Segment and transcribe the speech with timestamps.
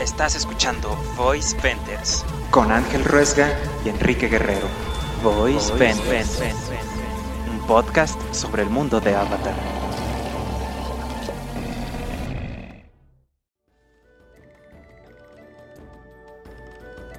[0.00, 3.54] Estás escuchando Voice Vendors con Ángel Ruesga
[3.84, 4.66] y Enrique Guerrero.
[5.22, 6.40] Voice Vendors,
[7.50, 9.52] un podcast sobre el mundo de Avatar.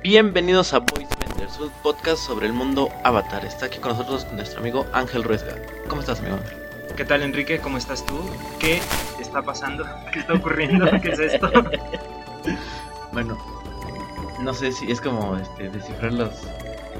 [0.01, 3.45] Bienvenidos a Voice Vendors, un podcast sobre el mundo Avatar.
[3.45, 5.55] Está aquí con nosotros nuestro amigo Ángel Ruesga.
[5.87, 6.39] ¿Cómo estás, amigo?
[6.97, 7.59] ¿Qué tal, Enrique?
[7.59, 8.19] ¿Cómo estás tú?
[8.57, 8.81] ¿Qué
[9.19, 9.85] está pasando?
[10.11, 10.89] ¿Qué está ocurriendo?
[10.99, 11.51] ¿Qué es esto?
[13.13, 13.37] Bueno,
[14.41, 16.29] no sé si es como este, descifrar los,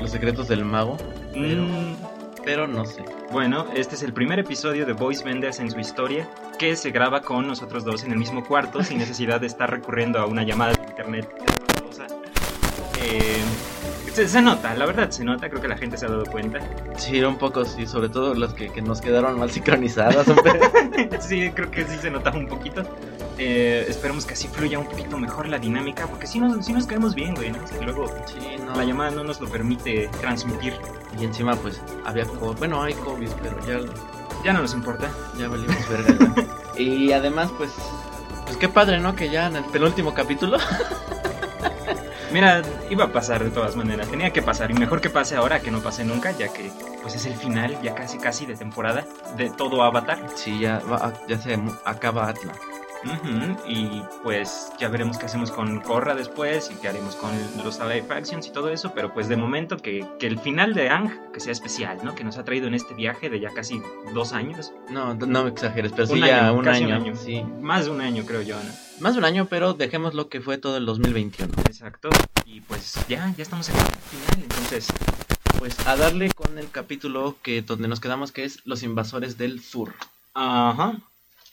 [0.02, 0.98] los secretos del mago,
[1.34, 1.96] pero, Mm,
[2.44, 3.04] pero no sé.
[3.32, 6.28] bueno, este es el primer episodio de Voice Vendors en su historia
[6.60, 10.20] que se graba con nosotros dos en el mismo cuarto sin necesidad de estar recurriendo
[10.20, 11.30] a una llamada de internet.
[13.04, 13.42] Eh,
[14.14, 16.60] se, se nota, la verdad se nota, creo que la gente se ha dado cuenta.
[16.98, 20.26] Sí, un poco sí, sobre todo los que, que nos quedaron mal sincronizadas.
[21.22, 22.84] sí, creo que sí se nota un poquito.
[23.44, 26.86] Eh, esperemos que así fluya un poquito mejor la dinámica, porque si nos, sí nos
[26.86, 27.64] caemos bien, güey, ¿no?
[27.64, 28.76] Es que luego sí, no.
[28.76, 30.76] la llamada no nos lo permite transmitir.
[31.20, 32.60] Y encima, pues, había COVID.
[32.60, 33.80] Bueno, hay COVID, pero ya,
[34.46, 35.10] Ya no nos importa.
[35.40, 36.36] ya valimos verga.
[36.78, 36.82] ya.
[36.84, 37.72] y además, pues,
[38.46, 39.16] pues qué padre, ¿no?
[39.16, 40.60] Que ya en el penúltimo capítulo.
[42.32, 45.60] Mira, iba a pasar de todas maneras, tenía que pasar, y mejor que pase ahora
[45.62, 49.06] que no pase nunca, ya que pues es el final, ya casi casi de temporada
[49.36, 50.28] de todo Avatar.
[50.36, 52.32] Sí, ya, va- ya se acaba
[53.68, 57.32] Y pues ya veremos qué hacemos con Korra después y qué haremos con
[57.64, 60.90] los live actions y todo eso, pero pues de momento que, que el final de
[60.90, 62.16] Ang, que sea especial, ¿no?
[62.16, 63.82] Que nos ha traído en este viaje de ya casi
[64.14, 66.96] dos años, No, no me exageres, pero sí ya año, un casi año.
[66.98, 67.16] un año.
[67.16, 67.44] Sí.
[67.62, 68.72] más de un año creo yo, ¿no?
[69.00, 71.52] Más de un año, pero dejemos lo que fue todo el 2021.
[71.68, 72.10] Exacto.
[72.46, 74.88] Y pues ya, ya estamos en el final, entonces
[75.58, 79.62] Pues a darle con el capítulo que donde nos quedamos, que es Los invasores del
[79.62, 79.94] sur.
[80.34, 80.98] Ajá.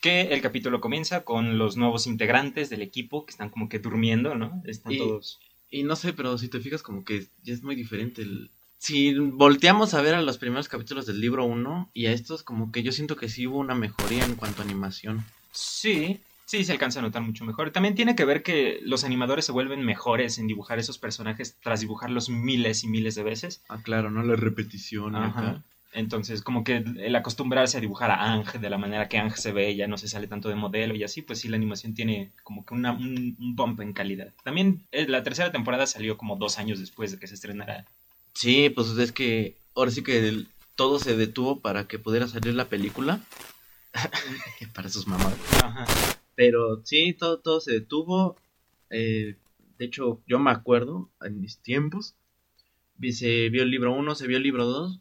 [0.01, 4.35] Que el capítulo comienza con los nuevos integrantes del equipo que están como que durmiendo,
[4.35, 4.63] ¿no?
[4.65, 5.41] Están Y- todos.
[5.71, 8.51] Y no sé, pero si te fijas como que ya es muy diferente el...
[8.79, 12.71] Si volteamos a ver a los primeros capítulos del libro 1 y a estos, como
[12.73, 15.25] que yo siento que sí hubo una mejoría en cuanto a animación.
[15.51, 17.73] Sí, sí, se alcanza a notar mucho mejor.
[17.73, 21.81] También tiene que ver que los animadores se vuelven mejores en dibujar esos personajes tras
[21.81, 23.63] dibujarlos miles y miles de veces.
[23.69, 24.23] Ah, claro, ¿no?
[24.23, 25.17] La repetición.
[25.17, 25.41] Ajá.
[25.41, 25.65] acá.
[25.93, 29.53] Entonces, como que el acostumbrarse a dibujar a Ang de la manera que Ang se
[29.53, 32.31] ve, ya no se sale tanto de modelo y así, pues sí, la animación tiene
[32.43, 34.33] como que una, un, un bump en calidad.
[34.45, 37.87] También eh, la tercera temporada salió como dos años después de que se estrenara
[38.35, 42.55] Sí, pues es que ahora sí que el- todo se detuvo para que pudiera salir
[42.55, 43.21] la película.
[44.75, 45.35] para sus mamás.
[45.63, 45.87] Ajá.
[46.35, 48.37] Pero sí, todo, todo se detuvo.
[48.91, 49.35] Eh,
[49.79, 52.15] de hecho, yo me acuerdo en mis tiempos.
[53.11, 55.01] Se vio el libro 1, se vio el libro 2.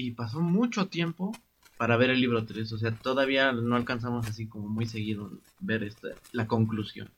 [0.00, 1.30] Y pasó mucho tiempo
[1.76, 2.72] para ver el libro 3.
[2.72, 5.30] O sea, todavía no alcanzamos así como muy seguido
[5.60, 7.10] ver esta, la conclusión.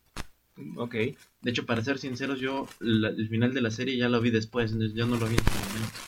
[0.76, 0.94] Ok.
[0.94, 1.16] De
[1.50, 4.72] hecho, para ser sinceros, yo la- el final de la serie ya lo vi después.
[4.72, 5.98] entonces Yo no lo vi en momento.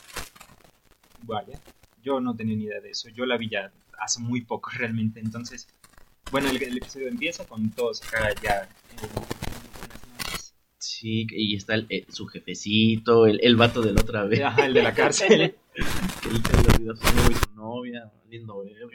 [1.23, 1.59] Vaya.
[2.03, 3.07] Yo no tenía ni idea de eso.
[3.07, 5.21] Yo la vi ya hace muy poco realmente.
[5.21, 5.67] Entonces,
[6.29, 8.67] bueno, el, el episodio empieza con todos acá ya.
[11.05, 14.41] Sí, y está el- eh, su jefecito, el, el vato de la otra vez.
[14.41, 15.53] Ajá, el de la cárcel.
[15.75, 15.81] que
[16.29, 18.11] él se le olvidó su y su novia.
[18.27, 18.89] Lindo, verga.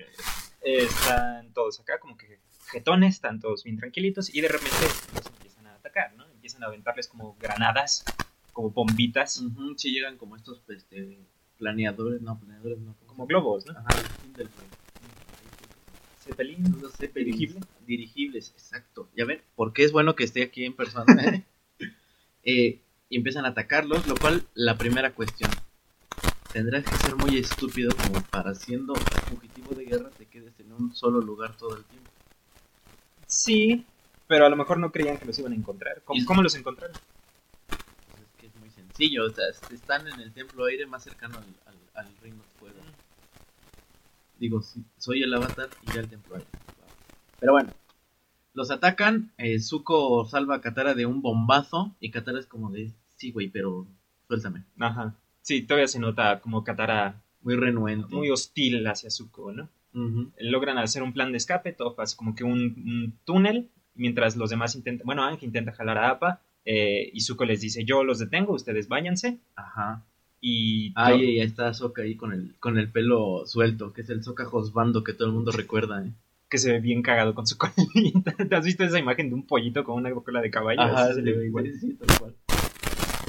[0.61, 2.41] Eh, están todos acá como que
[2.73, 4.75] jetones, están todos bien tranquilitos y de repente
[5.15, 6.27] los empiezan a atacar, ¿no?
[6.33, 8.05] Empiezan a aventarles como granadas,
[8.53, 11.17] como bombitas, Ujú, sí llegan como estos este,
[11.59, 12.97] planeadores, no, planeadores no.
[13.07, 13.79] como globos, ¿no?
[13.79, 13.87] Ajá,
[14.25, 14.67] Hindenburg.
[16.25, 17.61] Zeppelin, No sé, Dirigible.
[17.87, 19.09] Dirigibles, exacto.
[19.17, 21.07] Ya ven, porque es bueno que esté aquí en persona.
[22.51, 25.51] Eh, y empiezan a atacarlos, lo cual, la primera cuestión.
[26.53, 30.93] Tendrás que ser muy estúpido como para siendo fugitivo de guerra te quedes en un
[30.93, 32.11] solo lugar todo el tiempo.
[33.27, 33.87] Sí,
[34.27, 36.03] pero a lo mejor no creían que los iban a encontrar.
[36.05, 36.97] ¿Cómo, cómo los encontraron?
[37.69, 41.39] Pues es que es muy sencillo, o sea, están en el templo aire más cercano
[41.39, 42.81] al, al, al reino de fuego.
[44.41, 46.49] Digo, sí, soy el avatar y ya el templo aire.
[47.39, 47.73] Pero bueno,
[48.55, 52.93] los atacan, eh, Zuko salva a Katara de un bombazo y Katara es como de,
[53.17, 53.87] sí, güey, pero
[54.27, 54.65] suéltame.
[54.79, 55.15] Ajá.
[55.43, 58.15] Sí, todavía se nota como Katara Muy renuente.
[58.15, 59.69] muy hostil hacia Zuko, ¿no?
[59.95, 60.31] Ujú.
[60.39, 64.51] Logran hacer un plan de escape, todo pasa como que un, un túnel, mientras los
[64.51, 68.19] demás intentan, bueno, Ang intenta jalar a Appa, eh, y Zuko les dice, yo los
[68.19, 70.05] detengo, ustedes váyanse, Ajá.
[70.41, 70.93] y...
[70.95, 74.23] Ah, y ya está Sokka ahí con el, con el pelo suelto, que es el
[74.23, 76.13] Sokka Josbando que todo el mundo recuerda, ¿eh?
[76.51, 78.33] Que se ve bien cagado con su colita.
[78.33, 80.83] ¿Te has visto esa imagen de un pollito con una cola de caballo?
[80.83, 81.67] Así se le ve igual.
[81.67, 82.37] sí, sí, tal cual.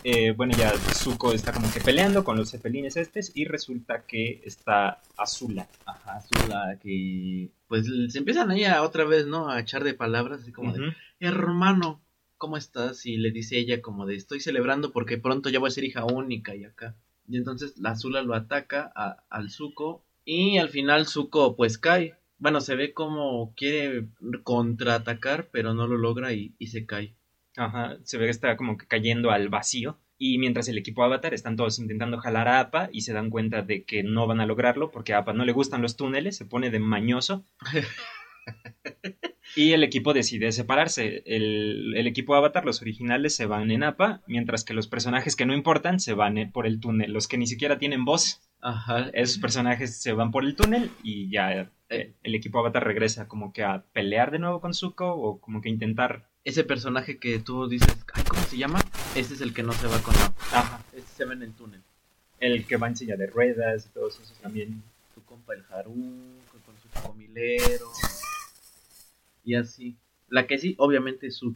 [0.03, 4.41] Eh, bueno, ya Zuko está como que peleando con los zeppelines estes y resulta que
[4.43, 5.67] está Azula.
[5.85, 9.49] Ajá, Azula, que pues se empiezan ahí a otra vez, ¿no?
[9.49, 12.01] A echar de palabras así como de, hermano,
[12.37, 13.05] ¿cómo estás?
[13.05, 16.03] Y le dice ella como de, estoy celebrando porque pronto ya voy a ser hija
[16.03, 16.95] única y acá.
[17.27, 22.17] Y entonces la Azula lo ataca a, al Zuko y al final Zuko pues cae.
[22.41, 24.07] Bueno, se ve como quiere
[24.41, 27.13] contraatacar, pero no lo logra y, y se cae.
[27.55, 29.99] Ajá, se ve que está como que cayendo al vacío.
[30.17, 33.61] Y mientras el equipo Avatar están todos intentando jalar a Appa y se dan cuenta
[33.61, 36.45] de que no van a lograrlo porque a Appa no le gustan los túneles, se
[36.45, 37.45] pone de mañoso.
[39.55, 41.21] y el equipo decide separarse.
[41.27, 45.45] El, el equipo Avatar, los originales, se van en Appa, mientras que los personajes que
[45.45, 47.13] no importan se van por el túnel.
[47.13, 49.11] Los que ni siquiera tienen voz, Ajá.
[49.13, 53.51] esos personajes se van por el túnel y ya eh, el equipo Avatar regresa como
[53.51, 56.25] que a pelear de nuevo con Zuko o como que intentar...
[56.43, 58.79] Ese personaje que tú dices, ay, ¿cómo se llama?
[59.13, 60.33] Ese es el que no se va con la...
[60.53, 60.81] Ajá.
[60.93, 61.81] Ese se ve en el túnel.
[62.39, 64.81] El que va en silla de ruedas y todos esos también.
[65.13, 67.91] Tu compa el Haru, con su comilero.
[69.43, 69.97] Y así.
[70.29, 71.35] La que sí, obviamente es.
[71.35, 71.51] Esa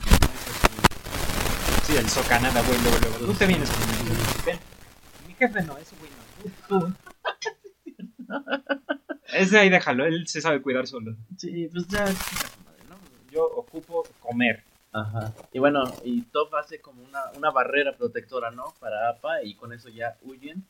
[1.84, 1.98] sí.
[1.98, 3.26] El socanada, güey, luego, luego.
[3.26, 4.16] Tú te vienes conmigo.
[4.46, 4.60] Ven.
[5.28, 6.52] Mi jefe no, ese güey no.
[6.68, 6.94] Tú.
[9.34, 11.16] Ese ahí déjalo, él se sabe cuidar solo.
[11.38, 12.06] Sí, pues ya.
[13.32, 14.64] Yo ocupo comer.
[14.94, 15.34] Ajá.
[15.52, 18.74] Y bueno, y Top hace como una, una barrera protectora, ¿no?
[18.80, 20.64] Para APA y con eso ya huyen.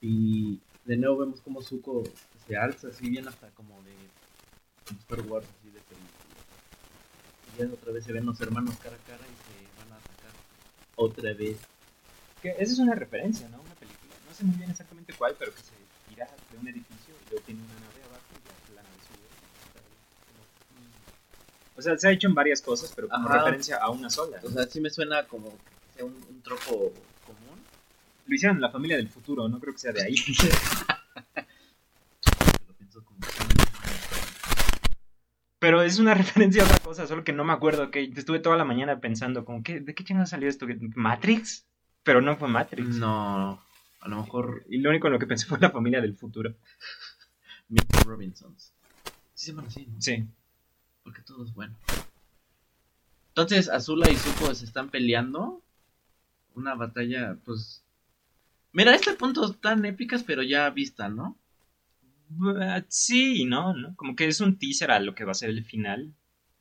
[0.00, 2.04] Y de nuevo vemos como Zuko
[2.46, 3.92] se alza así bien hasta como de
[4.86, 6.10] como Star Wars, así de película.
[7.54, 9.96] Y ya otra vez se ven los hermanos cara a cara y se van a
[9.96, 10.32] atacar
[10.96, 11.58] otra vez.
[12.40, 13.60] Que esa es una referencia, ¿no?
[13.60, 14.14] Una película.
[14.28, 15.79] No sé muy bien exactamente cuál, pero que se
[16.26, 19.26] de un edificio y luego tiene una nave abajo y ya la nave sube.
[21.76, 23.38] O sea, se ha hecho en varias cosas, pero como Ajá.
[23.38, 24.40] referencia a una sola.
[24.42, 26.92] O sea, sí me suena como que sea un, un tropo
[27.26, 27.60] común.
[28.26, 30.14] Lo hicieron en la familia del futuro, no creo que sea de ahí.
[35.60, 38.56] Pero es una referencia a otra cosa, solo que no me acuerdo que estuve toda
[38.56, 40.66] la mañana pensando como que ¿de qué chingados salió esto?
[40.96, 41.66] ¿Matrix?
[42.02, 42.96] Pero no fue Matrix.
[42.96, 43.62] No,
[44.00, 46.54] a lo mejor Y lo único en lo que pensé fue la familia del futuro.
[47.68, 48.04] Mr.
[48.06, 48.72] Robinsons.
[49.34, 50.00] Sí se llaman así, ¿no?
[50.00, 50.24] Sí.
[51.04, 51.74] Porque todo es bueno.
[53.28, 55.62] Entonces Azula y Zuko se están peleando.
[56.54, 57.84] Una batalla, pues...
[58.72, 61.36] Mira, este punto tan épicas, pero ya vista, ¿no?
[62.88, 63.94] Sí no, ¿no?
[63.96, 66.12] Como que es un teaser a lo que va a ser el final.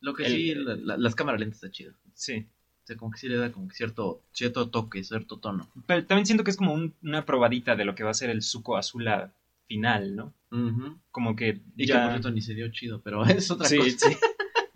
[0.01, 1.94] Lo que El- sí, la- la- las cámaras lentas está chido.
[2.13, 2.47] Sí.
[2.89, 5.69] Sea, como que sí le da como que cierto, cierto toque, cierto tono.
[5.86, 8.30] Pero también siento que es como un- una probadita de lo que va a ser
[8.31, 9.31] el Zuko Azula
[9.68, 10.33] final, ¿no?
[10.51, 10.97] Ujú.
[11.12, 12.01] Como que Y que ya...
[12.03, 14.09] por cierto ni se dio chido, pero es otra sí, cosa.
[14.09, 14.18] sí.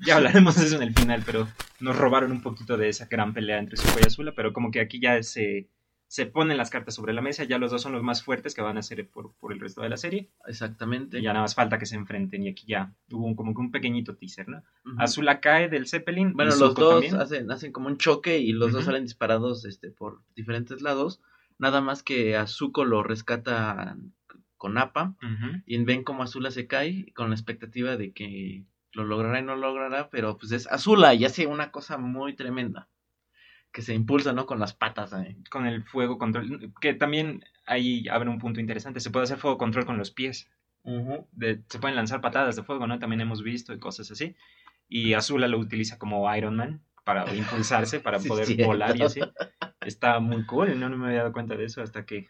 [0.05, 1.47] Ya hablaremos de eso en el final, pero
[1.79, 4.79] nos robaron un poquito de esa gran pelea entre Zuko y Azula, pero como que
[4.81, 5.69] aquí ya se,
[6.13, 8.61] se ponen las cartas sobre la mesa, ya los dos son los más fuertes que
[8.61, 11.17] van a ser por, por el resto de la serie, Exactamente.
[11.17, 13.61] y ya nada más falta que se enfrenten, y aquí ya hubo un- como que
[13.61, 14.61] un pequeñito teaser, ¿no?
[14.99, 17.15] Azula cae del Zeppelin, Bueno, los dos también.
[17.15, 21.19] hacen, hacen como un choque y los dos salen disparados este, por diferentes lados.
[21.57, 23.97] Nada más que a Zuko lo rescata
[24.57, 25.63] con Ujú.
[25.65, 29.55] y ven como Azula se cae con la expectativa de que lo logrará y no
[29.55, 32.87] lo logrará, pero pues es Azula y hace una cosa muy tremenda.
[33.73, 34.45] Que se impulsa, ¿no?
[34.45, 35.11] Con las patas.
[35.13, 35.35] ¿eh?
[35.49, 39.57] Con el fuego control, que también ahí abre un punto interesante, se puede hacer fuego
[39.57, 40.49] control con los pies.
[41.31, 42.99] de- se pueden lanzar patadas de fuego, ¿no?
[42.99, 44.35] También hemos visto y cosas así.
[44.89, 48.65] Y Azula lo utiliza como Iron Man para impulsarse, para Sí, poder cierto.
[48.65, 49.21] volar y así.
[49.81, 52.29] Está muy cool, no, no me había dado cuenta de eso hasta que...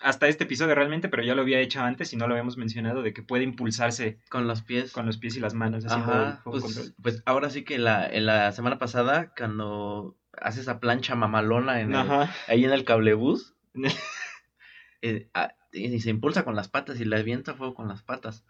[0.00, 3.02] Hasta este episodio realmente, pero ya lo había hecho antes y no lo habíamos mencionado,
[3.02, 4.90] de que puede impulsarse Con los pies.
[4.92, 6.94] con los pies y las manos el Ajá, fuego pues, control.
[7.00, 11.90] pues ahora sí que la, en la semana pasada, cuando hace esa plancha mamalona en
[12.02, 12.08] el-
[12.48, 13.54] ahí en el cablebús,
[15.02, 18.44] eh, ah, y se impulsa con las patas y le avienta fuego con las patas.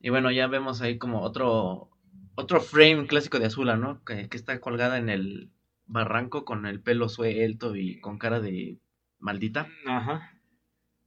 [0.00, 1.90] Y bueno, ya vemos ahí como otro
[2.36, 4.02] otro frame clásico de Azula, ¿no?
[4.04, 5.50] Que, que está colgada en el
[5.86, 8.78] barranco con el pelo suelto y con cara de
[9.18, 9.68] maldita.
[9.86, 10.32] Ajá.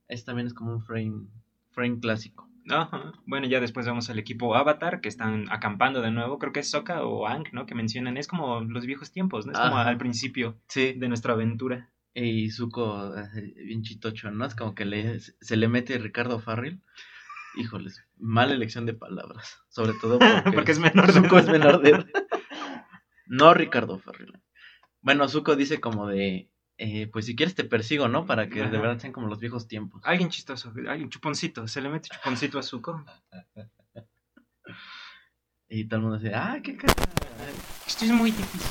[0.07, 1.27] Este también es como un frame
[1.71, 2.47] frame clásico.
[2.69, 3.13] Ajá.
[3.25, 6.39] Bueno, ya después vemos al equipo Avatar que están acampando de nuevo.
[6.39, 7.65] Creo que es Sokka o Aang, ¿no?
[7.65, 8.17] Que mencionan.
[8.17, 9.51] Es como los viejos tiempos, ¿no?
[9.53, 10.93] Es como al principio Sí.
[10.93, 11.89] de nuestra aventura.
[12.13, 14.45] Y Zuko, eh, bien chitocho, ¿no?
[14.45, 16.79] Es como que le, se le mete Ricardo Farrell.
[17.55, 19.59] Híjoles, mala elección de palabras.
[19.69, 22.05] Sobre todo porque, Porque es menor de Zuko es menor de.
[23.27, 24.39] No Ricardo Farrell.
[25.01, 28.25] Bueno, Zuko dice como de, eh, pues si quieres te persigo, ¿no?
[28.25, 30.01] Para que de verdad sean como los viejos tiempos.
[30.03, 31.67] Alguien chistoso, alguien chuponcito.
[31.67, 33.03] Se le mete chuponcito a Zuko.
[35.69, 36.93] Y todo el mundo dice, ah, qué cara.
[37.87, 38.61] Esto es muy difícil.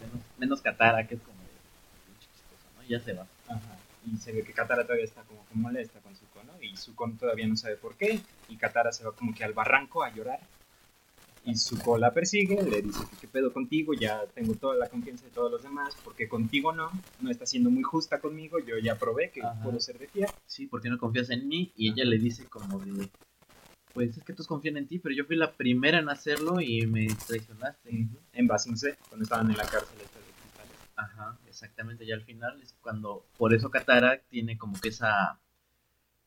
[0.00, 1.36] Menos, menos Katara, que es como
[2.18, 2.82] chistoso, ¿no?
[2.88, 3.26] Ya se va.
[3.46, 3.76] Ajá.
[4.06, 6.62] Y se ve que Katara todavía está como que molesta con Zuko, ¿no?
[6.62, 8.20] Y Zuko todavía no sabe por qué.
[8.48, 10.40] Y Katara se va como que al barranco a llorar.
[11.44, 15.24] Y Zuko la persigue, le dice que qué pedo contigo, ya tengo toda la confianza
[15.24, 18.96] de todos los demás, porque contigo no, no está siendo muy justa conmigo, yo ya
[18.96, 19.60] probé que Ajá.
[19.62, 20.30] puedo ser de fiar.
[20.46, 21.72] Sí, porque no confías en mí.
[21.76, 23.08] Y ella le dice como de,
[23.92, 26.86] pues es que todos confían en ti, pero yo fui la primera en hacerlo y
[26.86, 28.08] me traicionaste.
[28.32, 30.72] En Basing C, cuando estaban en la cárcel esta de cristales.
[30.94, 32.04] Ajá, exactamente.
[32.04, 35.40] Y al final es cuando, por eso Katara tiene como que esa,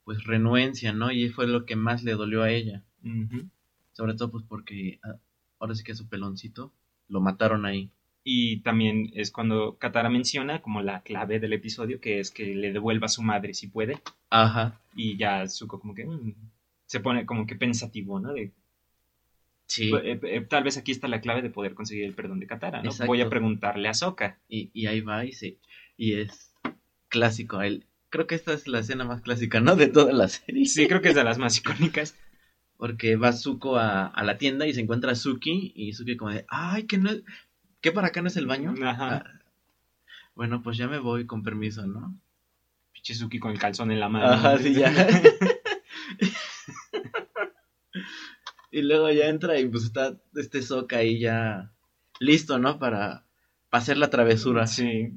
[0.04, 1.10] pues renuencia, ¿no?
[1.12, 2.84] Y fue lo que más le dolió a ella.
[3.04, 3.50] Ujú.
[3.96, 5.16] Sobre todo pues porque ah,
[5.60, 6.72] ahora sí que a su peloncito
[7.08, 7.90] lo mataron ahí.
[8.24, 12.74] Y también es cuando Katara menciona como la clave del episodio, que es que le
[12.74, 14.00] devuelva a su madre si puede.
[14.32, 14.82] Ajá.
[14.96, 16.34] Y ya Zuko como que mm,
[16.86, 18.34] se pone como que pensativo, ¿no?
[18.34, 18.52] De,
[19.68, 19.92] Sí.
[19.94, 22.82] eh, eh, tal vez aquí está la clave de poder conseguir el perdón de Katara,
[22.82, 22.90] ¿no?
[22.90, 23.08] Exacto.
[23.08, 24.38] Voy a preguntarle a Sokka.
[24.48, 25.58] Y, y ahí va y sí.
[25.98, 26.54] Y es
[27.10, 27.62] clásico.
[27.62, 29.76] El, creo que esta es la escena más clásica, ¿no?
[29.76, 30.66] De toda la serie.
[30.66, 32.16] Sí, creo que es de las más icónicas.
[32.78, 35.72] Porque va Zuko a, a la tienda y se encuentra a Suki.
[35.76, 37.24] Y Suki como de, ay, que no es...
[37.82, 38.74] ¿Qué para acá no es el baño?
[38.84, 39.24] Ajá.
[39.26, 39.42] Ah,
[40.36, 42.20] bueno, pues ya me voy con permiso, ¿no?
[42.94, 44.28] Pichizuki con el calzón en la mano.
[44.28, 44.92] Ajá, sí, ya.
[48.72, 51.72] y luego ya entra y pues está este Sokka ahí ya
[52.20, 52.80] listo, ¿no?
[52.80, 53.24] Para,
[53.70, 54.68] para hacer la travesura.
[54.68, 55.14] Sí.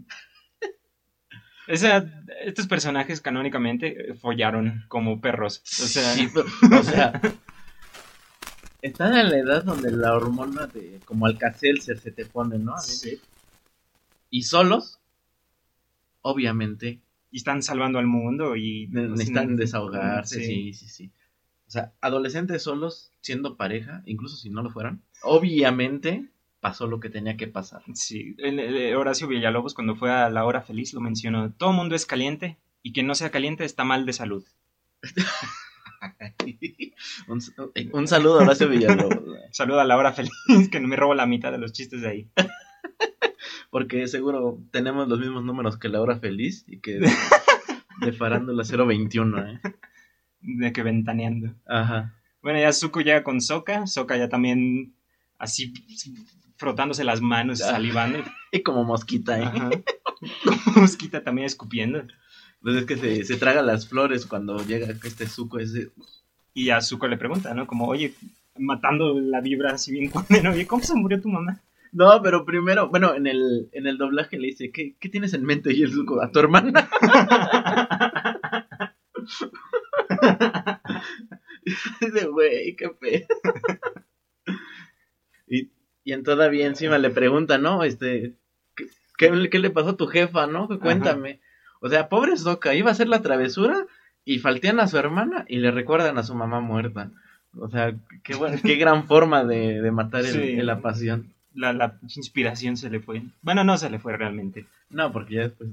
[1.70, 5.60] O sea, estos personajes canónicamente eh, follaron como perros.
[5.64, 6.46] O sea, Sí, pero,
[6.80, 7.20] o sea,
[8.82, 12.78] están en la edad donde la hormona de como Alka-Seltzer se te pone, ¿no?
[12.78, 13.20] sí.
[14.30, 14.99] Y solos,
[16.23, 20.47] obviamente, Y están salvando al mundo y ne- necesitan desahogarse, Sí.
[20.47, 21.11] sí, sí, sí.
[21.66, 26.26] O sea, adolescentes solos, siendo pareja, incluso si no lo fueran, obviamente
[26.61, 27.82] pasó lo que tenía que pasar.
[27.94, 31.52] Sí, el- el Horacio Villalobos cuando fue a la hora feliz lo mencionó.
[31.52, 34.44] Todo mundo es caliente y quien no sea caliente está mal de salud.
[37.28, 37.40] un,
[37.93, 40.33] un saludo a Horacio Villalobos, güey, Saluda a la hora feliz,
[40.71, 42.28] que no me robo la mitad de los chistes de ahí.
[43.71, 47.11] porque seguro tenemos los mismos números que la hora feliz y que de,
[48.00, 49.61] de Farándula 021, ¿eh?
[50.40, 51.55] De que ventaneando.
[51.67, 52.14] Ajá.
[52.43, 53.87] Bueno, ya Zuko llega con Soka.
[53.87, 54.95] Soka ya también
[55.38, 55.73] así
[56.57, 57.73] frotándose las manos, Ah.
[57.73, 58.23] salivando.
[58.52, 59.45] Y como mosquita, ¿eh?
[59.45, 59.71] Ajá.
[60.45, 62.05] Como mosquita también escupiendo.
[62.68, 65.90] Pues es que se, se traga las flores cuando llega este ese.
[66.52, 67.66] Y ya Zuko le pregunta, ¿no?
[67.66, 68.12] Como, oye,
[68.58, 70.50] matando la vibra así bien condeno.
[70.50, 71.62] Oye, ¿cómo se murió tu mamá?
[71.92, 75.46] No, pero primero, bueno, en el, en el doblaje le dice, ¿qué, qué tienes en
[75.46, 75.72] mente?
[75.72, 76.90] Y el suco, a tu hermana.
[82.02, 83.28] Dice, güey, qué pedo.
[85.46, 85.70] y,
[86.04, 87.82] y en todavía encima le pregunta, ¿no?
[87.82, 88.34] Este,
[88.75, 90.68] ¿qué, qué, qué le pasó a tu jefa, no?
[90.78, 91.40] Cuéntame.
[91.80, 93.87] O sea, pobre Soca, iba a hacer la travesura
[94.25, 97.11] y faltean a su hermana y le recuerdan a su mamá muerta.
[97.56, 100.56] O sea, qué, buena- qué gran forma de, de matar el- Sí.
[100.56, 101.32] la pasión.
[101.54, 103.23] La, la inspiración se le fue.
[103.42, 104.66] Bueno, no se le fue realmente.
[104.90, 105.70] No, porque ya después.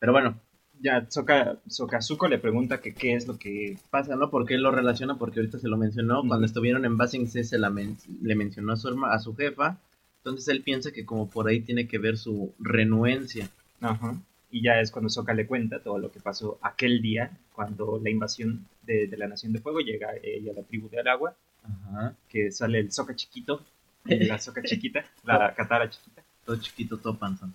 [0.00, 0.36] Pero bueno,
[0.80, 3.76] Ya Soka, Soka Zuko le pregunta que qué es lo que...
[3.90, 4.30] pasa, ¿no?
[4.30, 6.22] Porque él lo relaciona, porque ahorita se lo mencionó.
[6.26, 9.34] Cuando estuvieron en Basing C se la men- le mencionó a su, herma- a su
[9.34, 9.76] jefa.
[10.18, 13.48] Entonces él piensa que como por ahí tiene que ver su renuencia.
[13.80, 14.14] Ajá.
[14.50, 18.10] Y ya es cuando Soka le cuenta todo lo que pasó aquel día, cuando la
[18.10, 22.14] invasión de, de la Nación de Fuego llega ella a la tribu del agua, Ajá.
[22.28, 23.62] que sale el Soka chiquito,
[24.06, 26.22] y la Soka chiquita, la Katara chiquita.
[26.44, 27.54] Todo chiquito, todo panzón.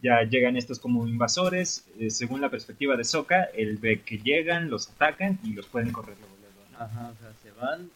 [0.00, 4.70] Ya llegan estos como invasores, eh, según la perspectiva de Soka, él ve que llegan,
[4.70, 6.34] los atacan y los pueden correr luego,
[6.72, 6.78] ¿no?
[6.78, 7.88] Ajá, o sea, se van eh,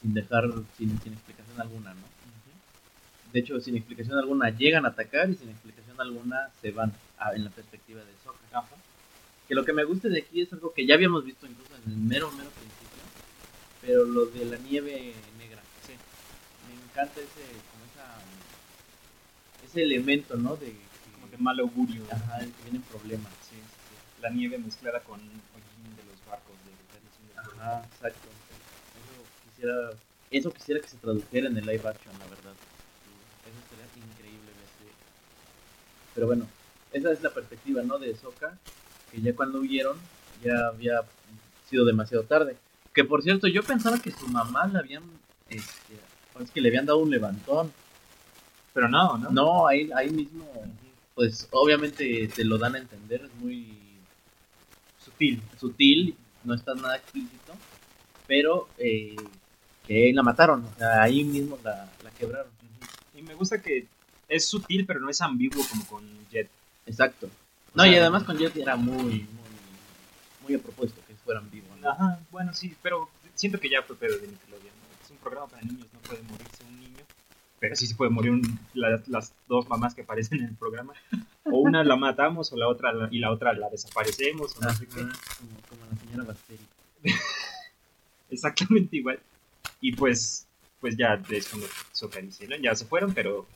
[0.00, 0.44] sin dejar,
[0.76, 2.11] sin, sin explicación alguna, ¿no?
[3.32, 7.32] De hecho, sin explicación alguna llegan a atacar y sin explicación alguna se van a-
[7.34, 8.64] en la perspectiva de Sokka.
[9.48, 11.92] Que lo que me gusta de aquí es algo que ya habíamos visto incluso en
[11.92, 13.02] el mero, mero principio,
[13.80, 15.60] pero lo de la nieve negra.
[15.86, 15.92] Sí.
[16.68, 20.56] Me encanta ese, como esa, ese elemento, ¿no?
[20.56, 20.74] De
[21.14, 22.02] Como de que, mal augurio.
[22.10, 23.32] ajá, de que vienen problemas.
[23.48, 24.22] Sí, sí, sí.
[24.22, 26.72] La nieve mezclada con hollín de los barcos de.
[27.40, 28.28] Ajá, exacto.
[28.28, 29.90] Eso quisiera,
[30.30, 32.52] eso quisiera que se tradujera en el live action, la verdad.
[33.42, 34.62] Eso sería increíble ver.
[36.14, 36.46] Pero bueno,
[36.92, 37.98] esa es la perspectiva, ¿no?
[37.98, 38.56] De Soka,
[39.10, 39.96] que ya cuando huyeron
[40.42, 41.00] ya había
[41.68, 42.56] sido demasiado tarde.
[42.94, 45.02] Que por cierto, yo pensaba que su mamá le habían,
[45.48, 45.94] este,
[46.40, 47.72] es que le habían dado un levantón.
[48.74, 49.30] Pero no, ¿no?
[49.30, 50.46] No, ahí, ahí mismo,
[51.14, 53.78] pues obviamente te lo dan a entender, es muy
[55.04, 55.42] Sutil.
[55.60, 57.52] sutil, no está nada explícito,
[58.26, 59.16] pero eh,
[59.86, 62.50] que la mataron, o sea, ahí mismo la, la quebraron.
[63.14, 63.86] Y me gusta que
[64.28, 66.48] es sutil, pero no es ambiguo como con Jet.
[66.86, 67.28] Exacto.
[67.74, 69.26] No, O sea, y además con Jet era muy, muy,
[70.42, 71.70] muy a propósito que fueran vivos.
[71.80, 71.90] ¿no?
[71.90, 74.66] Ajá, bueno, sí, pero siento que ya fue pedo de Nickelodeon.
[74.74, 75.04] ¿no?
[75.04, 76.98] Es un programa para niños, no puede morirse un niño.
[77.60, 80.92] Pero sí se puede morir un- la- las dos mamás que aparecen en el programa.
[81.44, 84.56] O una la matamos o la otra la- y la otra la desaparecemos.
[84.56, 85.00] O no sé qué.
[85.00, 86.60] Ajá, como, como la señora Basteri.
[88.30, 89.18] Exactamente igual.
[89.80, 90.46] Y pues,
[90.80, 91.68] pues ya es cuando
[92.22, 92.56] dice, ¿no?
[92.56, 93.46] Ya se fueron, pero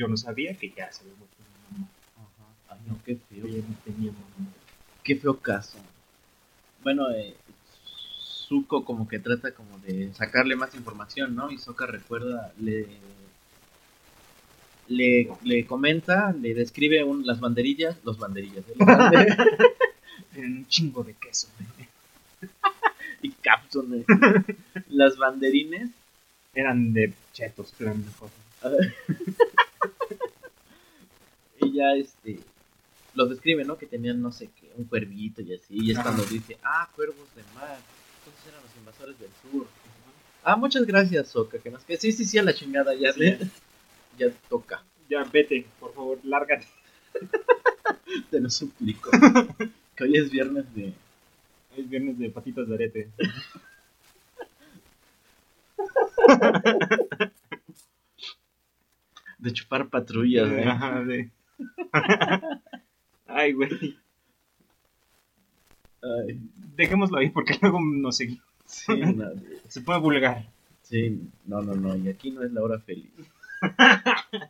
[0.00, 1.90] yo no sabía que ya se había muerto mi mamá.
[2.16, 2.74] Ajá.
[2.74, 3.46] Ay, no, qué feo.
[3.46, 4.48] Ya no tenía mamá.
[5.04, 5.76] Qué feo caso.
[6.82, 7.34] Bueno, eh,
[8.48, 11.50] Zuko como que trata como de sacarle más información, ¿no?
[11.50, 12.86] Y Sokka recuerda, le,
[14.88, 18.64] le, le comenta, le describe un, las banderillas, los banderillas.
[18.78, 19.36] Las bande-
[20.32, 21.48] Tienen un chingo de queso.
[23.22, 24.04] y cápsulas,
[24.88, 25.90] las banderines.
[26.54, 28.30] Eran de chetos, eran mejor.
[31.72, 32.40] Ya este
[33.14, 33.76] los describe, ¿no?
[33.76, 35.74] Que tenían no sé qué, un cuervito y así.
[35.78, 37.78] Y es cuando dice, ah, cuervos de mar.
[38.18, 39.66] Entonces eran los invasores del sur.
[40.44, 41.58] Ah, muchas gracias, Soka.
[41.58, 41.82] Que nos...
[41.84, 43.36] que Sí, sí, sí, a la chingada, ya, Sí.
[44.18, 44.82] ya toca.
[45.08, 46.66] Ya vete, por favor, lárgate.
[48.30, 49.10] Te lo suplico.
[49.96, 50.92] que hoy es viernes de.
[51.76, 53.10] Es viernes de patitas de arete.
[59.38, 60.64] de chupar patrullas, ¿eh?
[60.64, 61.30] Ajá, de-
[63.26, 63.98] Ay, güey.
[66.02, 66.40] Ay,
[66.76, 68.44] Dejémoslo ahí porque luego nos seguimos.
[68.64, 69.30] sí, no,
[69.68, 70.48] Se puede vulgar.
[70.82, 71.96] sí, no, no, no.
[71.96, 73.10] Y aquí no es la hora feliz.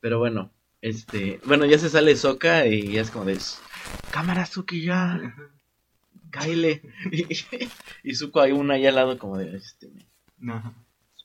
[0.00, 0.50] Pero bueno,
[0.82, 1.40] este.
[1.46, 3.38] Bueno, ya se sale Soka y ya es como de.
[4.10, 5.34] Cámara, Suki, ya.
[6.30, 6.82] Cáele.
[7.12, 7.26] Y,
[8.02, 9.56] y Zuko hay una ahí al lado como de.
[9.56, 9.90] Este,
[10.38, 10.74] No,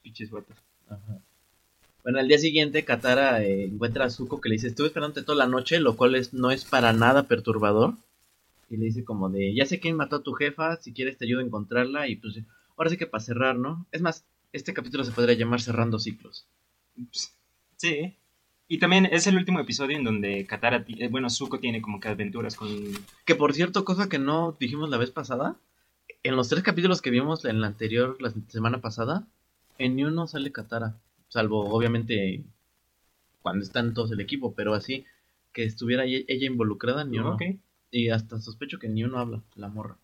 [0.03, 0.55] pinches guatos.
[0.87, 1.19] Ajá.
[2.03, 5.37] Bueno, al día siguiente Katara eh, encuentra a Zuko que le dice, estuve esperándote toda
[5.37, 7.95] la noche, lo cual es, no es para nada perturbador.
[8.69, 11.25] Y le dice como de, ya sé quién mató a tu jefa, si quieres te
[11.25, 12.39] ayudo a encontrarla y pues
[12.77, 13.85] ahora sí que para cerrar, ¿no?
[13.91, 16.45] Es más, este capítulo se podría llamar Cerrando Ciclos.
[17.77, 18.15] Sí.
[18.67, 22.07] Y también es el último episodio en donde Katara, eh, bueno, Zuko tiene como que
[22.07, 22.69] aventuras con...
[23.25, 25.57] Que por cierto, cosa que no dijimos la vez pasada,
[26.23, 29.25] en los tres capítulos que vimos en la anterior, la semana pasada,
[29.79, 30.95] en ni uno sale Katara.
[31.29, 32.43] Salvo, obviamente,
[33.41, 35.05] cuando están todos el equipo, pero así,
[35.53, 37.37] que estuviera ella involucrada, ni uno.
[37.91, 39.97] Y hasta sospecho que ni uno habla, la morra.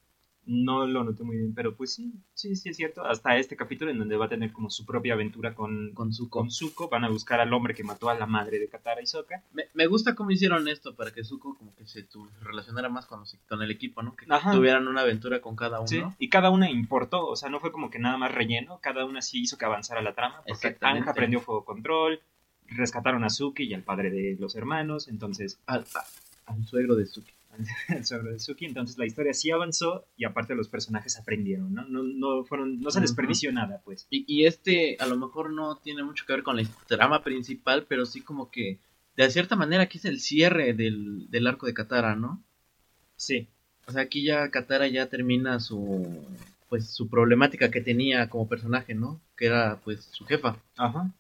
[0.47, 3.03] No lo noté muy bien, pero pues sí, sí, sí es cierto.
[3.03, 6.39] Hasta este capítulo en donde va a tener como su propia aventura con, Con Zuko.
[6.39, 9.07] con Zuko, van a buscar al hombre que mató a la madre de Katara y
[9.07, 9.41] Sokka.
[9.53, 13.07] Me, me gusta cómo hicieron esto para que Zuko como que se, tu- relacionara más
[13.07, 14.15] con, los- con el equipo, ¿no?
[14.15, 14.51] Que Ajá.
[14.51, 15.87] tuvieran una aventura con cada uno.
[15.87, 19.03] Sí, y cada una importó, o sea, no fue como que nada más relleno, cada
[19.05, 20.77] una sí hizo que avanzara la trama, porque.
[20.81, 22.19] Anja aprendió fuego control,
[22.67, 25.85] rescataron a Suki y al padre de los hermanos, entonces, Al,
[26.45, 27.31] al suegro de Zuki.
[27.89, 31.85] de Suki, entonces la historia sí avanzó y aparte los personajes aprendieron, ¿no?
[31.87, 34.07] No, no fueron, no se desperdició nada, pues.
[34.09, 37.85] Y, y este a lo mejor no tiene mucho que ver con la trama principal,
[37.87, 38.79] pero sí como que
[39.15, 42.43] de cierta manera aquí es el cierre del, del arco de Katara, ¿no?
[43.15, 43.47] Sí,
[43.87, 46.25] O sea, aquí ya Katara ya termina su
[46.69, 49.21] pues su problemática que tenía como personaje, ¿no?
[49.37, 50.57] Que era pues su jefa.
[50.77, 51.11] ajá.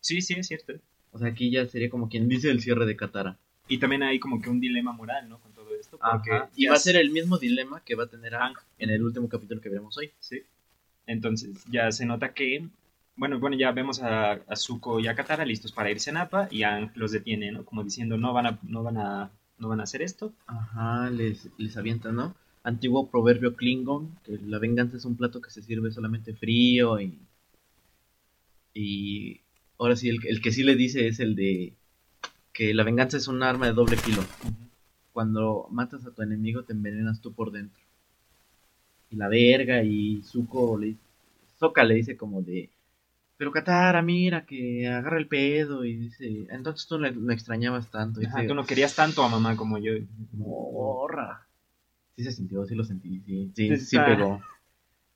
[0.00, 0.74] Sí, sí, es cierto.
[1.12, 3.38] O sea, aquí ya sería como quien dice el cierre de Katara.
[3.68, 5.38] Y también hay como que un dilema moral, ¿no?
[5.40, 5.52] Con
[5.96, 6.50] esto, porque Ajá.
[6.56, 9.28] Y va a ser el mismo dilema que va a tener Aang en el último
[9.28, 10.10] capítulo que veremos hoy.
[10.20, 10.42] Sí.
[11.06, 12.66] Entonces ya se nota que,
[13.16, 16.48] bueno, bueno, ya vemos a, a Zuko y a Katara listos para irse a Napa
[16.50, 17.64] y Aang los detiene, ¿no?
[17.64, 20.32] Como diciendo, no van a, no van a, no van a hacer esto.
[20.46, 22.34] Ajá, les, les avienta, ¿no?
[22.64, 27.18] Antiguo proverbio Klingon, que la venganza es un plato que se sirve solamente frío y...
[28.74, 29.42] Y
[29.78, 31.74] ahora sí, el, el que sí le dice es el de
[32.54, 34.24] que la venganza es un arma de doble filo.
[35.12, 37.82] Cuando matas a tu enemigo te envenenas tú por dentro.
[39.10, 40.96] Y la verga y Zuko le
[41.58, 42.70] Sokka le dice como de
[43.42, 48.22] pero Katara, mira que agarra el pedo y dice, entonces tú no extrañabas tanto.
[48.22, 49.94] Y Ajá, dice, tú no querías tanto a mamá como yo.
[50.32, 51.44] Morra.
[52.14, 54.40] Sí se sintió, sí lo sentí, sí, sí, Sí, sí pegó.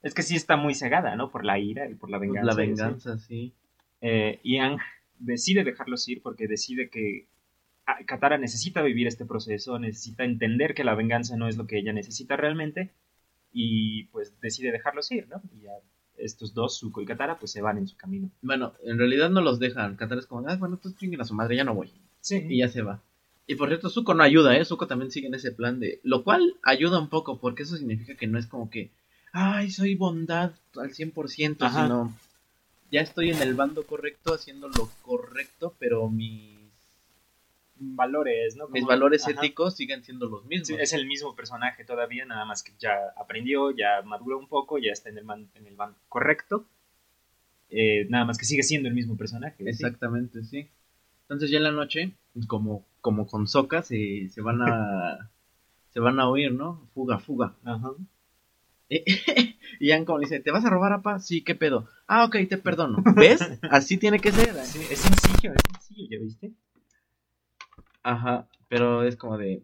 [0.03, 1.31] Es que sí está muy cegada, ¿no?
[1.31, 2.53] Por la ira y por la venganza.
[2.53, 2.83] La y así.
[2.83, 3.53] venganza, sí.
[4.01, 4.79] Eh, y Aang
[5.21, 7.29] decide dejarlos ir porque decide que
[8.07, 11.93] Katara necesita vivir este proceso, necesita entender que la venganza no es lo que ella
[11.93, 12.91] necesita realmente
[13.53, 15.41] y pues decide dejarlos ir, ¿no?
[15.55, 15.73] Y ya
[16.19, 18.31] estos dos, Zuko y Katara, pues se van en su camino.
[18.43, 19.97] Bueno, en realidad no los dejan.
[19.97, 21.93] Katara es como, ah, bueno, pues chinguen a su madre, ya no voy.
[22.21, 22.45] Sí.
[22.49, 23.01] Y ya se va.
[23.47, 24.65] Y por cierto, Zuko no ayuda, ¿eh?
[24.65, 26.01] Zuko también sigue en ese plan de...
[26.03, 28.91] Lo cual ayuda un poco, porque eso significa que no es como que...
[29.33, 31.83] Ay, soy bondad al 100%, Ajá.
[31.83, 32.17] sino...
[32.91, 36.56] Ya estoy en el bando correcto, haciendo lo correcto, pero mis...
[37.79, 38.69] valores, ¿no?
[38.69, 39.33] Mis Como- valores ajá.
[39.33, 40.69] éticos siguen siendo los mismos.
[40.69, 44.79] Sí, es el mismo personaje todavía, nada más que ya aprendió, ya maduró un poco,
[44.79, 46.67] ya está en el man, en el bando correcto.
[47.71, 49.57] Eh, nada más que sigue siendo el mismo personaje.
[49.65, 49.69] ¿sí?
[49.69, 50.69] Exactamente, sí.
[51.23, 52.13] Entonces ya en la noche,
[52.47, 55.31] como, como con Soca, se, se van a
[55.91, 56.89] se van a oír, ¿no?
[56.95, 57.55] Fuga, fuga.
[57.65, 57.91] Ajá.
[58.89, 61.19] y Ian como le dice, ¿te vas a robar, apa?
[61.19, 61.89] Sí, ¿qué pedo?
[62.07, 63.03] Ah, ok, te perdono.
[63.17, 63.41] ¿Ves?
[63.71, 64.51] Así tiene que ser.
[64.57, 64.65] ¿eh?
[64.65, 66.53] Sí, es sencillo, es sencillo, ¿ya viste?
[68.09, 69.63] Ajá, pero es como de,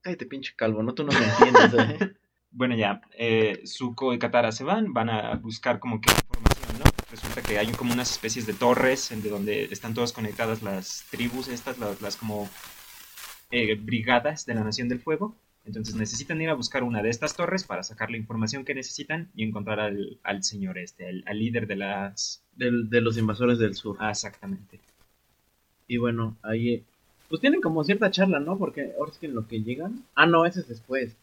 [0.00, 2.00] cállate pinche calvo, no tú no me entiendes.
[2.00, 2.14] ¿eh?
[2.56, 6.84] Bueno, ya, eh, Zuko y Katara se van, van a buscar como que información, ¿no?
[7.10, 11.04] Resulta que hay como unas especies de torres en de donde están todas conectadas las
[11.10, 12.48] tribus estas, las, las como
[13.50, 15.34] eh, brigadas de la Nación del Fuego.
[15.64, 19.32] Entonces necesitan ir a buscar una de estas torres para sacar la información que necesitan
[19.34, 22.44] y encontrar al, al señor este, al, al líder de las...
[22.54, 23.96] Del- de los invasores del sur.
[23.98, 24.78] Ah, exactamente.
[25.88, 26.84] Y bueno, ahí.
[27.34, 28.56] Pues tienen como cierta charla, ¿no?
[28.56, 30.04] Porque ahora es que en lo que llegan.
[30.14, 31.16] Ah, no, ese es después.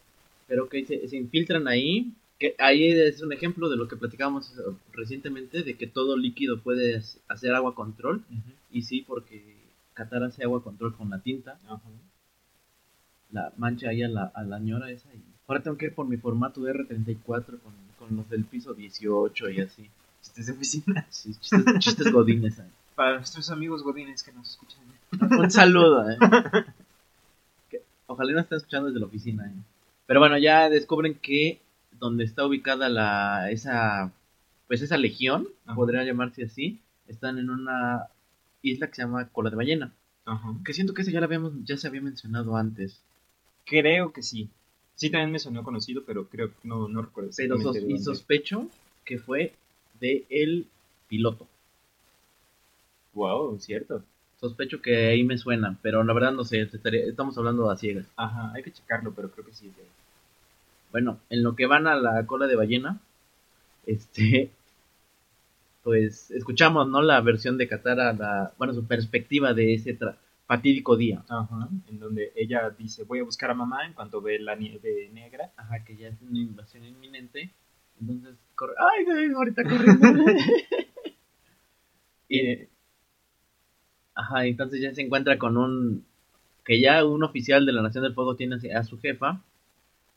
[0.46, 2.12] Pero que se, se infiltran ahí.
[2.38, 4.52] Que ahí es un ejemplo de lo que platicábamos
[4.92, 8.22] recientemente: de que todo líquido puede hac- hacer agua control.
[8.70, 9.56] Y sí, porque
[9.94, 11.58] Qatar hace agua control con la tinta.
[11.66, 11.80] Ajá.
[13.30, 15.08] La mancha ahí a la, a la ñora esa.
[15.14, 19.48] Y ahora tengo que ir por mi formato R34 con, con los del piso 18
[19.50, 19.88] y así.
[20.20, 21.06] Chistes de oficina.
[21.08, 22.68] Sí, chistes, chistes godines ahí.
[22.94, 24.80] Para nuestros amigos godines que nos escuchan.
[25.20, 26.16] Un saludo, eh.
[28.06, 29.54] Ojalá no estén escuchando desde la oficina, eh.
[30.06, 31.60] Pero bueno, ya descubren que
[31.98, 34.10] donde está ubicada la esa
[34.66, 35.74] pues esa legión, Ajá.
[35.74, 38.06] podría llamarse así, están en una
[38.62, 39.92] isla que se llama Cola de Ballena.
[40.24, 40.54] Ajá.
[40.64, 43.00] Que siento que esa ya la habíamos ya se había mencionado antes.
[43.66, 44.48] Creo que sí.
[44.94, 47.30] Sí, también me sonó conocido, pero creo que no, no recuerdo.
[47.36, 48.68] Pero sos- y sospecho
[49.04, 49.54] que fue
[50.00, 50.66] de el
[51.08, 51.46] piloto.
[53.14, 54.02] Wow, cierto.
[54.42, 56.68] Sospecho que ahí me suena, pero la verdad no sé,
[57.06, 58.06] estamos hablando a ciegas.
[58.16, 59.88] Ajá, hay que checarlo, pero creo que sí es de ahí.
[60.90, 62.98] Bueno, en lo que van a la cola de ballena,
[63.86, 64.50] este,
[65.84, 67.02] pues escuchamos, ¿no?
[67.02, 69.96] La versión de Katara, la, bueno, su perspectiva de ese
[70.48, 71.22] fatídico día.
[71.28, 71.68] Ajá.
[71.88, 75.52] En donde ella dice, voy a buscar a mamá en cuanto ve la nieve negra.
[75.56, 77.52] Ajá, que ya es una invasión inminente.
[78.00, 80.08] Entonces, corre, ay, ahorita corriendo.
[82.28, 82.71] y,
[84.14, 86.04] ajá, entonces ya se encuentra con un,
[86.64, 89.42] que ya un oficial de la Nación del Fuego tiene a su jefa.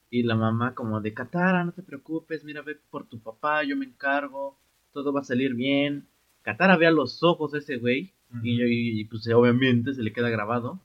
[0.10, 3.76] Y la mamá como de Katara, no te preocupes, mira, ve por tu papá, yo
[3.76, 4.58] me encargo,
[4.94, 6.08] todo va a salir bien.
[6.44, 10.14] Katara ve a los ojos a ese güey y, y, y, pues obviamente se le
[10.14, 10.80] queda grabado.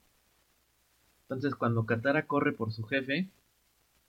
[1.22, 3.28] Entonces cuando Katara corre por su jefe,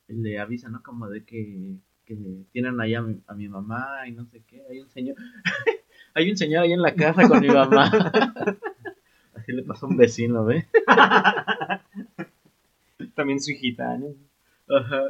[0.07, 0.81] le avisa, ¿no?
[0.81, 2.17] Como de que, que
[2.51, 4.63] tienen allá a mi, a mi mamá y no sé qué.
[4.69, 5.15] Hay un señor,
[6.13, 7.91] hay un señor ahí en la casa con mi mamá.
[9.53, 10.67] Le pasó a un vecino, ¿ve?
[13.15, 14.07] También su hijita, ¿no?
[14.75, 15.01] Ajá.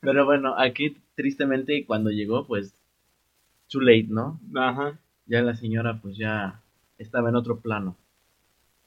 [0.00, 2.72] Pero bueno, aquí tristemente cuando llegó, pues,
[3.68, 4.40] too late, ¿no?
[4.54, 4.98] Ajá.
[5.26, 6.62] Ya la señora pues ya
[6.98, 7.96] estaba en otro plano.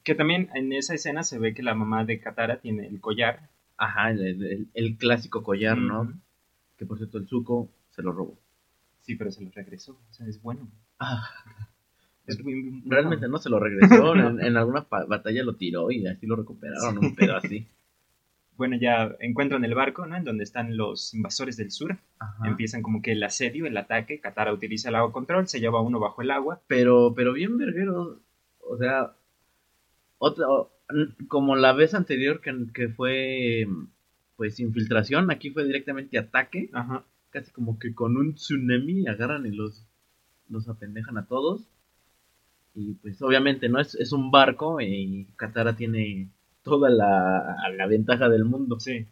[0.04, 3.50] Que también en esa escena se ve que la mamá de Katara tiene el collar.
[3.78, 6.12] Ajá, el, el- el clásico collar, ¿no?
[6.78, 8.38] Que por cierto el Zuko se lo robó.
[9.02, 9.94] Sí, pero se lo regresó.
[10.10, 10.68] O sea, es bueno.
[11.00, 11.30] Ah,
[12.86, 16.98] realmente no se lo regresó, en, en alguna batalla lo tiró y así lo recuperaron,
[16.98, 17.68] un pedo así.
[18.58, 20.16] Bueno, ya encuentran el barco, ¿no?
[20.16, 21.98] En donde están los invasores del sur.
[22.20, 22.48] Ajá.
[22.48, 24.20] Empiezan como que el asedio, el ataque.
[24.20, 26.62] Katara utiliza el agua control, se lleva uno bajo el agua.
[26.68, 28.20] Pero, pero bien verguero,
[28.60, 29.14] o sea,
[30.20, 30.46] otra,
[31.28, 33.66] como la vez anterior que, que fue
[34.36, 37.04] pues infiltración, aquí fue directamente ataque, Ajá.
[37.32, 39.86] casi como que con un tsunami agarran y los,
[40.50, 41.68] los apendejan a todos.
[42.74, 46.30] Y pues obviamente no es, es un barco y Katara tiene
[46.64, 48.80] toda la, la ventaja del mundo.
[48.80, 49.06] Sí.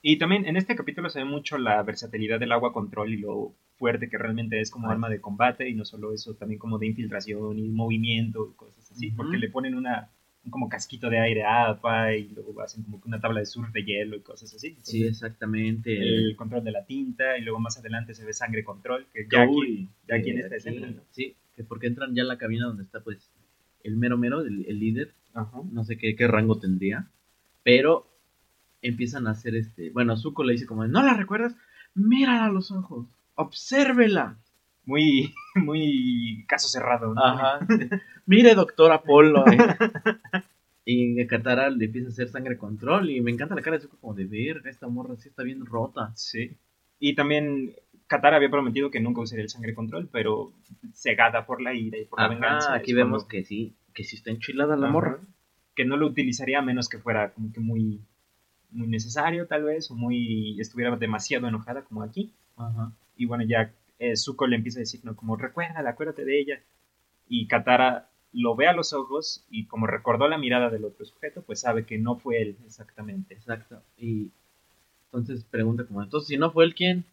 [0.00, 3.54] Y también en este capítulo se ve mucho la versatilidad del agua control y lo
[3.76, 4.92] fuerte que realmente es como Ah.
[4.92, 8.90] arma de combate y no solo eso, también como de infiltración y movimiento y cosas
[8.92, 10.08] así, porque le ponen una
[10.44, 13.46] un como casquito de aire a Appa y luego hacen como que una tabla de
[13.46, 14.76] surf de hielo y cosas así.
[14.82, 15.96] Sí, exactamente.
[15.96, 19.42] el control de la tinta y luego más adelante se ve sangre control, que ya
[19.42, 21.02] aquí, Uy, ya aquí en esta aquí, escena, ¿no?
[21.10, 23.30] Sí, que porque entran ya en la cabina donde está pues
[23.84, 25.60] el mero mero, el, el líder, Ajá.
[25.70, 27.08] no sé qué, qué rango tendría,
[27.62, 28.06] pero
[28.80, 31.54] empiezan a hacer este, bueno, Zuko le dice como, ¿no la recuerdas?
[31.94, 34.36] Mírala a los ojos, obsérvela.
[34.84, 37.24] Muy, muy caso cerrado, ¿no?
[37.24, 37.66] Ajá.
[38.26, 39.44] Mire, doctor Apolo.
[39.46, 39.58] eh.
[40.84, 43.96] y Katara le empieza a hacer sangre control y me encanta la cara de Zuko
[44.00, 46.12] como de verga, esta morra sí está bien rota.
[46.16, 46.56] Sí.
[46.98, 47.74] Y también
[48.12, 50.52] Katara había prometido que nunca usaría el sangre control, pero
[50.92, 52.68] cegada por la ira y por la venganza.
[52.68, 54.92] Ajá, aquí es vemos que sí, que si está enchilada la Ajá.
[54.92, 55.20] morra.
[55.74, 58.02] Que no lo utilizaría a menos que fuera como que muy,
[58.70, 62.34] muy necesario, tal vez, o muy estuviera demasiado enojada, como aquí.
[62.58, 62.92] Ajá.
[63.16, 65.16] Y bueno, ya eh, Zuko le empieza a decir, ¿no?
[65.16, 66.62] Como, recuérdala, acuérdate de ella.
[67.28, 71.40] Y Katara lo ve a los ojos y como recordó la mirada del otro sujeto,
[71.40, 73.32] pues sabe que no fue él exactamente.
[73.32, 73.82] Exacto.
[73.96, 74.32] Y
[75.06, 77.06] entonces pregunta como, entonces si no fue él, ¿quién?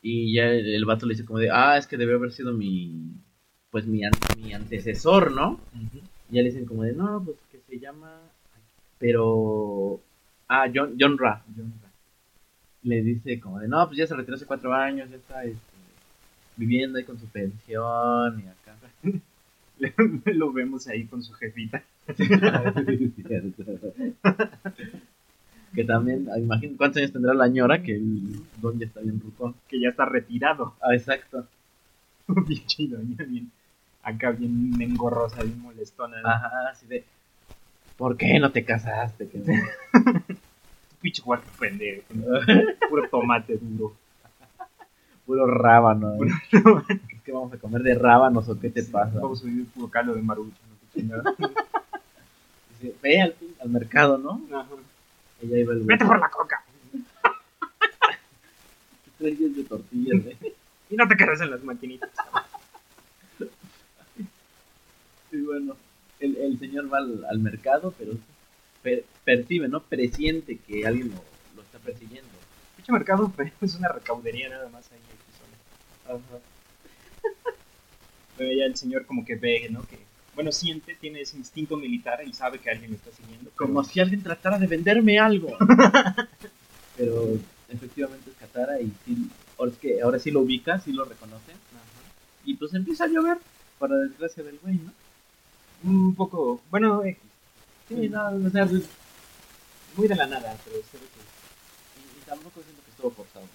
[0.00, 2.52] Y ya el, el vato le dice como de, ah, es que debe haber sido
[2.52, 3.14] mi,
[3.70, 5.60] pues mi, an- mi antecesor, ¿no?
[6.30, 8.20] Y ya le dicen como de, no, pues que se llama,
[8.98, 10.00] pero,
[10.48, 11.42] ah, John, John Ra.
[12.82, 15.58] Le dice como de, no, pues ya se retiró hace cuatro años, ya está este,
[16.56, 18.76] viviendo ahí con su pensión y acá.
[20.26, 21.82] lo vemos ahí con su jefita.
[25.74, 29.20] que también, ah, imagínate cuántos años tendrá la ñora que el don ya está bien
[29.20, 29.54] rucón.
[29.68, 30.74] que ya está retirado.
[30.80, 31.46] Ah, exacto.
[32.26, 33.50] bien chido, bien.
[34.02, 36.20] Acá bien engorrosa, bien molestona.
[36.22, 36.28] ¿no?
[36.28, 37.04] Ajá, así de,
[37.96, 39.28] ¿por qué no te casaste?
[39.28, 39.42] Que?
[41.00, 42.04] Pinche huerto pendejo.
[42.88, 43.94] Puro tomate duro.
[45.26, 46.14] Puro rábano.
[46.14, 46.28] ¿eh?
[47.10, 49.20] ¿Es que vamos a comer de rábanos o qué te pasa?
[49.20, 50.56] Vamos a vivir puro caldo de marucho.
[50.96, 51.22] ¿no?
[53.02, 54.40] Ve al, al mercado, ¿no?
[54.50, 54.66] Ajá.
[55.42, 56.62] Ella iba el Vete por la coca.
[59.18, 60.54] tres días de tortillas, ¿eh?
[60.90, 62.10] Y no te quedes en las maquinitas.
[65.30, 65.76] Y bueno,
[66.20, 68.12] el, el señor va al, al mercado, pero
[68.82, 69.80] per- percibe, ¿no?
[69.82, 71.22] Presiente que alguien lo,
[71.56, 72.28] lo está persiguiendo.
[72.76, 74.98] Pinche mercado pero es una recaudería nada más ahí
[76.08, 76.40] en zona.
[78.36, 79.82] Pero ya el señor como que ve, ¿no?
[79.86, 79.98] Que,
[80.38, 83.50] bueno, siente, tiene ese instinto militar y sabe que alguien lo está siguiendo.
[83.50, 85.56] pero- Como si alguien tratara de venderme algo.
[86.96, 87.36] pero
[87.68, 91.52] efectivamente es Katara y sí, ahora, es que ahora sí lo ubica, sí lo reconoce.
[92.44, 93.38] Y pues empieza a llover,
[93.80, 94.92] para desgracia del güey, ¿no?
[95.82, 97.16] Un poco, bueno, eh,
[97.88, 98.84] Sí, no, o sea, y,
[99.96, 100.98] muy de la nada, pero que...
[100.98, 103.46] y tampoco siento que estuvo forzado.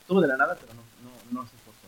[0.00, 1.86] Estuvo de la nada, pero no, no, no se forzó.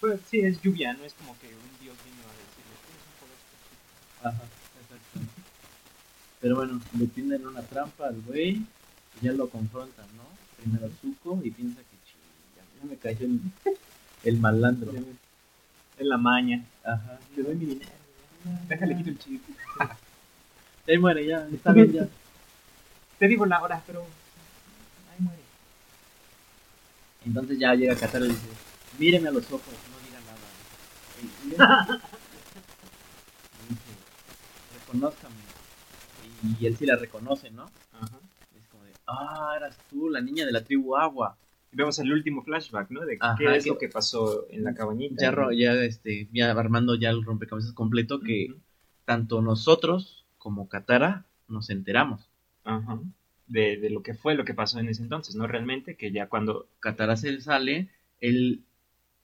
[0.00, 3.16] Pues sí, es lluvia, no es como que un dios vino a decirle, tienes un
[3.20, 3.76] poder especial".
[4.22, 4.42] Ajá,
[4.80, 5.20] exacto.
[6.40, 8.62] Pero bueno, le tienden una trampa al güey
[9.20, 10.24] y ya lo confrontan, ¿no?
[10.56, 13.40] Primero Zuko y piensa que chinga, ya me cayó el,
[14.24, 14.92] el malandro.
[14.92, 16.64] Es la maña.
[16.84, 17.18] Ajá.
[17.34, 17.90] Te doy mi dinero.
[18.68, 19.42] Déjale quito el chip.
[20.86, 22.08] Ahí muere, ya, está bien, ya.
[23.18, 24.00] Te digo la hora, pero...
[24.00, 25.42] Ahí muere.
[27.26, 28.46] Entonces ya llega Katara y dice,
[28.98, 32.00] míreme a los ojos, no diga nada.
[34.92, 37.64] Y, y- y él sí la reconoce, ¿no?
[37.92, 38.18] Ajá.
[38.56, 41.36] Es como de, ah, eras tú, la niña de la tribu Agua.
[41.72, 43.04] Y vemos el último flashback, ¿no?
[43.04, 45.16] De Ajá, qué es que- lo que pasó en la cabañita.
[45.22, 48.60] Ya, ro- ya, este, ya armando ya el rompecabezas completo que Ujú.
[49.04, 52.28] tanto nosotros como Katara nos enteramos.
[52.64, 52.98] Ajá.
[53.46, 55.46] De, de lo que fue lo que pasó en ese entonces, ¿no?
[55.46, 56.66] Realmente, que ya cuando...
[56.80, 57.88] Katara se sale,
[58.20, 58.62] él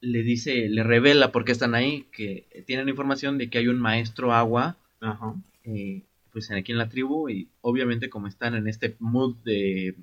[0.01, 3.79] le dice, le revela por qué están ahí, que tienen información de que hay un
[3.79, 5.35] maestro agua, Ajá.
[5.65, 9.97] Eh, pues aquí en la tribu, y obviamente como están en este mood de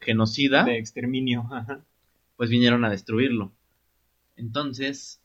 [0.00, 1.46] genocida, De exterminio.
[1.52, 1.80] Ajá.
[2.36, 3.52] pues vinieron a destruirlo.
[4.36, 5.20] Entonces,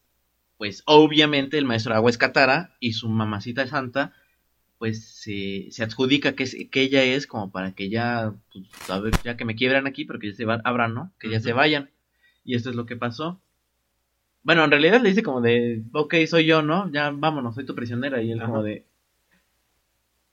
[0.58, 4.14] pues obviamente el maestro agua es Katara y su mamacita santa,
[4.80, 9.00] pues se, se adjudica que, es- que ella es como para que ya, pues, a
[9.00, 11.14] ver, ya que me quiebran aquí, pero que ya se van, abran, ¿no?
[11.20, 11.92] Que ya se vayan.
[12.44, 13.42] Y esto es lo que pasó.
[14.44, 16.92] Bueno, en realidad le dice como de, ok, soy yo, ¿no?
[16.92, 18.22] Ya vámonos, soy tu prisionera.
[18.22, 18.48] Y él Ajá.
[18.52, 18.86] como de,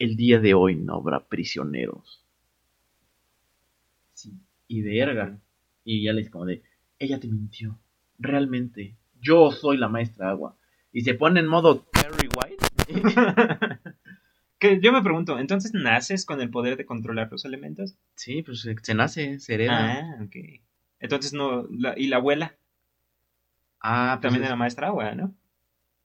[0.05, 2.25] el día de hoy no habrá prisioneros.
[4.15, 4.33] Sí.
[4.69, 5.39] Y verga.
[5.85, 6.63] Y ya le dice como de,
[6.99, 7.79] ella te mintió.
[8.19, 10.57] Realmente, yo soy la maestra agua.
[10.93, 12.65] Y se pone en modo Carrie White.
[14.59, 17.97] que yo me pregunto, ¿entonces naces con el poder de controlar los elementos?
[18.15, 20.01] sí, pues se, se nace, se hereda.
[20.01, 20.37] Ah, ok.
[21.01, 21.67] Entonces no...
[21.71, 22.55] la- ¿Y la abuela?
[23.81, 25.35] Ah, pues También es- era maestra agua, ¿no?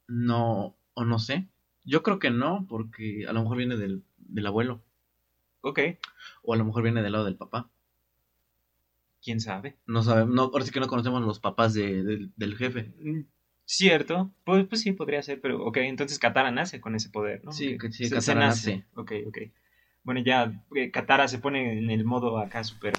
[0.08, 1.46] No, o no sé.
[1.88, 4.82] Yo creo que no, porque a lo mejor viene del, del abuelo.
[5.62, 5.80] Ok.
[6.42, 7.68] O a lo mejor viene del lado del papá.
[9.22, 9.76] ¿Quién sabe?
[9.86, 12.92] No sabemos, no, ahora sí que no conocemos los papás de- del- del jefe.
[13.00, 13.20] Mm,
[13.64, 17.52] Cierto, pues, pues sí, podría ser, pero ok, entonces Katara nace con ese poder, ¿no?
[17.52, 18.84] Sí, Ok, que sí, se- se Katara nace.
[18.94, 19.38] Ok, ok.
[20.04, 22.94] Bueno, ya eh, Katara se pone en el modo acá súper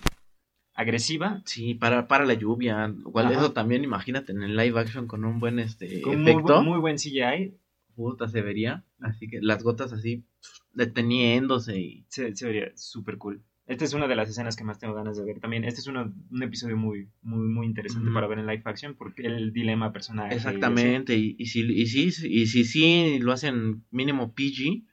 [0.76, 1.42] agresiva.
[1.46, 2.94] Sí, para, para la lluvia.
[3.00, 6.60] Igual eso también, imagínate, en el live action con un buen este Con muy, efecto.
[6.60, 7.56] bu- muy buen CGI.
[8.00, 8.86] Puta, se vería.
[9.02, 10.24] Así que las gotas así
[10.72, 12.06] deteniéndose y...
[12.08, 13.44] Se, se vería súper cool.
[13.68, 15.66] Esta es una de las escenas que más tengo ganas de ver también.
[15.66, 19.24] Este es uno, un episodio muy, muy, muy interesante para ver en live action porque
[19.24, 20.32] el dilema personal.
[20.32, 24.86] Exactamente, y, y, si, y, si, y si sí lo hacen mínimo PG,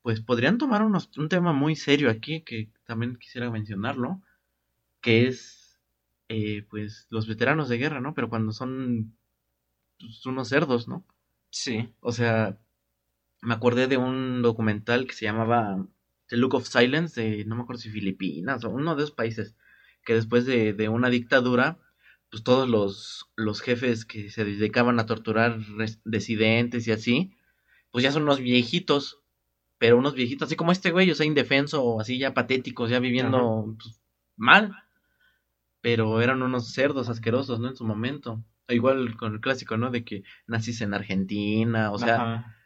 [0.00, 4.22] pues podrían tomar unos, un tema muy serio aquí que también quisiera mencionarlo,
[5.02, 5.78] que es
[6.30, 8.14] eh, pues los veteranos de guerra, ¿no?
[8.14, 9.14] Pero cuando son
[9.98, 11.04] pues, unos cerdos, ¿no?
[11.52, 11.94] Sí.
[12.00, 12.58] O sea,
[13.42, 15.86] me acordé de un documental que se llamaba
[16.28, 19.54] The Look of Silence de, no me acuerdo si Filipinas o uno de esos países,
[20.04, 21.78] que después de, de una dictadura,
[22.30, 25.58] pues todos los, los jefes que se dedicaban a torturar
[26.04, 27.34] disidentes y así,
[27.90, 29.20] pues ya son unos viejitos,
[29.78, 33.76] pero unos viejitos así como este güey, o sea, indefenso, así ya patéticos, ya viviendo
[33.78, 34.00] pues,
[34.36, 34.74] mal,
[35.82, 37.68] pero eran unos cerdos asquerosos, ¿no?
[37.68, 38.42] En su momento.
[38.72, 39.90] Igual con el clásico, ¿no?
[39.90, 42.56] De que nacís en Argentina, o sea, Ajá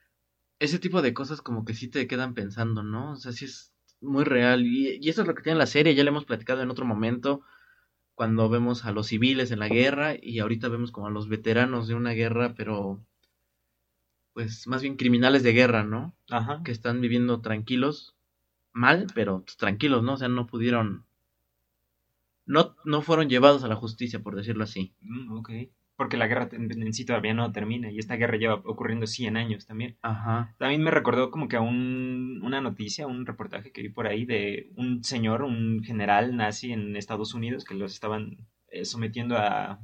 [0.58, 3.12] ese tipo de cosas como que sí te quedan pensando, ¿no?
[3.12, 4.64] O sea, sí es muy real.
[4.64, 6.86] Y, y eso es lo que tiene la serie, ya le hemos platicado en otro
[6.86, 7.42] momento,
[8.14, 11.88] cuando vemos a los civiles en la guerra y ahorita vemos como a los veteranos
[11.88, 13.04] de una guerra, pero
[14.32, 16.14] pues más bien criminales de guerra, ¿no?
[16.30, 16.62] Ajá.
[16.64, 18.16] Que están viviendo tranquilos,
[18.72, 20.14] mal, pero tranquilos, ¿no?
[20.14, 21.04] O sea, no pudieron...
[22.46, 24.94] No, no fueron llevados a la justicia, por decirlo así.
[25.00, 25.42] Mm,
[25.96, 29.66] porque la guerra en, sí todavía no termina y esta guerra lleva ocurriendo 100 años
[29.66, 29.96] también.
[30.02, 30.54] Ajá.
[30.58, 34.24] También me recordó como que a un, una noticia, un reportaje que vi por ahí
[34.24, 39.80] de un señor, un general nazi en Estados Unidos que los estaban eh, sometiendo a,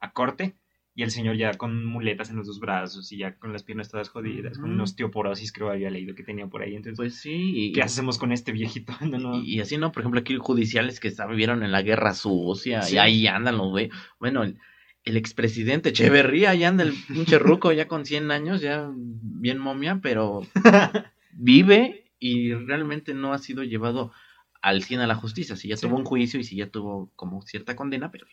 [0.00, 0.56] a corte
[0.94, 3.88] y el señor ya con muletas en los dos brazos y ya con las piernas
[3.88, 6.74] todas jodidas, con una osteoporosis creo había leído que tenía por ahí.
[6.74, 7.72] Entonces, pues sí.
[7.74, 8.92] ¿Qué hacemos con este viejito?
[9.44, 9.90] Y, así, ¿no?
[9.92, 13.90] Por ejemplo, aquí judiciales que vivieron en la guerra sucia y ahí andan los güey.
[14.18, 14.58] Bueno, el,
[15.04, 20.00] el expresidente Echeverría ya anda el pinche ruco ya con 100 años, ya bien momia,
[20.02, 20.46] pero
[21.32, 24.12] vive y realmente no ha sido llevado
[24.60, 25.56] al 100 a la justicia.
[25.56, 28.26] Si ya tuvo un juicio y si ya tuvo como cierta condena, pero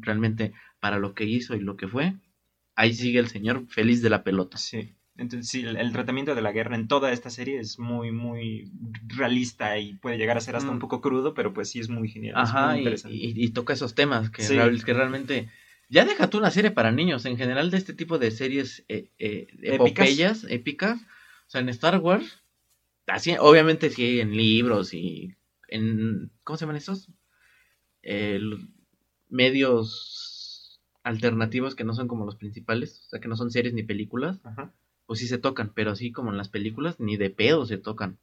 [0.00, 2.14] realmente para lo que hizo y lo que fue,
[2.76, 4.58] ahí sigue el señor feliz de la pelota.
[4.58, 4.94] Sí.
[5.16, 8.70] Entonces, sí, el, tratamiento de la guerra en toda esta serie es muy, muy
[9.08, 10.80] realista y puede llegar a ser hasta un mm.
[10.80, 12.34] poco crudo, pero pues sí es muy genial.
[12.36, 15.50] Ajá, Y, toca esos temas que, que realmente
[15.92, 19.10] ya deja tú una serie para niños, en general de este tipo de series eh,
[19.18, 20.98] eh, epopeyas, épicas.
[21.02, 22.42] O sea, en Star Wars,
[23.06, 25.36] así, obviamente sí, en libros y
[25.68, 27.10] en, ¿cómo se llaman estos?
[29.28, 33.82] medios alternativos que no son como los principales, o sea, que no son series ni
[33.82, 34.40] películas,
[35.06, 38.18] pues sí se tocan, pero así como en las películas, ni de pedo se tocan.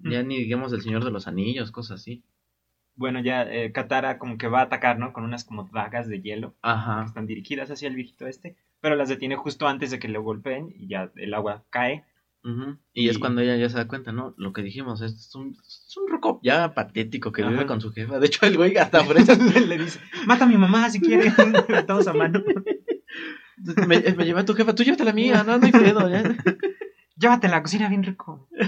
[0.00, 0.26] Ya mm.
[0.26, 2.24] ni digamos El Señor de los Anillos, cosas así
[2.98, 5.12] bueno, ya eh, Katara como que va a atacar, ¿no?
[5.12, 7.00] Con unas como dagas de hielo Ajá.
[7.00, 10.22] que están dirigidas hacia el viejito este, pero las detiene justo antes de que lo
[10.22, 12.04] golpeen y ya el agua cae.
[12.92, 14.34] y, es cuando ella ya se da cuenta, ¿no?
[14.36, 18.18] Lo que dijimos, es un, es un roco ya patético que vive con su jefa.
[18.18, 19.32] De hecho, el güey hasta por eso
[19.66, 21.28] le dice, mata a mi mamá si quiere,
[21.68, 22.42] estamos a mano.
[23.86, 26.10] me, me lleva a tu jefa, tú llévate la mía, no, no hay pedo.
[26.10, 26.36] Ya.
[27.18, 28.48] Llévate la cocina bien rico.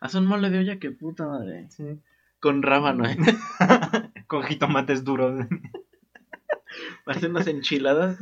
[0.00, 1.68] Haz un mole de olla, que puta madre.
[1.70, 2.00] Sí.
[2.42, 3.16] Con rábano, ¿eh?
[4.26, 5.46] Con jitomates duros.
[7.06, 8.18] Hacer unas enchiladas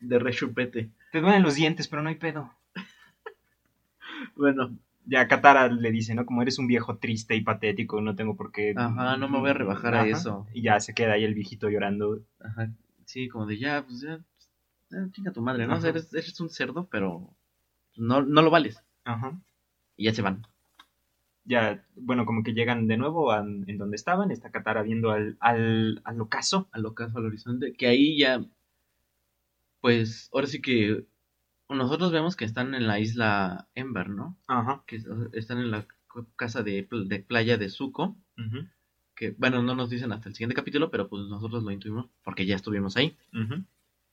[0.00, 0.88] de rechupete.
[1.12, 2.50] Te duelen los dientes, pero no hay pedo.
[4.34, 4.74] Bueno.
[5.04, 6.24] Ya Katara le dice, ¿no?
[6.24, 8.72] Como eres un viejo triste y patético, no tengo por qué...
[8.76, 10.46] Ajá, no me voy a rebajar a eso.
[10.54, 12.20] Y ya se queda ahí el viejito llorando.
[12.38, 12.70] Ajá,
[13.04, 14.20] sí, como de ya, pues ya,
[15.10, 15.74] chinga tu madre, ¿no?
[15.74, 17.28] O sea, eres, eres, un cerdo, pero
[17.96, 18.80] no, no lo vales.
[19.04, 19.38] Ajá.
[19.96, 20.46] Y ya se van
[21.44, 26.00] ya, bueno, como que llegan de nuevo en donde estaban, está Katara viendo al, al,
[26.04, 26.68] al ocaso.
[26.72, 28.44] Al ocaso, al horizonte, que ahí ya,
[29.80, 31.04] pues, ahora sí que
[31.68, 34.36] nosotros vemos que están en la isla Ember, ¿no?
[34.46, 34.84] Ajá.
[34.86, 35.00] Que
[35.32, 35.86] están en la
[36.36, 38.16] casa de, de playa de Zuko.
[39.14, 42.46] Que, bueno, no nos dicen hasta el siguiente capítulo, pero pues nosotros lo intuimos porque
[42.46, 43.16] ya estuvimos ahí.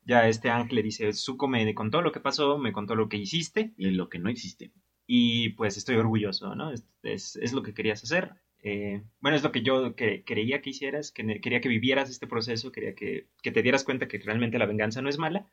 [0.06, 3.18] Ya este ángel le dice, Zuko me contó lo que pasó, me contó lo que
[3.18, 3.74] hiciste.
[3.78, 4.72] Y lo que no hiciste
[5.12, 6.72] y pues estoy orgulloso, ¿no?
[7.02, 8.36] Es, es, lo que querías hacer.
[8.62, 12.28] Eh, bueno, es lo que yo que, quería que hicieras, que quería que vivieras este
[12.28, 15.48] proceso, quería que, que, te dieras cuenta que realmente la venganza no es mala.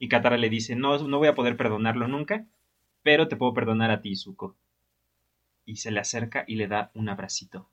[0.00, 2.46] Y Katara le dice, no, no voy a poder perdonarlo nunca,
[3.04, 4.56] pero te puedo perdonar a ti, Zuko.
[5.64, 7.68] Y se le acerca y le da un abracito.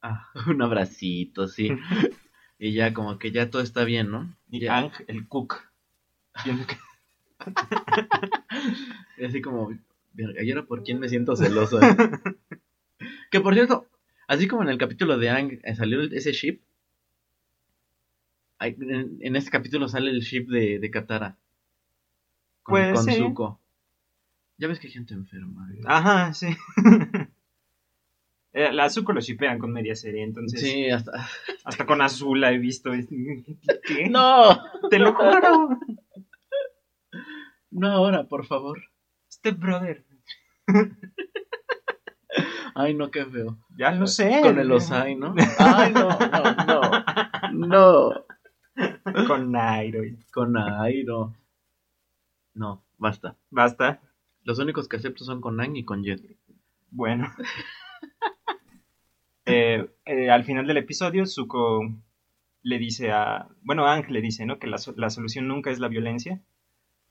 [0.00, 1.68] Ah, un abracito, sí.
[2.58, 4.34] y ya como que ya todo está bien, ¿no?
[4.50, 5.70] Y Ang, el cook.
[9.22, 9.76] así como,
[10.16, 11.78] ¿y ahora por quién me siento celoso?
[13.30, 13.88] que por cierto,
[14.28, 16.60] así como en el capítulo de Ang eh, salió ese ship,
[18.60, 21.36] en, este capítulo sale el ship de, de Katara.
[22.62, 23.60] Con, con Zuko.
[24.58, 25.68] Ya ves que hay gente enferma.
[25.84, 26.48] Ajá, sí.
[28.52, 30.62] Eh, la Azuko lo shipean con media serie, entonces.
[30.62, 31.28] Sí, hasta.
[31.62, 32.90] Hasta con Azul la he visto.
[33.86, 34.08] ¿Qué?
[34.08, 34.58] ¡No!
[34.88, 35.78] Te lo juro.
[37.70, 38.80] No ahora, por favor.
[39.30, 40.05] Step Brother.
[42.74, 43.58] Ay, no, qué feo.
[43.78, 44.40] Ya lo sé.
[44.42, 45.34] Con el Osai, ¿no?
[45.58, 46.80] Ay, no, no, no.
[47.66, 48.12] No.
[49.26, 50.00] Con Nairo.
[50.32, 51.34] Con Airo.
[52.54, 53.36] No, basta.
[53.50, 54.00] Basta.
[54.42, 56.20] Los únicos que acepto son con Nang y con Jet.
[56.90, 57.32] Bueno.
[59.48, 61.82] Eh, eh, al final del episodio, Zuko
[62.62, 63.46] le dice a.
[63.62, 64.58] Bueno, Ang le dice, ¿no?
[64.58, 66.42] Que la, la solución nunca es la violencia.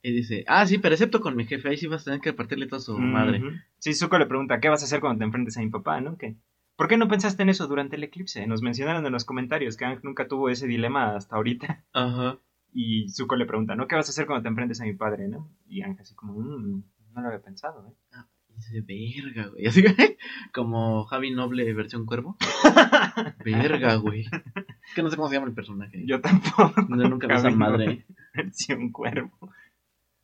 [0.06, 2.32] Y dice, ah, sí, pero excepto con mi jefe, ahí sí vas a tener que
[2.32, 3.42] partirle toda su madre.
[3.78, 6.16] Sí, Zuko le pregunta, ¿qué vas a hacer cuando te enfrentes a mi papá, no?
[6.16, 6.36] ¿Qué?
[6.76, 8.46] ¿Por qué no pensaste en eso durante el eclipse?
[8.46, 11.84] Nos mencionaron en los comentarios que Ang nunca tuvo ese dilema hasta ahorita.
[11.92, 12.38] Ajá.
[12.72, 13.88] Y Zuko le pregunta, ¿no?
[13.88, 15.50] ¿Qué vas a hacer cuando te enfrentes a mi padre, no?
[15.66, 16.84] Y Ang así como, "Mm,
[17.14, 18.16] no lo había pensado, ¿eh?
[18.48, 19.66] Y dice, verga, güey.
[19.66, 19.88] Así que,
[20.54, 22.36] como Javi Noble versión cuervo.
[23.44, 24.20] verga, güey.
[24.22, 26.04] Es que no sé cómo se llama el personaje.
[26.06, 26.72] Yo tampoco.
[26.88, 27.86] No, nunca vi esa madre.
[27.86, 28.06] Noble.
[28.34, 29.50] Versión cuervo.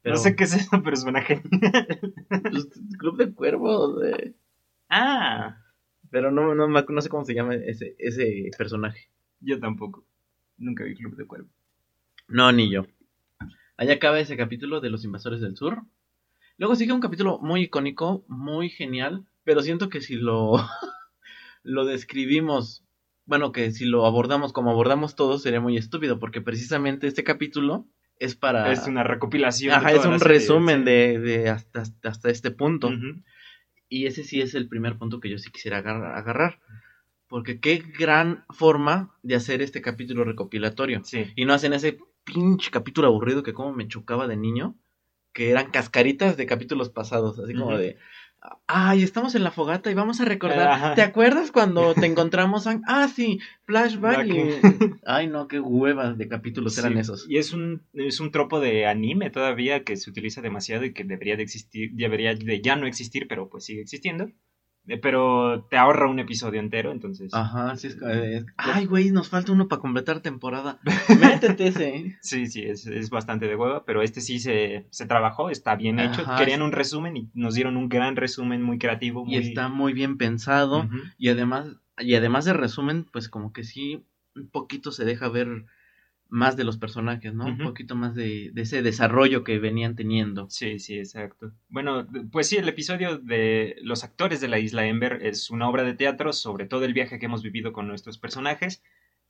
[0.03, 1.49] Pero, No sé qué es suena genial.
[2.29, 4.35] pues, Club de Cuervos, güey.
[4.89, 5.57] Ah,
[6.11, 9.09] Pero no, no, no sé cómo se llama ese, ese personaje.
[9.41, 10.05] yo tampoco.
[10.59, 11.49] Nunca vi Club de Cuervo.
[12.29, 12.87] No, ni yo.
[13.77, 15.83] Ahí acaba ese capítulo de Los Invasores del Sur.
[16.59, 20.53] Luego sigue un capítulo muy icónico, muy genial, pero siento que si lo,
[21.63, 22.85] lo describimos,
[23.25, 27.87] bueno, que si lo abordamos como abordamos todos sería muy estúpido, porque precisamente este capítulo
[28.25, 28.71] es para...
[28.73, 29.71] Es una recopilación.
[29.71, 32.91] de Ajá, es un resumen de, de hasta, hasta- este punto.
[33.89, 36.61] Y ese sí es el primer punto que yo sí quisiera agar- agarrar.
[37.29, 41.03] Porque qué gran forma de hacer este capítulo recopilatorio.
[41.05, 41.33] Sí.
[41.35, 44.77] Y no hacen ese pinche capítulo aburrido que como me chocaba de niño.
[45.33, 47.39] Que eran cascaritas de capítulos pasados.
[47.39, 47.97] Así como de.
[48.67, 50.69] Ay, estamos en la fogata y vamos a recordar.
[50.69, 50.95] Ajá.
[50.95, 52.67] ¿Te acuerdas cuando te encontramos?
[52.87, 54.27] Ah, sí, flashback.
[54.27, 54.51] y-.
[55.07, 57.27] Ay, no, qué huevas de capítulos eran esos.
[57.29, 61.05] Y es un, es un tropo de anime todavía que se utiliza demasiado y que
[61.05, 64.31] debería de existir, debería de ya no existir, pero pues sigue existiendo.
[64.89, 67.33] Eh, Pero te ahorra un episodio entero, entonces.
[67.33, 70.81] Ajá, sí, es, es- Ay, güey, nos falta uno para completar temporada.
[71.21, 71.97] Métete ese.
[71.97, 72.17] ¿eh?
[72.21, 76.01] Sí, sí, es, es bastante de hueva, pero este sí se, se trabajó, está bien
[76.01, 76.23] hecho.
[76.23, 76.65] Ajá, Querían sí.
[76.65, 79.25] un resumen y nos dieron un gran resumen muy creativo.
[79.29, 80.89] Y está muy bien pensado.
[81.17, 84.05] Y además, y además de resumen, pues como que sí,
[84.35, 85.67] un poquito se deja ver
[86.33, 87.45] más de los personajes, ¿no?
[87.45, 90.49] Un poquito más de, de ese desarrollo que venían teniendo.
[90.49, 91.53] Sí, sí, exacto.
[91.69, 95.83] Bueno, pues sí, el episodio de Los actores de la isla Ember es una obra
[95.85, 98.83] de teatro sobre todo el viaje que hemos vivido con nuestros personajes.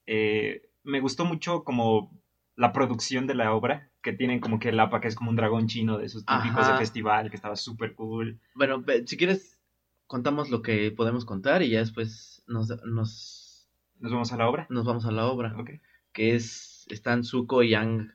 [0.07, 2.17] Eh, me gustó mucho como
[2.55, 5.37] la producción de la obra, que tienen como que el APA, que es como un
[5.37, 6.75] dragón chino de esos típicos Ajá.
[6.75, 8.39] de festival, que estaba súper cool.
[8.55, 9.59] Bueno, si quieres,
[10.07, 14.67] contamos lo que podemos contar y ya después nos, nos, ¿Nos vamos a la obra?
[14.71, 15.57] nos vamos a la obra.
[15.59, 15.71] Ok.
[16.13, 18.13] Que es, están Zuko y Yang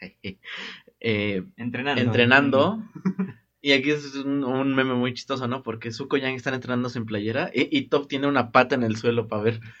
[1.00, 2.02] eh, Entrenando.
[2.02, 2.82] entrenando.
[3.62, 5.64] Y aquí es un, un meme muy chistoso, ¿no?
[5.64, 8.84] Porque Zuko y Yang están entrenando sin playera y, y Top tiene una pata en
[8.84, 9.60] el suelo para ver.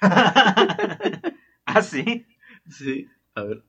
[1.66, 2.26] ah, sí.
[2.68, 3.06] Sí,
[3.36, 3.62] a ver.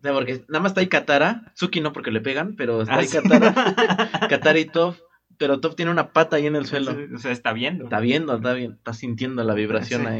[0.00, 3.08] Porque nada más está ahí Katara, Suki no porque le pegan, pero está Ah, ahí
[3.08, 3.18] sí.
[3.20, 4.98] Katara, Katara y Toph,
[5.38, 6.96] pero Toph tiene una pata ahí en el suelo.
[7.14, 7.84] O sea, está viendo.
[7.84, 10.06] Está viendo, está bien, está sintiendo la vibración Sí.
[10.06, 10.18] ahí.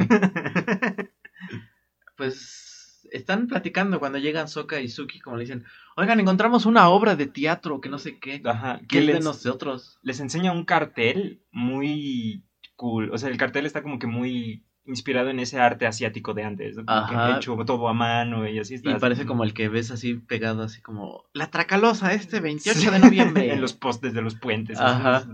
[2.15, 7.15] Pues están platicando cuando llegan Soka y Suki, como le dicen, oigan, encontramos una obra
[7.15, 8.79] de teatro que no sé qué, Ajá.
[8.79, 9.99] que Que es de les, nosotros.
[10.01, 12.43] les enseña un cartel muy
[12.75, 13.11] cool.
[13.13, 16.75] O sea, el cartel está como que muy inspirado en ese arte asiático de antes.
[16.75, 16.83] ¿no?
[16.87, 17.37] Ajá.
[17.37, 18.91] hecho todo a mano y así está.
[18.91, 22.99] Y parece como el que ves así pegado, así como, la Tracalosa este 28 de
[22.99, 23.51] noviembre.
[23.53, 24.79] en los postes de los puentes.
[24.79, 25.25] Ajá.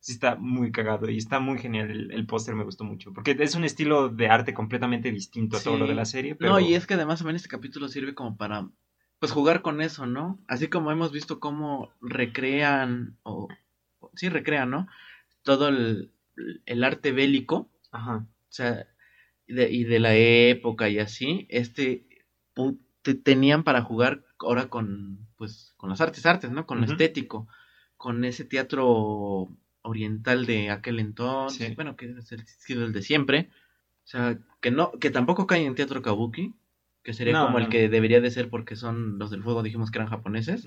[0.00, 1.90] Sí, está muy cagado y está muy genial.
[1.90, 3.12] El, el póster me gustó mucho.
[3.12, 6.34] Porque es un estilo de arte completamente distinto a todo lo de la serie.
[6.34, 6.52] Pero...
[6.52, 8.68] No, y es que además también este capítulo sirve como para,
[9.18, 10.38] pues, jugar con eso, ¿no?
[10.48, 13.48] Así como hemos visto cómo recrean, o,
[14.14, 14.88] sí, recrean, ¿no?
[15.42, 16.12] Todo el,
[16.64, 18.26] el arte bélico, Ajá.
[18.26, 18.86] o sea,
[19.46, 22.06] y de, y de la época y así, este,
[23.02, 26.66] te- tenían para jugar ahora con, pues, con las artes, artes, ¿no?
[26.66, 26.92] Con lo Ujú.
[26.92, 27.48] estético,
[27.96, 29.48] con ese teatro
[29.82, 31.74] oriental de aquel entonces, Sí.
[31.74, 32.44] bueno, que es el,
[32.82, 33.48] el de siempre,
[34.04, 36.54] o sea, que no, que tampoco cae en teatro kabuki,
[37.02, 39.90] que sería No, como el que debería de ser porque son los del fuego, dijimos
[39.90, 40.64] que eran japoneses,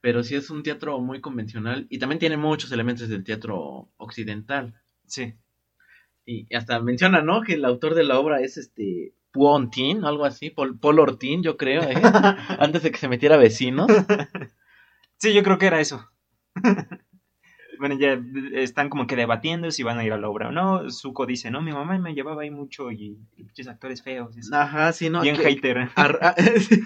[0.00, 4.74] pero sí es un teatro muy convencional y también tiene muchos elementos del teatro occidental.
[5.06, 5.34] Sí.
[6.26, 7.40] Y hasta menciona, ¿no?
[7.42, 11.42] Que el autor de la obra es este Puon Tin, algo así, Paul, Paul Ortín,
[11.42, 11.94] yo creo, ¿eh?
[12.58, 13.90] antes de que se metiera vecinos.
[15.16, 16.06] Sí, yo creo que era eso.
[17.78, 18.20] Bueno, ya
[18.54, 20.90] están como que debatiendo si van a ir a la obra o no.
[20.90, 24.34] Zuko dice, no, mi mamá me llevaba ahí mucho y y pinches actores feos.
[24.52, 25.20] Ajá, sí, no.
[25.22, 25.88] Bien que- hater.
[25.94, 26.80] ar- a- sí,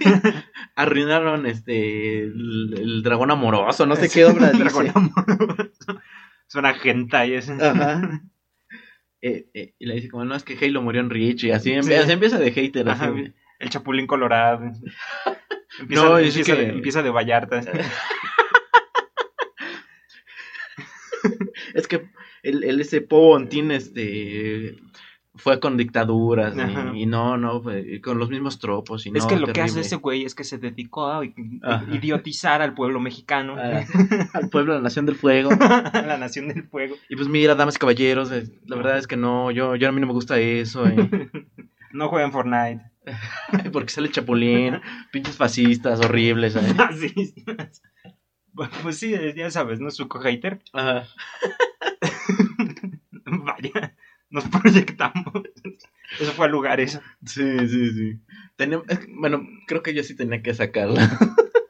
[0.76, 4.64] arruinaron este el, el dragón amoroso, no sé qué obra dice.
[4.64, 6.00] Dragón amoroso.
[6.46, 7.52] Suena hentai ese.
[7.54, 8.20] Ajá.
[9.22, 11.70] Eh, eh, y le dice como, no, es que Halo murió en Rich y así,
[11.70, 11.76] Sí.
[11.76, 12.88] empieza, se empieza de hater.
[12.88, 13.32] Ajá, así.
[13.60, 14.60] el chapulín colorado.
[15.80, 17.62] Empieza, No, empieza, que- de, empieza de Vallarta.
[21.74, 22.08] Es que
[22.42, 24.76] el, el ese Pontín este
[25.34, 26.54] fue con dictaduras
[26.94, 29.62] y- y, no, no, fue con los mismos tropos y no, es que lo que
[29.62, 31.22] hace ese güey es que se dedicó a
[31.62, 31.86] Ajá.
[31.90, 33.56] idiotizar al pueblo mexicano.
[33.58, 33.82] Ah,
[34.34, 35.48] al pueblo, a la nación del fuego.
[35.58, 36.96] la nación del fuego.
[37.08, 39.92] Y pues mira, damas y caballeros, eh, la verdad es que no, yo, yo a
[39.92, 40.96] mí no me gusta eso, eh,
[41.92, 42.82] No juegan Fortnite.
[43.72, 44.80] porque sale chapulín,
[45.12, 46.56] pinches fascistas horribles.
[46.56, 46.60] eh.
[46.78, 47.34] Así.
[48.82, 49.90] Pues sí, ya sabes, ¿no?
[49.90, 50.60] Suco hater.
[50.72, 51.06] Ajá.
[53.24, 53.94] Vaya,
[54.30, 55.24] nos proyectamos.
[56.20, 57.00] Eso fue a lugares.
[57.24, 58.18] Sí, sí, sí.
[59.14, 61.18] Bueno, creo que yo sí tenía que sacarla.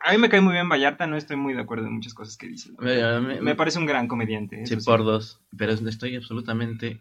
[0.05, 2.37] A mí me cae muy bien Vallarta, no estoy muy de acuerdo en muchas cosas
[2.37, 2.71] que dice.
[2.79, 4.67] me, me- Me parece un gran comediante.
[4.67, 4.77] Sí.
[4.85, 5.41] por dos.
[5.57, 7.01] Pero estoy absolutamente.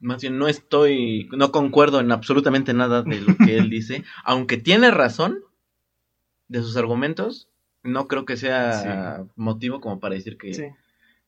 [0.00, 1.28] Más bien, no estoy.
[1.32, 4.04] No concuerdo en absolutamente nada de lo que él dice.
[4.24, 5.38] Aunque tiene razón
[6.48, 7.48] de sus argumentos,
[7.84, 10.64] no creo que sea motivo como para decir que, Sí.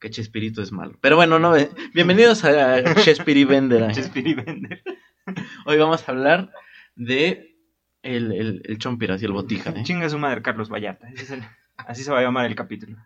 [0.00, 0.98] que Chespirito es malo.
[1.00, 1.56] Pero bueno, no.
[1.56, 3.90] eh, Bienvenidos a Chespiri Bender.
[3.92, 4.82] Chespiri Bender.
[5.66, 6.50] Hoy vamos a hablar
[6.94, 7.56] de
[8.02, 9.70] el, el, el Chompiras y el Botija.
[9.70, 9.82] ¿eh?
[9.84, 11.08] Chinga su madre Carlos Vallarta.
[11.10, 11.42] Ese es el-
[11.76, 12.96] Así se va a llamar el capítulo.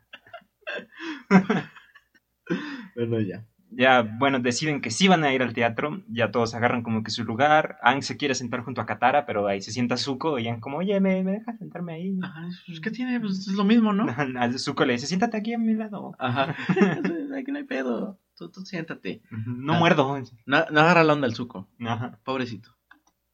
[2.94, 3.44] Bueno, ya.
[3.72, 6.02] Ya, bueno, deciden que sí van a ir al teatro.
[6.08, 7.78] Ya todos agarran como que su lugar.
[7.82, 10.78] Ang se quiere sentar junto a Katara, pero ahí se sienta Zuko y Ang como,
[10.78, 12.18] oye, ¿me, me dejas sentarme ahí?
[12.22, 13.20] Ajá, pues, ¿qué tiene?
[13.20, 14.06] Pues es lo mismo, ¿no?
[14.38, 16.14] A Zuko le dice, siéntate aquí a mi lado.
[16.18, 16.54] Ajá.
[17.38, 18.18] Aquí no hay pedo.
[18.36, 19.22] Tú, tú siéntate.
[19.30, 19.78] No Ah.
[19.78, 20.18] muerdo.
[20.46, 21.68] No, no agarra la onda el suco.
[21.80, 22.18] Ajá.
[22.24, 22.70] Pobrecito.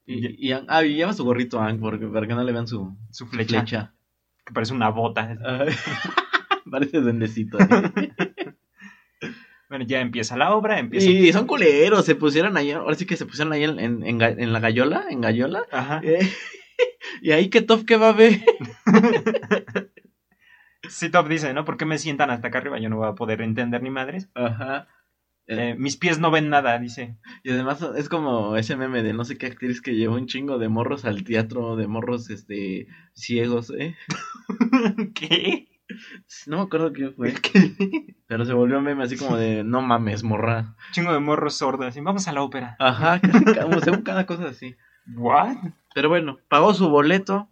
[0.05, 2.53] Y- Y, y, Ang- ah, y lleva su gorrito Ang porque, para que no le
[2.53, 3.95] vean su Su flecha, flecha.
[4.45, 5.37] que parece una bota.
[6.71, 7.59] Parece duendecito.
[7.61, 8.26] ¿eh?
[9.69, 11.11] Bueno, ya empieza la obra, empieza...
[11.11, 14.53] y son culeros, se pusieron ahí, ahora sí que se pusieron ahí en, en, en
[14.53, 15.65] la gallola, en gallola.
[15.73, 16.01] Ajá.
[16.05, 16.21] eh,
[17.23, 18.41] y ahí qué top que va a ver.
[20.89, 21.65] Sí, Top dice, ¿no?
[21.65, 22.79] ¿Por qué me sientan hasta acá arriba?
[22.79, 24.31] Yo no voy a poder entender ni madres.
[24.35, 24.89] Ajá.
[25.49, 27.17] Eh, mis pies no ven nada, dice.
[27.45, 30.59] Y además es como ese meme de no sé qué actriz que llevó un chingo
[30.59, 33.95] de morros al teatro, de morros este ciegos, ¿eh?
[35.15, 35.69] ¿Qué?
[36.47, 37.35] No me acuerdo quién fue.
[38.27, 40.75] Pero se volvió meme así como de no mames, morra.
[40.93, 41.97] Chingo de morros sordos.
[41.97, 42.77] Y vamos a la ópera.
[42.79, 44.77] Ajá, casi cada, según cada cosa así.
[45.15, 45.57] ¿What?
[45.95, 47.49] Pero bueno, pagó su boleto,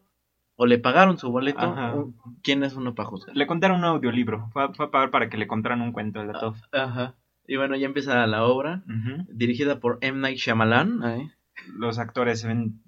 [0.57, 1.61] o le pagaron su boleto.
[1.61, 1.95] Ajá.
[2.43, 3.37] ¿Quién es uno para juzgar?
[3.37, 4.49] Le contaron un audiolibro.
[4.53, 6.57] Fue a, fue a pagar para que le contaran un cuento de la Top.
[6.72, 7.14] Ajá.
[7.47, 8.82] Y bueno, ya empieza la obra,
[9.28, 10.18] dirigida por M.
[10.20, 11.30] Night Shyamalan.
[11.74, 12.80] Los actores se ven...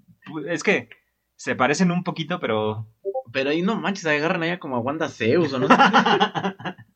[0.48, 0.88] Es que
[1.36, 2.88] se parecen un poquito, pero...
[3.32, 5.74] Pero ahí no manches, agarran allá como a Wanda Zeus o no sé.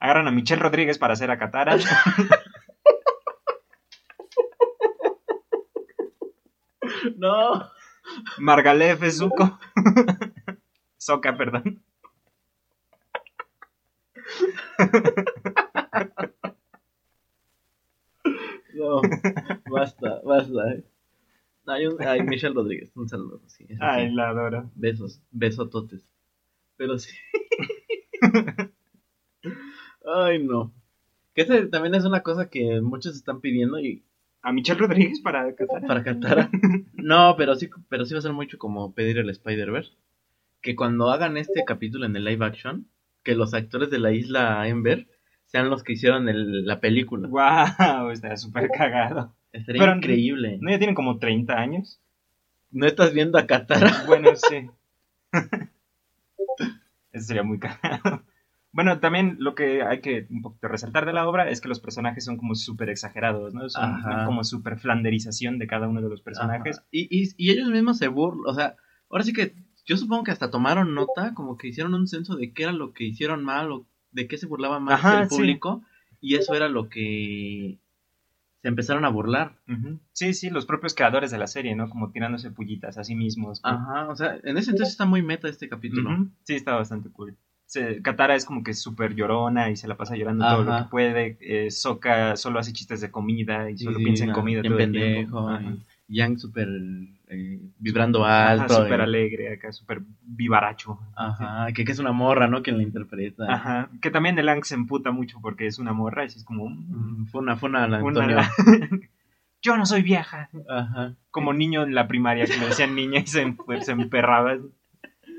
[0.00, 1.78] Agarran a Michelle Rodríguez para hacer a Katara.
[7.16, 7.70] no.
[8.38, 9.58] Margalef es Zuko.
[10.98, 11.82] Soka, perdón.
[18.74, 19.00] No,
[19.70, 20.93] basta, basta.
[21.66, 23.40] Hay un, hay Michelle Rodríguez, un saludo.
[23.46, 23.66] Sí.
[23.80, 24.70] Ay, la adoro.
[24.74, 26.06] Besos, besototes.
[26.76, 27.10] Pero sí.
[30.06, 30.72] Ay, no.
[31.34, 34.04] Que ese también es una cosa que muchos están pidiendo y
[34.42, 35.86] A Michelle Rodríguez para Katara.
[35.86, 36.50] para Katara.
[36.94, 39.92] No, pero sí, pero sí va a ser mucho como pedir el Spider-Verse.
[40.60, 42.88] Que cuando hagan este capítulo en el live action,
[43.22, 45.08] que los actores de la isla Ember
[45.46, 47.28] sean los que hicieron el- la película.
[47.28, 49.34] Wow, está súper cagado.
[49.54, 50.58] Estaría Pero- increíble.
[50.60, 52.00] ¿No ya tienen como 30 años?
[52.72, 53.90] ¿No estás viendo a Katara?
[54.06, 54.68] Bueno, sí.
[57.12, 58.22] Eso sería muy cagado.
[58.72, 61.78] Bueno, también lo que hay que un poquito resaltar de la obra es que los
[61.78, 63.68] personajes son como súper exagerados, ¿no?
[63.68, 64.24] Son Ajá.
[64.26, 66.82] como súper flanderización de cada uno de los personajes.
[66.90, 68.74] Y, y, y ellos mismos se burlan, o sea,
[69.08, 69.54] ahora sí que
[69.86, 72.92] yo supongo que hasta tomaron nota, como que hicieron un censo de qué era lo
[72.92, 75.36] que hicieron mal o de qué se burlaba más Ajá, el sí.
[75.36, 75.84] público
[76.20, 77.78] y eso era lo que
[78.64, 79.58] se empezaron a burlar.
[79.68, 80.00] Ujú.
[80.12, 81.90] Sí, sí, los propios creadores de la serie, ¿no?
[81.90, 83.60] Como tirándose pullitas a sí mismos.
[83.62, 86.30] Ajá, o sea, en ese entonces está muy meta este capítulo.
[86.44, 87.36] Sí, está bastante cool.
[87.66, 90.90] Se, Katara es como que súper llorona y se la pasa llorando todo lo que
[90.90, 91.36] puede.
[91.40, 94.78] Eh, Sokka solo hace chistes de comida y solo sí, piensa en comida todo el
[94.78, 95.48] pendejo, tiempo.
[95.50, 95.58] Ajá.
[95.58, 95.76] ajá.
[96.08, 96.68] Yang súper
[97.28, 98.82] eh, vibrando alto.
[98.82, 100.98] súper y- alegre, acá súper vivaracho.
[101.16, 102.62] Ajá, que, que es una morra, ¿no?
[102.62, 103.44] Quien la interpreta.
[103.52, 106.68] Ajá, que también el Ang se emputa mucho porque es una morra, y es como...
[106.68, 108.38] mm, Mm, Fue una, fue una, la Antonio.
[109.62, 110.50] Yo no soy vieja.
[110.68, 111.14] Ajá.
[111.30, 114.58] Como niño en la primaria que le decían niña y se, em- se emperraba.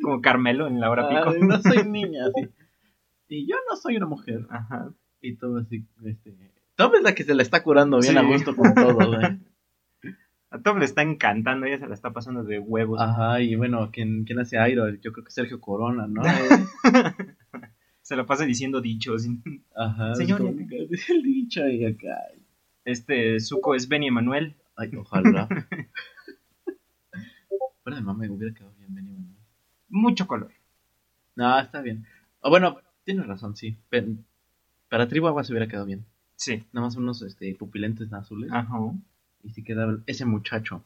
[0.01, 1.29] Como Carmelo en la hora pico.
[1.29, 2.49] Ay, no soy niña, sí.
[3.27, 4.45] Y yo no soy una mujer.
[4.49, 4.89] Ajá.
[5.21, 6.35] Y todo así, este...
[6.75, 8.17] Tom es la que se la está curando bien Sí.
[8.17, 9.39] a gusto con todo, ¿eh?
[10.55, 13.01] A Tom le está encantando, ella se la está pasando de huevos.
[13.01, 14.87] Ajá, y bueno, ¿quién, quién hace Airo?
[14.95, 16.21] Yo creo que Sergio Corona, ¿no?
[18.01, 19.27] Se la pasa diciendo dichos.
[19.75, 20.15] Ajá.
[20.15, 22.15] Señor, el dicho y acá.
[22.85, 24.55] Este Zuko es Benny Emanuel.
[24.77, 25.49] Ay, ojalá.
[27.83, 29.35] Fuera de mame, hubiera quedado bien, Benny Manuel.
[29.89, 30.53] Mucho color.
[31.35, 32.05] No, está bien.
[32.39, 33.75] O bueno, tienes razón, sí.
[33.89, 34.07] Pero
[34.87, 36.05] para Tribu Agua se hubiera quedado bien.
[36.37, 36.63] Sí.
[36.71, 38.49] Nada más unos este, pupilentes azules.
[38.53, 38.77] Ajá.
[39.45, 40.83] Y sí quedaba ese muchacho.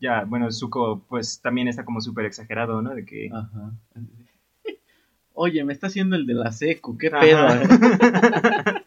[0.00, 2.94] Ya, bueno, Zuko pues también está como súper exagerado, ¿no?
[2.94, 3.28] De que...
[3.32, 3.72] Ajá.
[5.34, 7.46] Oye, me está haciendo el de la secu, qué pedo.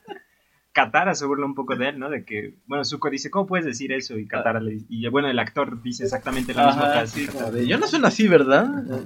[0.72, 2.10] Katara se burla un poco de él, ¿no?
[2.10, 4.18] De que, bueno, Zuko dice, ¿cómo puedes decir eso?
[4.18, 7.20] Y Katara le dice, y bueno, el actor dice exactamente la misma Ajá, frase.
[7.20, 7.46] sí, Katara.
[7.46, 8.68] como de, yo no sueno así, ¿verdad?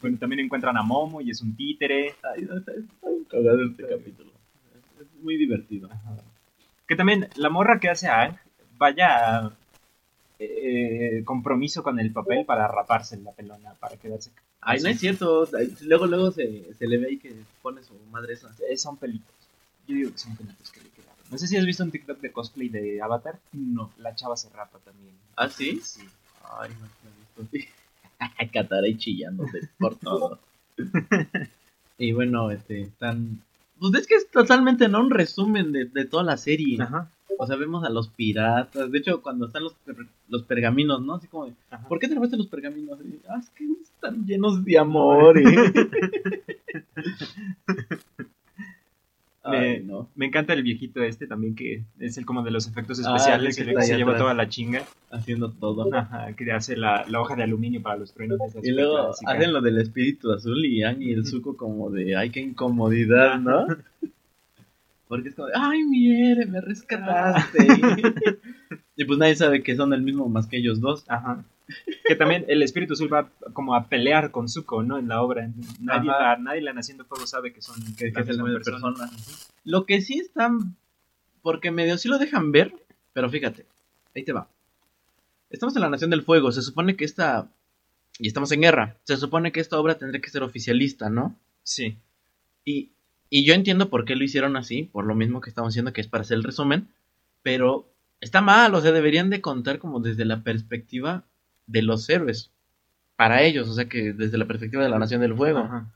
[0.00, 2.14] Bueno, también encuentran a Momo y es un títere.
[2.22, 2.72] Ay, no, está,
[3.30, 4.32] cagado este capítulo.
[5.00, 5.88] Es muy divertido.
[6.86, 8.36] Que también la morra que hace a Ang,
[8.78, 9.50] vaya
[10.38, 14.30] eh, compromiso con el papel para raparse la pelona, para quedarse.
[14.60, 15.48] Ay, no es cierto.
[15.82, 18.54] Luego, luego se, se le ve ahí que pone su madre esa.
[18.68, 19.28] Eh, Son pelitos.
[19.86, 21.14] Yo digo que son pelitos que le quedaron.
[21.30, 23.38] No sé si has visto un TikTok de cosplay de Avatar.
[23.52, 23.90] No.
[23.98, 25.14] La chava se rapa también.
[25.36, 25.80] ¿Ah, sí?
[25.82, 26.02] Sí.
[26.58, 26.86] Ay, no
[27.36, 27.70] no he visto.
[28.52, 30.38] Catara y chillándote por todo.
[31.98, 33.42] y bueno, este, están...
[33.78, 35.00] Pues es que es totalmente, ¿no?
[35.00, 36.80] Un resumen de, de toda la serie.
[36.80, 37.10] Ajá.
[37.38, 38.90] O sea, vemos a los piratas.
[38.92, 39.96] De hecho, cuando están los, per-
[40.28, 41.14] los pergaminos, ¿no?
[41.14, 41.52] Así como de.
[41.88, 42.98] ¿por qué te robaste los pergaminos?
[43.04, 45.36] Y, ah, es que están llenos de amor.
[45.38, 45.44] Ay,
[49.50, 50.08] Me- no.
[50.14, 53.56] Me encanta el viejito este también, que es el como de los efectos Ah, especiales,
[53.56, 54.22] que se lleva atrás.
[54.22, 54.82] toda la chinga.
[55.10, 55.92] Haciendo todo.
[55.94, 58.38] Ajá, que hace la, la hoja de aluminio para los truenos.
[58.62, 59.32] Y luego clásica.
[59.32, 63.66] hacen lo del espíritu azul y y el suco como de, ay, qué incomodidad, ¿no?
[65.08, 67.66] Porque es como ay, mire, me rescataste.
[68.96, 71.04] y pues nadie sabe que son el mismo más que ellos dos.
[71.08, 71.44] Ajá.
[72.06, 74.98] Que también el espíritu azul va como a pelear con Zuko, ¿no?
[74.98, 75.50] En la obra.
[75.80, 78.58] Nadie, la, nadie la Naciendo Fuego sabe que son Que, la que es el misma
[78.58, 79.10] mismo persona.
[79.64, 80.76] Lo que sí están,
[81.42, 82.74] porque medio sí lo dejan ver,
[83.12, 83.66] pero fíjate,
[84.14, 84.48] ahí te va.
[85.50, 87.48] Estamos en la Nación del Fuego, se supone que esta,
[88.18, 91.36] y estamos en guerra, se supone que esta obra tendría que ser oficialista, ¿no?
[91.62, 91.96] Sí.
[92.64, 92.90] Y,
[93.30, 96.00] y yo entiendo por qué lo hicieron así, por lo mismo que estamos diciendo que
[96.00, 96.88] es para hacer el resumen,
[97.42, 97.88] pero
[98.20, 101.24] está mal, o sea, deberían de contar como desde la perspectiva
[101.66, 102.50] de los héroes,
[103.16, 105.60] para ellos, o sea, que desde la perspectiva de la Nación del Fuego.
[105.60, 105.92] Ajá.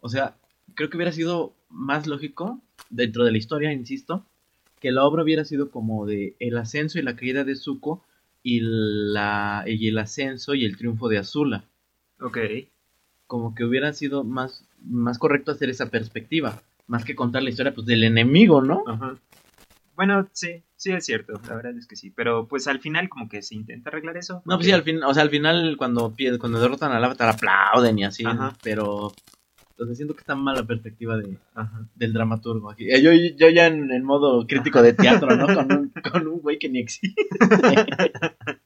[0.00, 0.36] O sea,
[0.74, 2.60] creo que hubiera sido más lógico,
[2.90, 4.26] dentro de la historia, insisto,
[4.80, 8.04] que la obra hubiera sido como de el ascenso y la caída de Zuko
[8.42, 11.64] y, la, y el ascenso y el triunfo de Azula.
[12.20, 12.38] Ok.
[13.26, 17.74] Como que hubiera sido más, más correcto hacer esa perspectiva, más que contar la historia
[17.74, 18.84] pues, del enemigo, ¿no?
[18.86, 19.16] Ajá.
[19.94, 22.10] Bueno, sí, sí es cierto, la verdad es que sí.
[22.10, 24.42] Pero pues al final como que se intenta arreglar eso.
[24.46, 27.98] No, pues sí, al fin, o sea, al final cuando, cuando derrotan al avatar aplauden
[27.98, 28.56] y así, Ajá.
[28.62, 29.12] pero
[29.86, 31.86] sea, siento que está mal la perspectiva de, Ajá.
[31.94, 32.88] del dramaturgo aquí.
[32.90, 35.46] Eh, Yo, yo ya en, en modo crítico de teatro, ¿no?
[35.46, 37.20] Con un, con un güey que ni existe.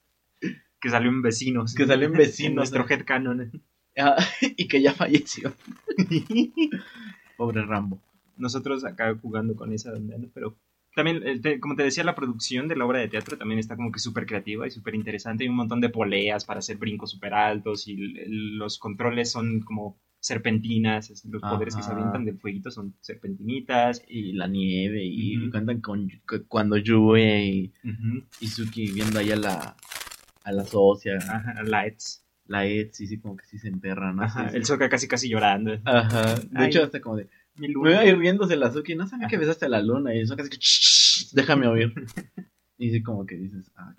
[0.78, 1.74] Que salió en Vecinos.
[1.74, 2.54] Que salió en En Vecinos.
[2.54, 3.50] nuestro headcanon.
[4.56, 5.52] Y que ya falleció.
[7.36, 7.98] Pobre Rambo.
[8.36, 9.92] nosotros acá jugando con esa.
[10.34, 10.56] Pero
[10.94, 11.22] también,
[11.60, 14.26] como te decía, la producción de la obra de teatro también está como que súper
[14.26, 15.44] creativa y súper interesante.
[15.44, 19.98] Hay un montón de poleas para hacer brincos súper altos y los controles son como
[20.18, 24.02] serpentinas, los poderes que se avientan del fueguito son serpentinitas.
[24.08, 25.50] Y la nieve, y Ujú.
[25.50, 28.24] cuentan con cu- cuando llueve, y, Ujú.
[28.40, 29.76] y Suki viendo ahí a la,
[30.44, 32.22] a la socia, Ajá, lights.
[32.48, 34.22] La Etsy, sí, como que sí se emperra, ¿no?
[34.22, 34.56] Ajá, Sí, sí.
[34.56, 35.78] el Soka casi casi llorando.
[35.84, 36.34] Ajá.
[36.36, 36.66] De Ay.
[36.68, 37.26] hecho, hasta como de,
[37.56, 37.90] Mi me luna.
[37.92, 40.36] iba a ir riéndose la Suki, no sabía que besaste a la luna, y eso
[40.36, 41.92] casi que, "Shh, déjame oír.
[42.78, 43.94] Y sí, como que dices, ah,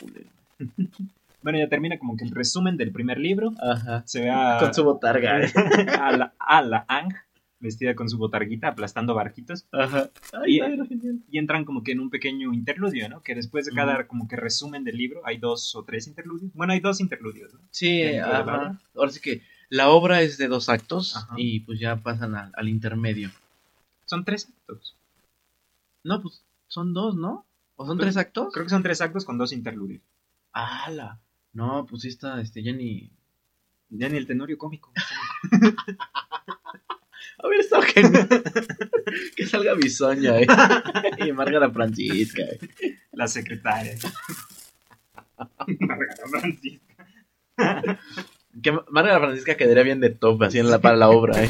[0.00, 0.30] culero.
[1.42, 3.52] Bueno, ya termina como que el resumen del primer libro.
[3.60, 4.02] Ajá.
[4.04, 5.40] Se ve a, Con su botarga.
[5.44, 5.52] ¿eh?
[6.00, 7.12] a la, a la Ang
[7.58, 9.66] vestida con su botarguita aplastando barquitos.
[9.72, 10.10] Ajá.
[10.32, 10.78] Ay, Y- ay,
[11.30, 13.22] y entran como que en un pequeño interludio, ¿no?
[13.22, 16.52] Que después de cada como que resumen del libro hay dos o tres interludios.
[16.54, 17.60] Bueno, hay dos interludios, ¿no?
[17.70, 18.78] Sí, ajá.
[18.94, 21.34] ahora sí que la obra es de dos actos Ajá.
[21.38, 23.30] y pues ya pasan al, al intermedio.
[24.04, 24.96] Son tres actos.
[26.04, 27.44] No, pues son dos, ¿no?
[27.74, 28.52] ¿O son Pues, tres actos?
[28.52, 30.02] Creo que son tres actos con dos interludios.
[30.52, 31.18] ¡Hala!
[31.52, 33.10] No, pues sí está, este, ya ni...
[33.88, 34.92] Ya ni el tenorio cómico.
[37.38, 38.02] A ver, está que,
[39.36, 40.46] que salga Bisoña, eh.
[41.26, 42.42] y Márgara Francisca.
[42.42, 42.58] eh.
[43.12, 43.94] La secretaria.
[45.80, 47.06] Margarita Francisca.
[48.62, 51.48] Que Márgara Francisca quedaría bien de top, así en la, para la obra, eh.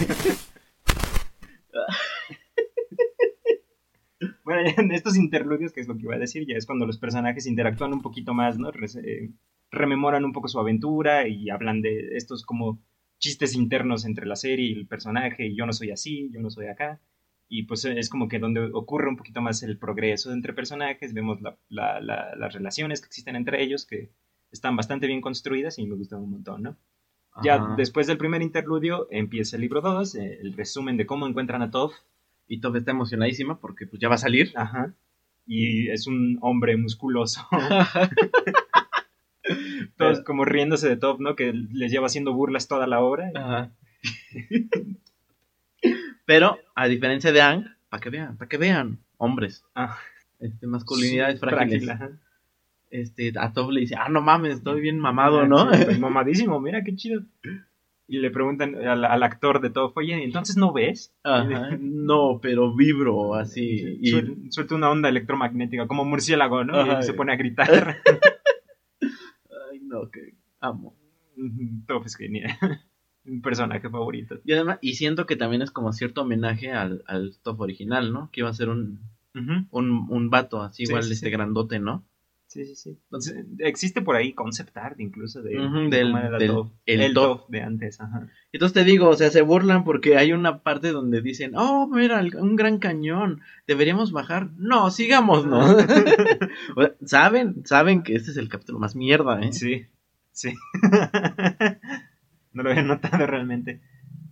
[4.44, 6.98] Bueno, en estos interludios, que es lo que iba a decir, ya es cuando los
[6.98, 8.70] personajes interactúan un poquito más, ¿no?
[8.70, 9.30] Res- eh,
[9.70, 12.80] rememoran un poco su aventura y hablan de estos como
[13.18, 16.50] chistes internos entre la serie y el personaje, y yo no soy así, yo no
[16.50, 17.00] soy acá.
[17.48, 21.40] Y pues es como que donde ocurre un poquito más el progreso entre personajes, vemos
[21.40, 24.10] la- la- la- las relaciones que existen entre ellos, que
[24.50, 26.76] están bastante bien construidas y me gustan un montón, ¿no?
[27.42, 31.70] Ya después del primer interludio empieza el libro 2, el resumen de cómo encuentran a
[31.70, 31.92] Toph,
[32.48, 34.52] Y Top está emocionadísima porque pues ya va a salir.
[34.54, 34.94] Ajá.
[35.46, 37.46] Y es un hombre musculoso.
[39.96, 41.36] Todos como riéndose de Top, ¿no?
[41.36, 43.30] Que les lleva haciendo burlas toda la obra.
[43.34, 43.72] Ajá.
[46.24, 49.96] Pero, a diferencia de Ang, para que vean, para que vean, hombres, Ah,
[50.40, 52.18] este, masculinidades frágil, frágiles.
[52.90, 55.72] Este, a Top le dice, ah, no mames, estoy bien mamado, ¿no?
[55.72, 57.22] Sí, estoy mamadísimo, mira qué chido.
[58.08, 61.12] Y le preguntan al, al actor de Top, oye, ¿entonces no ves?
[61.24, 61.70] Ajá.
[61.78, 63.98] No, pero vibro así.
[64.00, 66.78] Y, Suelta una onda electromagnética, como murciélago, ¿no?
[66.78, 67.00] Ajá.
[67.00, 67.98] Y se pone a gritar.
[70.10, 70.94] Que amo.
[71.86, 72.50] Top es genial.
[73.26, 74.38] Un personaje favorito.
[74.44, 78.30] Y además, y siento que también es como cierto homenaje al, al Top original, ¿no?
[78.32, 79.00] Que iba a ser un,
[79.34, 81.32] un, un vato así, Sí, igual sí, este sí.
[81.32, 82.04] grandote, ¿no?
[82.48, 82.90] Sí, sí, sí.
[83.06, 86.70] Entonces, existe por ahí concept art incluso de, de del- del- Toph.
[86.86, 87.14] el el,
[87.48, 88.28] de antes, ajá.
[88.52, 92.24] Entonces te digo, o sea, se burlan porque hay una parte donde dicen, oh, mira,
[92.38, 94.50] un gran cañón, deberíamos bajar.
[94.56, 95.58] No, sigamos, ¿no?
[97.04, 99.52] Saben, saben que este es el capítulo más mierda, ¿eh?
[99.52, 99.86] Sí,
[100.36, 100.54] sí.
[102.52, 103.80] no lo había notado realmente.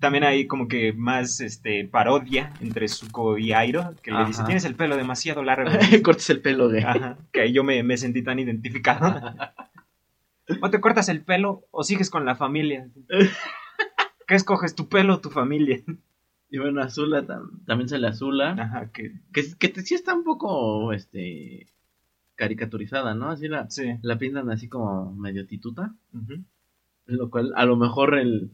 [0.00, 4.64] También hay como que más este parodia entre Zuko y Airo, que le dice, tienes
[4.64, 5.70] el pelo demasiado largo.
[6.02, 6.82] Cortes el pelo, güey.
[6.82, 9.20] Ajá, que ahí yo me, me sentí tan identificado.
[10.60, 12.88] o te cortas el pelo o sigues con la familia.
[14.26, 15.80] ¿Qué escoges, tu pelo o tu familia?
[16.50, 18.50] Y bueno, Azula tam- también se le Azula.
[18.58, 21.66] Ajá, que Que, que te- sí está un poco, este,
[22.36, 23.30] caricaturizada, ¿no?
[23.30, 23.96] Así la, sí.
[24.02, 25.94] la pintan así como medio tituta.
[27.06, 28.50] Lo cual, a lo mejor el.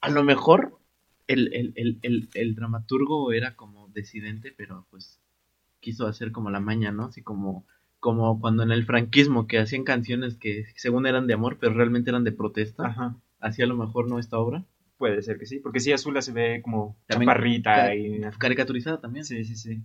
[0.00, 0.78] A lo mejor
[1.26, 5.20] el, el, el, el, el dramaturgo era como decidente, pero pues
[5.80, 7.06] quiso hacer como la maña, ¿no?
[7.06, 7.66] Así como,
[8.00, 12.10] como cuando en el franquismo que hacían canciones que según eran de amor, pero realmente
[12.10, 12.86] eran de protesta.
[12.86, 13.16] Ajá.
[13.40, 14.64] Así a lo mejor no esta obra.
[14.98, 18.20] Puede ser que sí, porque sí, Azula se ve como También chaparrita ca- y...
[18.38, 19.24] Caricaturizada también.
[19.24, 19.82] Sí, sí, sí.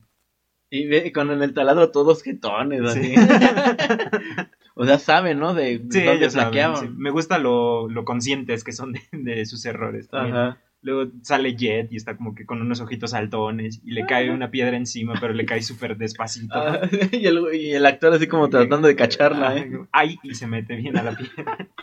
[0.70, 3.16] Y ve con el taladro todos jetones, así.
[3.16, 3.16] Sí.
[4.76, 5.54] o sea, saben, ¿no?
[5.54, 6.88] De Sí, dónde saben, sí.
[6.96, 10.10] Me gusta lo, lo conscientes que son de, de sus errores.
[10.10, 10.36] también.
[10.36, 10.62] Ajá.
[10.82, 14.52] Luego sale Jet y está como que con unos ojitos saltones y le cae una
[14.52, 16.54] piedra encima, pero le cae súper despacito.
[16.56, 19.72] Ah, y, el, y el actor así como tratando de cacharla, ¿eh?
[19.92, 21.58] Ay, y se mete bien a la piedra.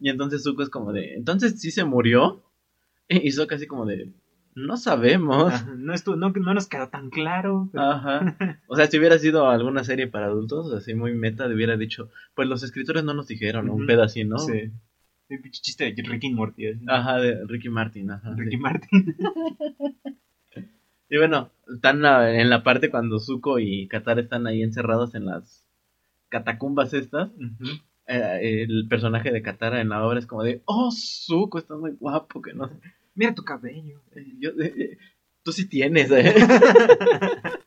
[0.00, 2.44] Y entonces Zuko es como de, entonces sí se murió.
[3.08, 4.12] Y Zuko así como de,
[4.66, 5.52] no sabemos.
[5.52, 7.68] Ajá, No, estu- no, no nos quedó tan claro.
[7.72, 8.36] pero- Ajá.
[8.68, 12.48] O sea, si hubiera sido alguna serie para adultos, así muy meta, hubiera dicho, pues
[12.48, 13.74] los escritores no nos dijeron, ¿no?
[13.74, 14.38] un así, ¿no?
[14.38, 14.70] Sí.
[15.28, 16.64] Pinche chiste de Ricky Morty.
[16.86, 18.34] Ajá, de Ricky Martin, ajá.
[18.34, 18.62] Ricky sí.
[18.62, 19.16] Martin.
[21.10, 25.24] Y bueno, están ah, en la parte cuando Zuko y Katara están ahí encerrados en
[25.24, 25.66] las
[26.28, 27.30] catacumbas estas.
[28.06, 31.92] Eh, el personaje de Katara en la obra es como de, oh, Zuko, estás muy
[31.92, 32.74] guapo, que no sé.
[33.18, 34.02] Mira tu cabello.
[34.14, 34.98] Eh, Yo, eh, eh,
[35.42, 36.34] tú sí tienes, ¿eh?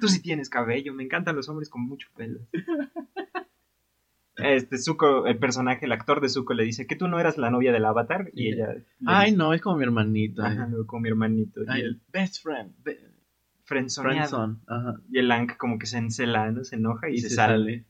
[0.00, 0.92] Tú sí tienes cabello.
[0.92, 2.40] Me encantan los hombres con mucho pelo.
[4.36, 7.50] Este Zuko, el personaje, el actor de Zuko le dice que tú no eras la
[7.50, 10.42] novia del avatar y ella le Ay, dice, no, es como mi hermanito.
[10.42, 10.46] eh.
[10.48, 12.72] Ajá, con mi hermanito y Ay, el best friend.
[12.82, 13.00] be-
[14.66, 14.96] Ajá.
[15.10, 16.64] y el Aang como que se encela, ¿no?
[16.64, 17.54] Se enoja y, Y se, se sale.
[17.56, 17.84] sale.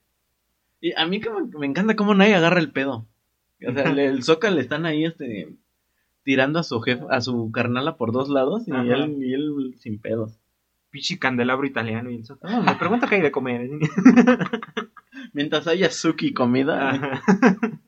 [0.80, 3.09] Y a mí como que me encanta cómo nadie agarra el pedo.
[3.67, 5.49] O sea, el, el Zóca le están ahí este
[6.23, 8.83] tirando a su jefe, a su carnala por dos lados y Ajá.
[8.83, 10.39] él, y él sin pedos.
[10.91, 13.69] Pichi candelabro italiano y el Zuko, "Ah, me pregunto qué hay de comer.
[15.33, 17.21] Mientras haya Suki comida.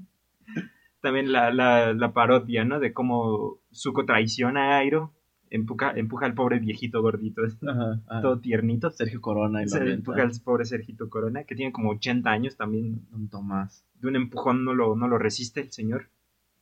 [1.01, 2.81] También la, la, la parodia, ¿no?
[2.81, 5.13] De cómo Zuko traiciona a Airo,
[5.57, 8.21] empuja, empuja al pobre viejito gordito, Ajá, ajá.
[8.23, 8.91] todo tiernito.
[8.91, 13.01] Sergio Corona y Se empuja al pobre Sergito Corona, que tiene como 80 años también.
[13.11, 13.85] Don Tomás.
[14.01, 16.09] De un empujón no lo, no lo resiste el señor.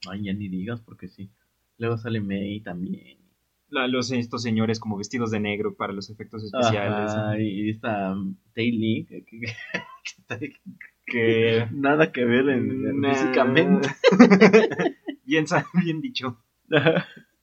[0.08, 1.30] Ay, ya ni digas porque sí.
[1.78, 3.18] Luego sale May también.
[3.70, 7.10] La- los, estos señores como vestidos de negro para los efectos especiales.
[7.10, 9.40] Ajá, y esta um, Tay Lee, que, que-
[10.38, 10.54] que
[11.06, 11.66] que...
[11.72, 13.14] Nada que ver en, Nah.
[13.14, 13.88] físicamente.
[15.26, 15.44] bien,
[15.84, 16.38] bien dicho.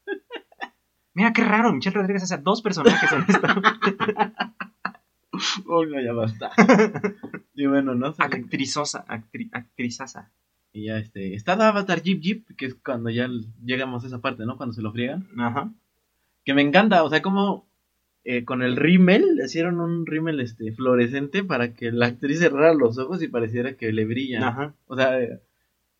[1.14, 3.48] Mira qué raro, Michelle Rodríguez hace dos personajes en esto.
[5.66, 6.52] Uy, no, ya basta.
[7.56, 8.14] y bueno, ¿no?
[8.18, 10.32] Actrizosa, actri, actrizaza.
[10.74, 13.30] Y ya este, está el Avatar Jeep Jeep, que es cuando ya
[13.64, 14.58] llegamos a esa parte, ¿no?
[14.58, 15.28] Cuando se lo friegan.
[15.38, 15.72] Ajá.
[16.46, 17.68] Que me encanta, o sea, como
[18.24, 22.74] eh, con el rímel, le hicieron un rímel este, fluorescente para que la actriz cerrara
[22.74, 24.44] los ojos y pareciera que le brillan.
[24.44, 24.74] Ajá.
[24.88, 25.42] O sea, eh,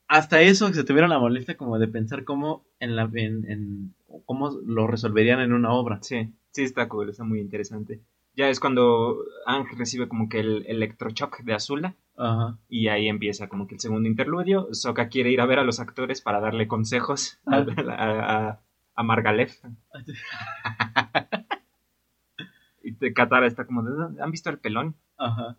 [0.08, 3.94] hasta eso que se tuvieron la molestia como de pensar cómo en la en, en-
[4.26, 6.00] cómo lo resolverían en una obra.
[6.02, 8.02] Sí, sí está cool, está muy interesante.
[8.36, 12.58] Ya es cuando Ang recibe como que el electroshock de Azula Ajá.
[12.70, 14.70] y ahí empieza como que el segundo interludio.
[14.74, 17.58] Sokka quiere ir a ver a los actores para darle consejos a,
[17.90, 18.60] a, a-
[18.96, 19.58] a Margalef.
[22.84, 24.96] y Katara está como, de, ¿han visto el pelón?
[25.18, 25.58] Ajá.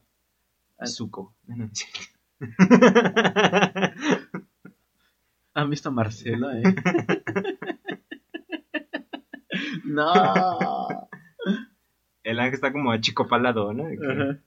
[0.87, 1.35] Zuko.
[5.55, 6.63] ¿Han visto a Marcela, eh?
[9.93, 11.09] No.
[12.25, 13.85] El Ang está como achicopalado, ¿no?
[13.89, 14.39] Que.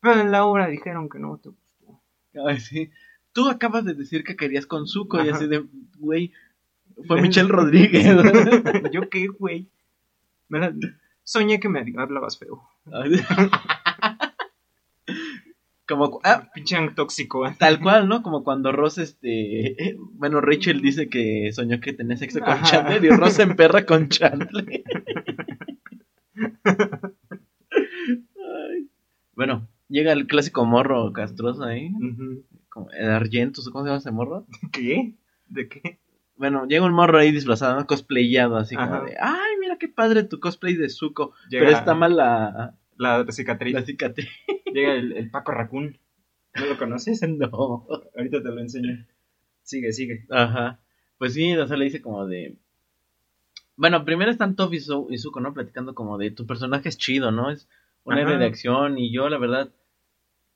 [0.00, 2.00] Pero en la obra dijeron que no te gustó.
[2.46, 2.90] Ay, sí.
[3.32, 5.64] Tú acabas de decir que querías con Zuko y así de,
[5.98, 6.32] güey,
[7.06, 8.04] fue Michelle Rodríguez.
[8.92, 9.68] ¿Yo qué, güey?
[10.48, 10.74] La-
[11.24, 12.62] Soñé que me hablabas feo.
[15.96, 17.46] Como, ah, Pinche tóxico.
[17.46, 17.54] ¿eh?
[17.58, 18.22] tal cual, ¿no?
[18.22, 22.62] Como cuando Ross, este, bueno, Rachel dice que soñó que tenía sexo con.
[22.62, 24.84] Chandler y Ross se emperra con Chandler.
[27.70, 28.88] Ay.
[29.34, 31.90] Bueno, llega el clásico morro castroso ahí,
[32.68, 34.46] como el Argentus, ¿cómo se llama ese morro?
[34.72, 35.14] ¿Qué?
[35.48, 35.98] ¿De qué?
[36.36, 37.86] Bueno, llega un morro ahí disfrazado, ¿no?
[37.86, 41.94] cosplayado, así como de, ay, mira qué padre tu cosplay de Zuko, Llega pero está
[41.94, 43.74] mal la, La cicatriz.
[43.74, 44.28] la cicatriz.
[44.72, 45.98] Llega el, el Paco Raccoon.
[46.54, 47.20] ¿No lo conoces?
[47.28, 47.86] No.
[48.16, 49.06] Ahorita te lo enseño.
[49.62, 50.26] Sigue, sigue.
[50.30, 50.80] Ajá.
[51.18, 52.56] Pues sí, o sea, le dice como de.
[53.76, 55.54] Bueno, primero están Toph y, Zu- y Zuko, ¿no?
[55.54, 57.50] Platicando como de tu personaje es chido, ¿no?
[57.50, 57.68] Es
[58.04, 59.70] un héroe de acción y yo, la verdad,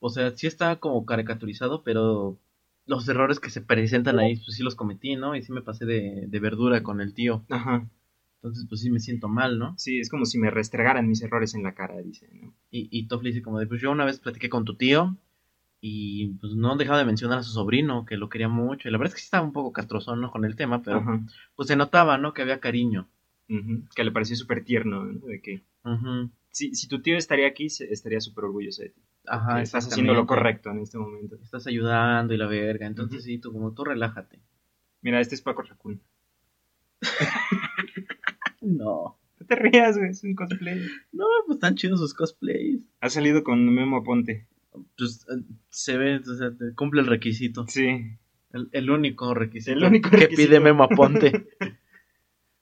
[0.01, 2.39] o sea, sí está como caricaturizado, pero
[2.87, 5.35] los errores que se presentan ahí, pues sí los cometí, ¿no?
[5.37, 7.45] Y sí me pasé de, de verdura con el tío.
[7.49, 7.89] Ajá.
[8.47, 9.75] Entonces, pues sí me siento mal, ¿no?
[9.77, 12.29] Sí, es como si me restregaran mis errores en la cara, dice.
[12.33, 12.55] ¿no?
[12.71, 15.17] Y, y le dice como de, pues yo una vez platiqué con tu tío
[15.81, 18.89] y pues no dejado de mencionar a su sobrino, que lo quería mucho.
[18.89, 20.31] Y la verdad es que sí estaba un poco castrozón, ¿no?
[20.31, 21.21] Con el tema, pero Ajá.
[21.57, 22.35] pues se notaba, ¿no?
[22.35, 23.09] Que había cariño.
[23.49, 23.83] Ujú.
[23.97, 25.27] Que le pareció súper tierno, ¿no?
[25.27, 26.31] De que Ujú.
[26.51, 29.03] si, si tu tío estaría aquí, estaría súper orgulloso de ti.
[29.27, 31.35] Ajá, estás haciendo lo correcto en este momento.
[31.43, 32.87] Estás ayudando y la verga.
[32.87, 33.27] Entonces, Ujú.
[33.27, 34.39] sí, tú como tú relájate.
[35.03, 36.01] Mira, este es Paco Raccoon.
[38.67, 39.17] No.
[39.39, 40.81] No te rías, güey, es un cosplay.
[41.13, 42.81] No, pues están chidos sus cosplays.
[43.01, 44.47] Ha salido con Memo Aponte.
[44.97, 47.65] Pues eh, se ve, o sea, te cumple el requisito.
[47.69, 48.19] Sí.
[48.53, 49.73] El, el único requisito.
[49.77, 50.49] El único que requisito.
[50.49, 51.49] pide Memo Aponte.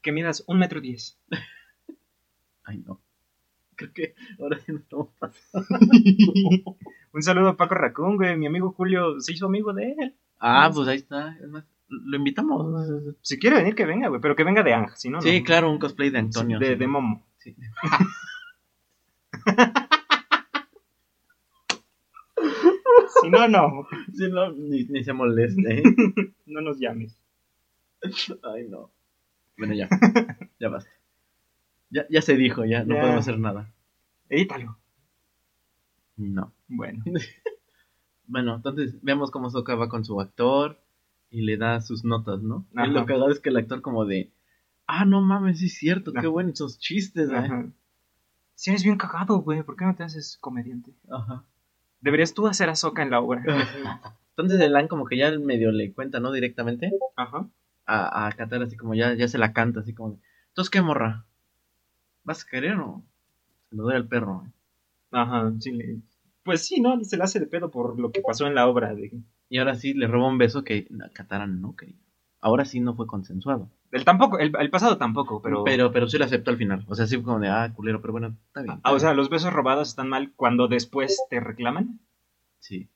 [0.02, 1.18] Que midas un metro diez.
[2.64, 3.00] Ay, no.
[3.74, 5.78] Creo que ahora sí nos estamos pasando.
[7.14, 8.36] un saludo a Paco Raccoon, güey.
[8.36, 10.14] Mi amigo Julio se hizo amigo de él.
[10.38, 11.38] Ah, pues ahí está.
[11.42, 12.88] Es más, lo invitamos.
[13.22, 14.20] Si quiere venir, que venga, güey.
[14.20, 15.44] Pero que venga de Ang, si no, sí, no.
[15.44, 16.58] claro, un cosplay de Antonio.
[16.58, 16.74] De, sí.
[16.76, 17.26] de Momo.
[17.38, 17.56] Sí.
[23.22, 23.86] Si no, no.
[24.12, 25.78] Sí, no, ni, ni se moleste.
[25.78, 25.82] ¿eh?
[26.46, 27.16] No nos llames.
[28.42, 28.90] Ay, no.
[29.56, 29.88] Bueno, ya.
[30.60, 30.90] Ya basta.
[31.90, 32.84] Ya, ya se dijo, ya.
[32.84, 33.00] No Ya.
[33.00, 33.72] podemos hacer nada.
[34.28, 34.76] Edítalo.
[36.16, 36.52] No.
[36.68, 37.02] Bueno.
[38.26, 40.80] Bueno, entonces vemos cómo Soka va con su actor
[41.34, 42.64] y le da sus notas, ¿no?
[42.76, 42.86] Ajá.
[42.86, 44.30] Y lo cagado es que el actor como de,
[44.86, 46.28] ah, no mames, sí es cierto, qué Ajá.
[46.28, 47.70] buenos esos chistes, ¿eh?
[48.54, 49.62] Si eres bien cagado, güey.
[49.64, 50.92] ¿Por qué no te haces comediante?
[51.10, 51.42] Ajá.
[52.00, 53.42] Deberías tú hacer a Soca en la obra.
[54.36, 56.30] Entonces el Lan como que ya medio le cuenta, ¿no?
[56.32, 57.48] Directamente Ajá.
[57.86, 60.18] a, a Katara, así como ya, ya se la canta, así como de,
[60.50, 61.24] entonces, ¿qué morra?
[62.22, 63.02] ¿Vas a querer o
[63.70, 64.44] se lo doy al perro?
[64.46, 64.50] eh?".
[65.10, 65.52] Ajá.
[65.58, 65.98] Sí, le-
[66.44, 67.02] Pues sí, ¿no?
[67.04, 68.94] Se le hace de pedo por lo que pasó en la obra.
[68.94, 69.10] De...
[69.48, 71.96] Y ahora sí le roba un beso que Katara no quería.
[72.40, 73.70] Ahora sí no fue consensuado.
[73.90, 75.62] El tampoco, el, el pasado tampoco, pero...
[75.64, 76.84] pero, pero sí lo aceptó al final.
[76.88, 78.80] O sea, sí fue como de, ah, culero, pero bueno, está bien.
[78.82, 82.00] Ah, o sea, los besos robados están mal cuando después te reclaman.
[82.58, 82.88] sí.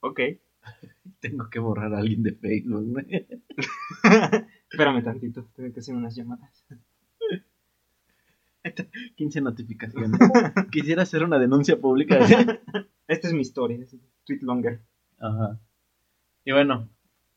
[0.00, 0.20] Ok.
[1.20, 2.82] Tengo que borrar a alguien de Facebook.
[2.82, 3.00] ¿no?
[4.70, 6.64] Espérame tantito, tengo que hacer unas llamadas.
[9.16, 10.18] 15 notificaciones.
[10.70, 12.18] Quisiera hacer una denuncia pública.
[13.06, 14.80] Esta es mi historia, es tweet longer.
[15.22, 15.58] Ajá.
[16.44, 16.88] Y bueno,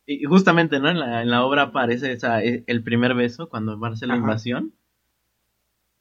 [0.06, 0.90] y justamente, ¿no?
[0.90, 4.14] En la, en la obra aparece esa, e- el primer beso cuando va a la
[4.14, 4.16] Ajá.
[4.16, 4.72] invasión.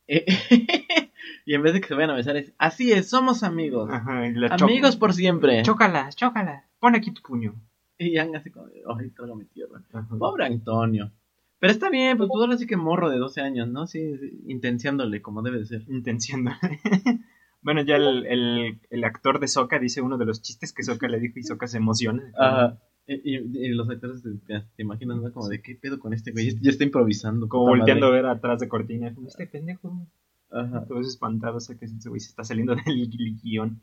[0.08, 0.26] Eh,
[1.48, 3.90] Y en vez de que se vayan a besar, es así es, somos amigos.
[3.92, 5.62] Ajá, y Amigos por siempre.
[5.62, 6.66] Chócala, chócala.
[6.80, 7.54] Pon aquí tu puño.
[8.00, 8.66] Y Ang así como,
[8.98, 9.82] ay, trágame tierra.
[9.94, 10.08] Ajá.
[10.18, 11.12] Pobre Antonio.
[11.60, 13.86] Pero está bien, pues, pues ahora sí que morro de 12 años, ¿no?
[13.86, 15.84] Sí, sí, intenciándole como debe de ser.
[15.88, 16.46] Intención.
[17.66, 21.08] bueno, ya el, el, el actor de Soka dice uno de los chistes que Soka
[21.10, 22.24] le dijo y Soka se emociona.
[22.40, 22.78] Ajá.
[23.08, 25.32] Y, y- y los actores te, te imaginas, ¿no?
[25.34, 26.58] Como de qué pedo con este güey.
[26.62, 27.50] Ya está improvisando.
[27.50, 29.14] Como volteando a ver atrás de cortina.
[29.14, 30.08] como, Este pendejo.
[30.52, 30.86] Ajá.
[30.88, 33.10] Todos espantados, o sea que ese güey se está saliendo del
[33.42, 33.82] guion.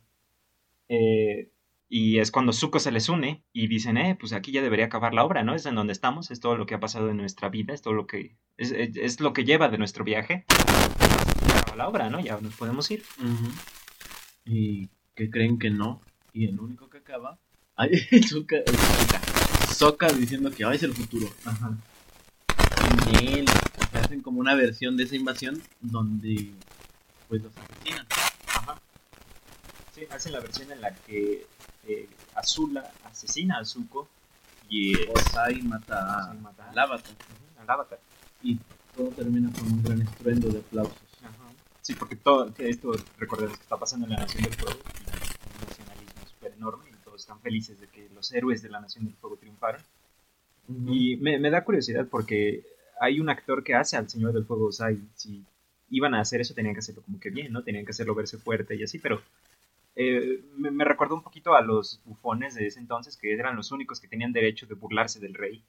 [0.89, 1.51] Eh,
[1.89, 5.13] y es cuando Zuko se les une y dicen, eh, pues aquí ya debería acabar
[5.13, 5.55] la obra, ¿no?
[5.55, 7.93] Es en donde estamos, es todo lo que ha pasado en nuestra vida, es todo
[7.95, 10.47] lo que, es, es- es lo que lleva de nuestro viaje.
[11.51, 12.21] Acaba la obra, ¿no?
[12.21, 13.05] Ya nos podemos ir.
[14.45, 16.01] Y que creen que no.
[16.33, 17.39] Y el único que acaba.
[17.77, 17.91] Ay,
[20.17, 21.29] diciendo que ay, es el futuro.
[21.45, 21.73] Ajá.
[23.11, 23.47] Y él,
[23.95, 26.53] hacen como una versión de esa invasión donde
[27.29, 28.07] pues los asesinan.
[28.47, 28.81] Ajá.
[29.95, 31.47] Sí, hacen la versión en la que
[31.89, 34.09] eh, Azula asesina a Zuko
[34.69, 37.15] y eh, Osai mata a, Ozai mata al Avatar.
[37.61, 38.01] al Avatar.
[38.43, 38.59] Y
[38.97, 41.12] todo termina con un gran estruendo de aplausos.
[41.83, 46.27] Sí, porque todo esto, recordemos que está pasando en la Nación del Fuego, un nacionalismo
[46.29, 49.37] súper enorme, y todos están felices de que los héroes de la Nación del Fuego
[49.37, 49.83] triunfaron.
[50.87, 52.65] Y me, me da curiosidad porque
[53.01, 55.45] hay un actor que hace al Señor del Fuego, o sea, si
[55.91, 57.65] iban a hacer eso tenían que hacerlo como que bien, ¿no?
[57.65, 59.21] Tenían que hacerlo verse fuerte y así, pero
[59.97, 63.73] eh, me, me recordó un poquito a los bufones de ese entonces, que eran los
[63.73, 65.65] únicos que tenían derecho de burlarse del rey.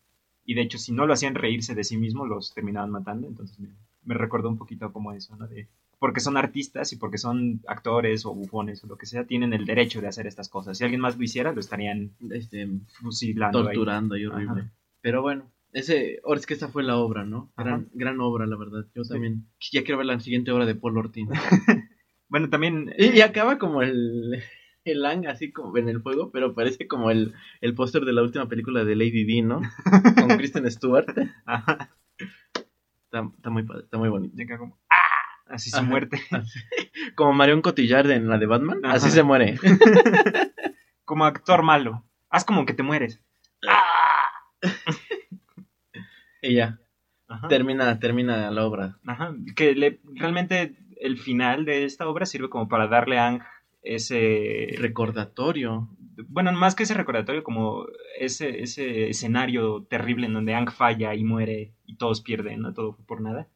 [0.45, 3.27] Y de hecho, si no lo hacían reírse de sí mismos, los terminaban matando.
[3.27, 3.69] Entonces me,
[4.03, 5.47] me recordó un poquito como eso, ¿no?
[5.47, 5.67] De,
[6.03, 9.63] porque son artistas y porque son actores o bufones o lo que sea, tienen el
[9.65, 10.77] derecho de hacer estas cosas.
[10.77, 12.67] Si alguien más lo hiciera, lo estarían Este,
[12.99, 13.59] fusilando.
[13.59, 13.65] ahí.
[13.67, 14.61] torturando y horrible.
[14.63, 14.71] Ajá.
[14.99, 17.53] Pero bueno, ese, ahora es que esta fue la obra, ¿no?
[17.55, 18.85] Gran, gran obra, la verdad.
[18.93, 19.13] Yo Sí.
[19.13, 21.29] también ya quiero ver la siguiente obra de Paul Ortiz.
[22.27, 24.41] Bueno, también y, y acaba como el,
[24.83, 28.23] el Ang así como en el fuego, pero parece como el, el póster de la
[28.23, 29.61] última película de Lady D, ¿no?
[30.27, 31.07] Con Kristen Stewart.
[31.45, 31.95] ajá,
[33.05, 34.35] Está, está muy padre, está muy bonito.
[34.35, 34.95] llega como ¡ah!
[35.45, 35.85] Así su Ajá.
[35.85, 36.21] muerte.
[37.15, 38.95] Como Marion Cotillard en la de Batman, Ajá.
[38.95, 39.59] así se muere.
[41.05, 42.03] Como actor malo.
[42.29, 43.21] Haz como que te mueres.
[46.41, 46.79] y ya,
[47.27, 47.47] Ajá.
[47.47, 48.97] termina, termina la obra.
[49.05, 53.41] Ajá, que le, realmente el final de esta obra sirve como para darle a Ang
[53.83, 54.69] ese...
[54.79, 55.89] Recordatorio.
[56.27, 57.85] Bueno, más que ese recordatorio, como
[58.17, 62.73] ese, ese escenario terrible en donde Ang falla y muere y todos pierden, ¿no?
[62.73, 63.47] Todo fue por nada.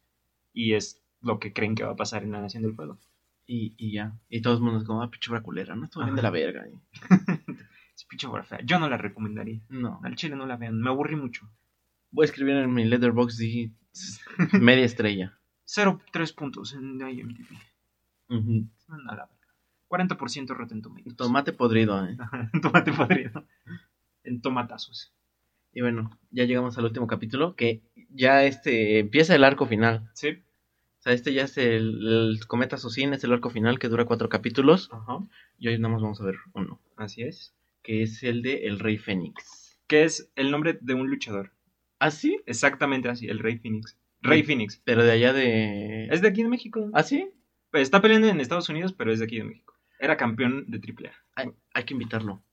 [0.54, 2.98] Y es lo que creen que va a pasar en la Nación del Fuego.
[3.46, 4.18] Y, y ya.
[4.30, 5.86] Y todo el mundo es como, ah, pinche obra culera, ¿no?
[5.86, 6.66] Estuvo bien de la verga.
[6.68, 6.80] Y-
[7.96, 8.60] Es pinche fea.
[8.64, 9.60] Yo no la recomendaría.
[9.70, 10.00] No.
[10.04, 11.50] Al chile no la vean, me aburrí mucho.
[12.12, 13.72] Voy a escribir en mi letterbox dije,
[14.62, 15.38] media estrella.
[15.66, 17.48] 0.3 puntos en IMDb.
[18.30, 18.68] Ujú.
[18.90, 19.30] A la verga.
[19.90, 21.16] 40% Rotten Tomatoes.
[21.16, 22.18] Tomate podrido, ¿eh?
[22.62, 23.46] Tomate podrido.
[24.24, 25.14] En tomatazos.
[25.74, 30.10] Y bueno, ya llegamos al último capítulo, que ya este empieza el arco final.
[30.14, 30.44] Sí.
[31.08, 32.05] Sea, este ya es el,
[32.36, 34.89] el Cometa Asesino, es el arco final que dura cuatro capítulos.
[34.91, 35.20] Ajá.
[35.58, 37.55] Y hoy nada más vamos a ver uno, Así es.
[37.82, 39.80] que es el de El Rey Fénix.
[39.88, 41.53] Que es el nombre de un luchador.
[41.99, 42.41] ¿Ah, sí?
[42.45, 43.97] Exactamente así, el Rey Phoenix.
[44.22, 44.82] Rey Phoenix.
[44.84, 46.08] Pero de allá de...
[46.12, 46.89] Es de aquí de México.
[46.93, 47.30] ¿Ah, sí?
[47.72, 49.76] Pues está peleando en Estados Unidos, pero es de aquí de México.
[49.99, 51.14] Era campeón de AAA.
[51.36, 52.43] Hay, hay que invitarlo.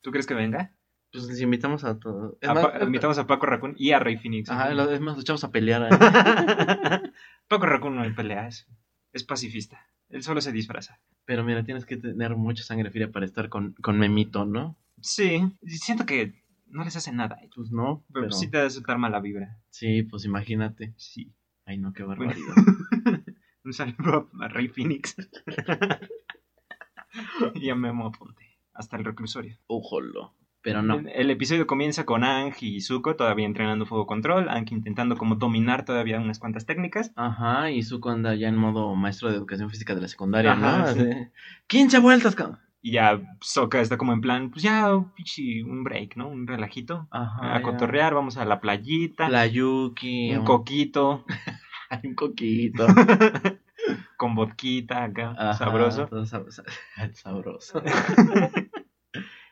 [0.00, 0.74] ¿Tú crees que venga?
[1.12, 2.36] Pues les invitamos a todos.
[2.42, 4.48] A más, invitamos a Paco Raccoon y a Rey Phoenix.
[4.48, 5.82] Ajá, lo- es más, echamos a pelear.
[5.82, 5.88] ¿eh?
[7.48, 8.66] Paco Raccoon no pelea, es,
[9.12, 9.86] es pacifista.
[10.08, 11.00] Él solo se disfraza.
[11.24, 14.78] Pero mira, tienes que tener mucha sangre fría para estar con, con Memito, ¿no?
[15.00, 17.38] Sí, siento que no les hace nada.
[17.54, 18.32] Pues no, Pero, pero...
[18.32, 19.58] sí te da aceptar mala vibra.
[19.70, 20.94] Sí, pues imagínate.
[20.96, 21.34] Sí.
[21.66, 22.24] Ay, no, qué Bueno.
[22.24, 22.54] barbaridad.
[23.64, 25.14] Un saludo a Rey Phoenix.
[27.54, 28.58] y a Memo Aponte.
[28.72, 29.58] Hasta el reclusorio.
[29.66, 30.34] Ujolo.
[30.62, 31.00] Pero no.
[31.12, 34.48] El episodio comienza con Ang y Zuko todavía entrenando fuego control.
[34.48, 37.12] Ang intentando como dominar todavía unas cuantas técnicas.
[37.16, 40.78] Ajá, y Zuko anda ya en modo maestro de educación física de la secundaria, Ajá,
[40.78, 40.86] ¿no?
[40.88, 41.00] sí.
[41.00, 41.10] Así,
[41.66, 42.58] 15 vueltas, cabrón.
[42.80, 46.28] Y ya Sokka está como en plan, pues ya, un break, ¿no?
[46.28, 47.06] Un relajito.
[47.10, 47.54] Ajá.
[47.54, 47.62] a ya.
[47.62, 49.28] cotorrear, vamos a la playita.
[49.28, 50.34] La Yuki.
[50.34, 51.24] un coquito.
[51.90, 52.86] Hay un coquito.
[54.16, 56.06] con vodquita acá, Ajá, sabroso.
[56.06, 56.62] todo sab- sa-
[57.14, 57.82] sabroso.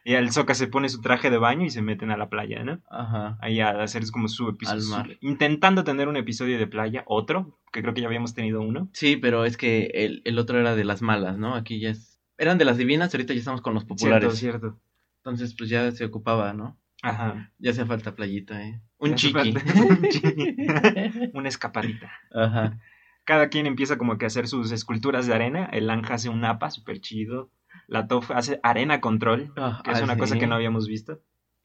[0.05, 2.65] Y el Sokka se pone su traje de baño y se meten a la playa,
[2.65, 2.81] ¿no?
[2.91, 3.37] Ajá.
[3.41, 4.81] Ahí a hacer como su episodio.
[4.83, 5.07] Al mar.
[5.07, 8.89] su- intentando tener un episodio de playa, otro, que creo que ya habíamos tenido uno.
[8.95, 11.55] Sí, pero es que el, el otro era de las malas, ¿no?
[11.55, 12.21] Aquí ya es.
[12.39, 14.39] Eran de las divinas, ahorita ya estamos con los populares.
[14.39, 14.81] Cierto, cierto.
[15.19, 16.79] Entonces, pues ya se ocupaba, ¿no?
[17.03, 17.53] Ajá.
[17.59, 18.81] Ya hacía falta playita, ¿eh?
[18.99, 19.55] Un Ya hace chiqui.
[19.91, 20.57] un chiqui.
[21.35, 22.11] Una escapadita.
[22.35, 22.79] Ajá.
[23.25, 25.67] cada quien empieza como que a hacer sus esculturas de arena.
[25.73, 27.51] El Anja hace un APA súper chido.
[27.91, 30.41] La Tof hace arena control, Ah, que es ah, una cosa sí.
[30.41, 31.21] que no habíamos visto.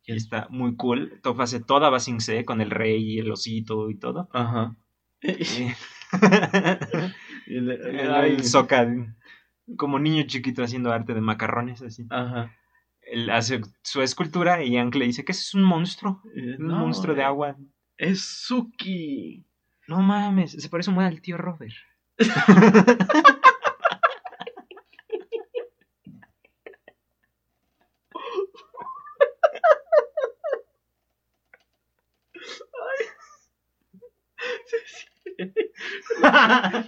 [0.07, 1.19] Y está muy cool.
[1.21, 4.27] Tof hace toda Basing C con el rey y el osito y todo.
[4.33, 4.75] Ajá.
[5.21, 5.71] Y-
[7.47, 8.87] el, ay, el Soca,
[9.77, 12.05] como niño chiquito haciendo arte de macarrones así.
[12.09, 12.51] Ajá.
[13.01, 16.23] Él hace su escultura y Ank le dice que ese es un monstruo.
[16.35, 17.55] Eh, Un no, monstruo de eh, agua.
[17.97, 19.45] Es Suki.
[19.87, 21.73] No mames, se parece muy al tío Robert.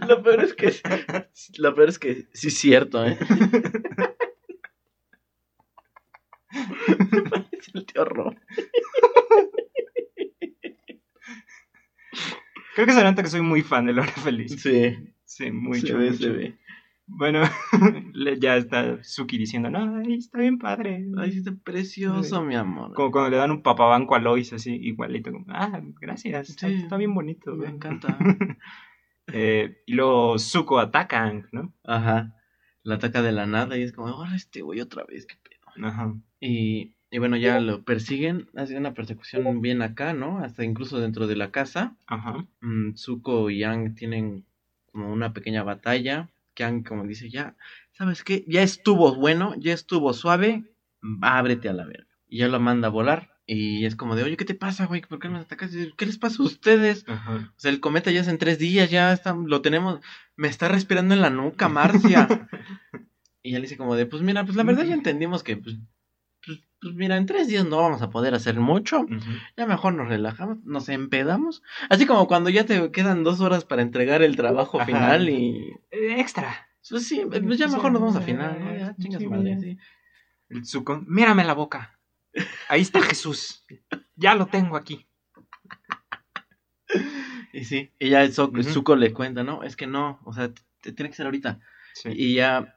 [0.08, 0.72] Lo peor es que
[1.58, 3.18] lo peor es que sí es cierto, ¿eh?
[7.30, 8.06] Parece el tío.
[12.76, 14.52] Creo que se nota que soy muy fan de Laura Feliz.
[14.62, 14.96] Sí,
[15.26, 16.24] Sí, se mucho, ve, mucho.
[16.24, 16.58] se ve.
[17.10, 17.42] Bueno,
[18.42, 21.06] ya está Suki diciendo, no, está bien padre.
[21.18, 22.94] Ay, sí está precioso, mi amor.
[22.94, 25.32] Como cuando le dan un papabanco a Lois, así, igualito.
[25.32, 26.76] como, ah, gracias, está, Sí.
[26.76, 27.56] está bien bonito.
[27.56, 27.70] Me ¿eh?".
[27.76, 28.18] encanta.
[29.34, 31.74] Eh, y luego Zuko ataca a Aang, ¿no?
[31.84, 32.34] Ajá.
[32.84, 35.88] La ataca de la nada y es como, ahora este güey otra vez, qué pedo.
[35.88, 36.14] Ajá.
[36.40, 40.40] Y, y bueno, ya lo persiguen, hace una persecución bien acá, ¿no?
[40.40, 41.98] Hasta incluso dentro de la casa.
[42.08, 42.46] Ajá.
[42.62, 44.46] mm, Zuko y Yang tienen
[44.92, 46.30] como una pequeña batalla.
[46.54, 47.56] Que Yang como dice, ya,
[47.92, 48.44] ¿sabes qué?
[48.48, 50.64] Ya estuvo bueno, ya estuvo suave,
[51.22, 52.08] ábrete a la verga.
[52.30, 53.37] Y ya lo manda a volar.
[53.50, 55.02] Y es como de, oye, ¿qué te pasa, güey?
[55.02, 55.72] ¿Por qué me atacas?
[55.96, 57.06] ¿Qué les pasa a ustedes?
[57.08, 57.54] Ajá.
[57.56, 60.02] O sea, el cometa ya es en tres días, ya está, lo tenemos,
[60.36, 62.28] me está respirando en la nuca, Marcia.
[63.44, 65.78] y él dice como de, pues mira, pues la verdad ya entendimos que, pues,
[66.46, 69.06] pues, pues mira, en tres días no vamos a poder hacer mucho.
[69.56, 71.64] Ya mejor nos relajamos, nos empedamos.
[71.90, 74.88] Así como cuando ya te quedan dos horas para entregar el trabajo Ajá.
[74.88, 75.74] final y...
[75.92, 76.68] Eh, extra.
[76.90, 78.78] Pues sí, pues ya Sí, mejor nos vamos a final, ¿no?
[78.78, 79.60] Ya, sí, chingas sí, madre, ya.
[79.60, 79.78] sí.
[80.50, 81.97] El Zuko, mírame la boca.
[82.70, 83.66] Ahí está Jesús.
[84.16, 85.06] Ya lo tengo aquí.
[87.54, 89.64] Y sí, y ya el Zuko, le cuenta, ¿no?
[89.64, 91.60] Es que no, o sea, te- tiene que ser ahorita.
[91.94, 92.10] Sí.
[92.14, 92.76] Y ya,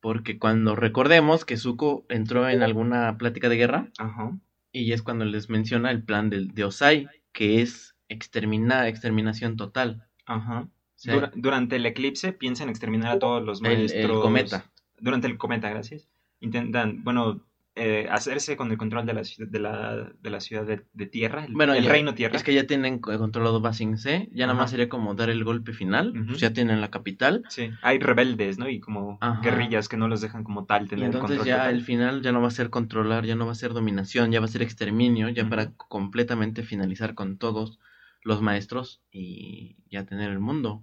[0.00, 4.38] porque cuando recordemos que Zuko entró en alguna plática de guerra, Ajá.
[4.70, 10.06] y es cuando les menciona el plan del, de Osai, que es exterminar, exterminación total.
[10.26, 10.60] Ajá.
[10.62, 14.04] O sea, Dura- durante el eclipse piensan exterminar a todos los el, maestros.
[14.04, 14.70] el cometa.
[14.98, 16.08] Durante el cometa, gracias.
[16.40, 17.44] Intentan, bueno,
[17.74, 21.06] eh, hacerse con el control de la, ciudad- de la, de la ciudad de, de
[21.06, 22.36] tierra, el, Bueno, el ya- reino tierra.
[22.36, 25.42] Es que ya tienen co- controlado Basing C, ya nada más sería como dar el
[25.44, 27.44] golpe final, pues ya tienen la capital.
[27.48, 28.68] Sí, hay rebeldes, ¿no?
[28.68, 29.40] Y como Ajá.
[29.42, 31.74] guerrillas que no los dejan como tal Y tener el entonces control ya total.
[31.74, 34.40] el final ya no va a ser controlar, ya no va a ser dominación, ya
[34.40, 37.78] va a ser exterminio, ya para completamente finalizar con todos
[38.22, 40.82] los maestros y ya tener el mundo.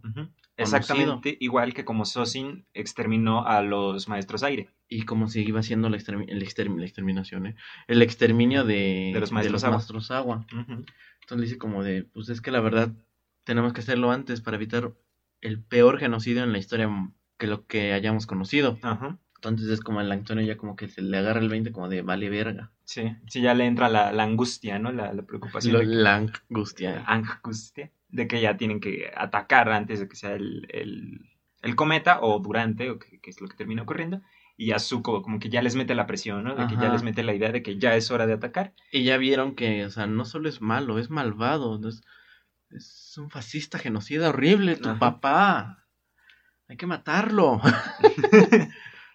[0.58, 4.70] Exactamente igual que como Sosin exterminó a los maestros aire.
[4.90, 7.56] Y como si iba siendo la, extermi- el la exterminación, ¿eh?
[7.88, 9.78] El exterminio de, De los maestros agua.
[9.78, 10.46] maestros agua.
[10.52, 10.84] Ujú.
[11.22, 12.92] Entonces dice como de, pues es que la verdad
[13.46, 14.94] tenemos que hacerlo antes para evitar
[15.42, 16.90] el peor genocidio en la historia
[17.38, 18.80] que lo que hayamos conocido.
[18.82, 19.18] Ajá.
[19.36, 22.02] Entonces es como el Antonio ya como que se le agarra el 20 como de
[22.02, 22.72] vale verga.
[22.90, 24.92] Sí, sí, ya le entra la, la angustia, ¿no?
[24.92, 25.74] La, la preocupación.
[25.74, 27.04] Lo- de que- la angustia.
[27.06, 31.20] angustia de que ya tienen que atacar antes de que sea el, el,
[31.62, 34.24] el cometa o durante, o que, que es lo que termina ocurriendo.
[34.58, 36.56] Y a Zuko como que ya les mete la presión, ¿no?
[36.56, 38.74] De que ya les mete la idea de que ya es hora de atacar.
[38.92, 41.78] Y ya vieron que, o sea, no solo es malo, es malvado.
[41.78, 41.90] ¿no?
[41.90, 42.02] Es,
[42.72, 44.98] es un fascista genocida horrible, tu Ajá.
[45.00, 45.86] papá.
[46.68, 47.62] Hay que matarlo.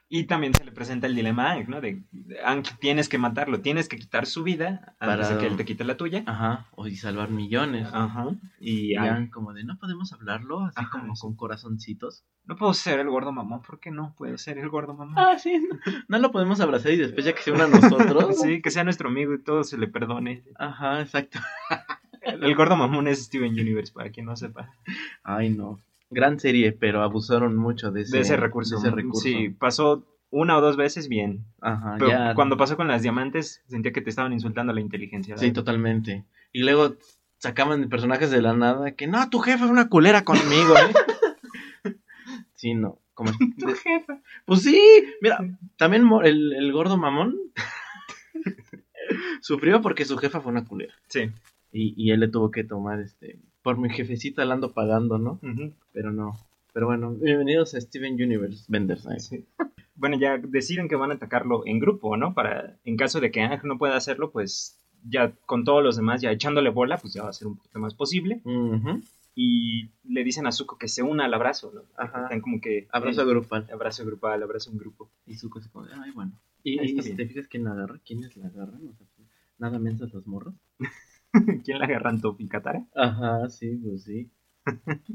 [0.09, 1.81] Y también se le presenta el dilema a Aang, ¿no?
[1.81, 2.05] De,
[2.45, 5.65] Aang, tienes que matarlo, tienes que quitar su vida antes Para- de que él te
[5.65, 6.23] quite la tuya.
[6.27, 7.89] Ajá, o y salvar millones.
[7.93, 8.27] Ajá.
[8.61, 11.23] Y Y como de, no podemos hablarlo, así Ajá, como sí.
[11.23, 12.25] con corazoncitos.
[12.45, 15.19] no puedo ser el gordo mamón, ¿por qué no puedo ser el gordo mamón?
[15.19, 18.37] Ah, sí, no, no lo podemos abrazar y después ya que se una a nosotros.
[18.45, 20.45] Sí, que sea nuestro amigo y todo se le perdone.
[20.59, 21.41] Ajá, exacto.
[22.23, 24.71] El gordo mamón es Steven Universe, para quien no sepa.
[25.23, 25.79] Ay, no.
[26.15, 28.77] Gran serie, pero abusaron mucho de ese, de ese recurso.
[28.77, 29.21] de ese recurso.
[29.23, 31.45] Sí, pasó una o dos veces bien.
[31.61, 32.35] Ajá, Pero ya.
[32.35, 35.37] cuando pasó con las diamantes, sentía que te estaban insultando la inteligencia.
[35.37, 36.25] Sí, totalmente.
[36.53, 36.97] Y luego
[37.39, 41.95] sacaban personajes de la nada que, no, tu jefe es una culera conmigo, ¿eh?
[42.55, 42.99] sí, no.
[43.15, 43.31] Como...
[43.59, 44.21] Tu jefa.
[44.45, 44.81] Pues sí,
[45.21, 45.39] mira,
[45.77, 47.37] también el, el gordo mamón
[49.41, 50.95] sufrió porque su jefa fue una culera.
[51.09, 51.31] Sí.
[51.71, 55.41] Y, y él le tuvo que tomar, este, por mi jefecita la ando pagando, ¿no?
[55.93, 56.39] Pero no.
[56.75, 59.07] Pero bueno, bienvenidos a Steven Universe Vendors.
[59.07, 59.19] ¿eh?
[59.19, 59.45] Sí.
[59.95, 62.35] Bueno, ya deciden que van a atacarlo en grupo, ¿no?
[62.35, 64.79] Para, en caso de que Aang no pueda hacerlo, pues
[65.09, 67.79] ya con todos los demás, ya echándole bola, pues ya va a ser un poquito
[67.79, 68.43] más posible.
[69.35, 71.83] Y le dicen a Zuko que se una al abrazo, ¿no?
[71.97, 72.25] Ajá.
[72.25, 72.87] Están como que...
[72.93, 73.67] Abrazo eh, grupal.
[73.73, 75.11] abrazo grupal, abrazo en grupo.
[75.27, 76.33] Y Zuko se como, ay, bueno.
[76.63, 79.07] Y, y si te fijas quién la agarra, quiénes la agarran, o sea,
[79.59, 80.55] nada mensas los morros.
[81.65, 82.85] ¿Quién la agarran Toph y Katara?
[82.95, 84.31] Ajá, sí, pues sí.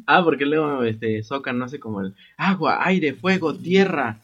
[0.05, 1.21] ah, porque luego este
[1.53, 4.19] no hace como el agua, aire, fuego, tierra,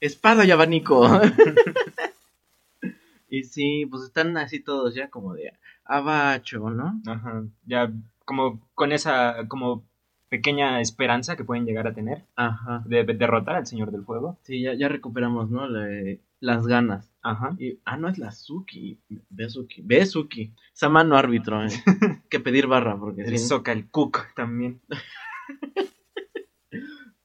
[0.00, 1.08] espada y abanico.
[3.30, 5.52] y sí, pues están así todos ya como de
[5.84, 7.00] abacho, ¿no?
[7.06, 7.44] Ajá.
[7.64, 7.92] Ya
[8.24, 9.84] como con esa como
[10.28, 12.82] pequeña esperanza que pueden llegar a tener Ajá.
[12.86, 14.38] de, de derrotar al Señor del Fuego.
[14.42, 15.68] Sí, ya, ya recuperamos, ¿no?
[15.68, 17.10] Le- las ganas.
[17.22, 17.56] Ajá.
[17.58, 18.98] Y, ah, no es la Suki.
[19.30, 19.82] Besuki.
[19.82, 20.52] Besuki.
[20.74, 21.68] Esa mano árbitro, ¿eh?
[22.30, 23.54] que pedir barra, porque El sí.
[23.66, 24.80] El Cook también.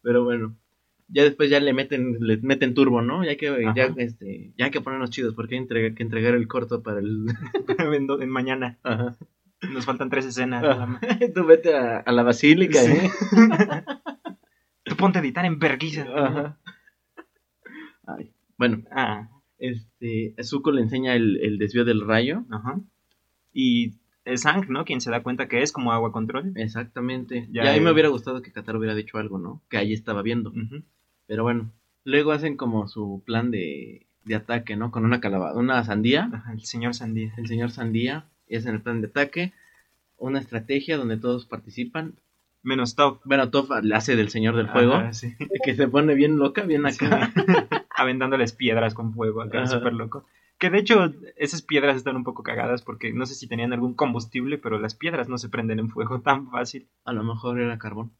[0.01, 0.55] Pero bueno.
[1.13, 3.25] Ya después ya le meten, le meten turbo, ¿no?
[3.25, 6.81] Ya que, ya, este, ya hay que ponernos chidos, porque hay que entregar el corto
[6.81, 7.25] para el.
[8.21, 8.77] en mañana.
[8.83, 9.17] Ajá.
[9.69, 10.63] Nos faltan tres escenas.
[11.35, 12.91] Tú vete a, a la basílica, Sí.
[12.91, 13.11] ¿eh?
[14.83, 16.05] Tú ponte a editar en verguiza.
[16.15, 16.57] Ajá.
[18.07, 18.31] Ay.
[18.57, 19.29] Bueno, Ah,
[19.59, 22.43] este, Zuko le enseña el, el desvío del rayo.
[22.49, 22.79] ajá.
[23.53, 23.93] Y
[24.23, 24.85] es Ang, ¿no?
[24.85, 26.53] Quien se da cuenta que es como agua control.
[26.55, 27.47] Exactamente.
[27.51, 29.61] Ya, Ya, a mí me hubiera gustado que Qatar hubiera dicho algo, ¿no?
[29.69, 30.53] Que ahí estaba viendo.
[31.27, 31.71] Pero bueno,
[32.03, 34.91] luego hacen como su plan de, de ataque, ¿no?
[34.91, 37.33] Con una calabaza, una sandía, Ajá, el señor Sandía.
[37.37, 39.53] el señor sandía, y hacen el plan de ataque,
[40.17, 42.15] una estrategia donde todos participan.
[42.63, 43.21] Menos Top.
[43.23, 45.35] Bueno, Toph le hace del señor del fuego, Ajá, sí.
[45.63, 47.31] que se pone bien loca, bien acá.
[47.95, 50.25] Aventándoles piedras con fuego acá, súper loco.
[50.59, 53.95] Que de hecho, esas piedras están un poco cagadas porque no sé si tenían algún
[53.95, 56.87] combustible, pero las piedras no se prenden en fuego tan fácil.
[57.05, 58.11] A lo mejor era carbón.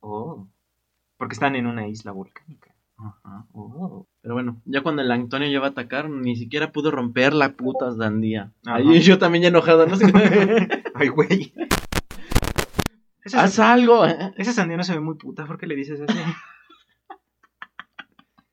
[0.00, 0.48] Oh.
[1.16, 2.73] Porque están en una isla volcánica.
[3.04, 3.46] Ajá.
[3.52, 4.06] Oh.
[4.22, 7.52] Pero bueno, ya cuando el Antonio ya va a atacar, ni siquiera pudo romper la
[7.54, 8.52] puta sandía.
[8.64, 8.76] Ajá.
[8.76, 10.06] Ahí yo también ya enojado, no sé.
[10.94, 11.52] Ay, güey.
[13.24, 14.04] Esa, ¡Haz algo!
[14.04, 16.18] esa sandía no se ve muy puta, ¿por qué le dices así?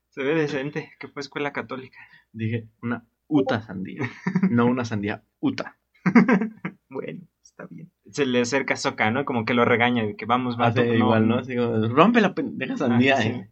[0.08, 1.98] se ve decente, que fue escuela católica.
[2.32, 4.10] Dije, una uta sandía.
[4.50, 5.78] No una sandía uta.
[6.94, 7.90] Bueno, está bien.
[8.10, 9.24] Se le acerca a Sokka, ¿no?
[9.24, 10.56] Como que lo regaña de que vamos.
[10.58, 11.38] Hace igual, ¿no?
[11.38, 13.28] Así como, rompe la pendeja sandía, Ah, sí.
[13.28, 13.50] eh.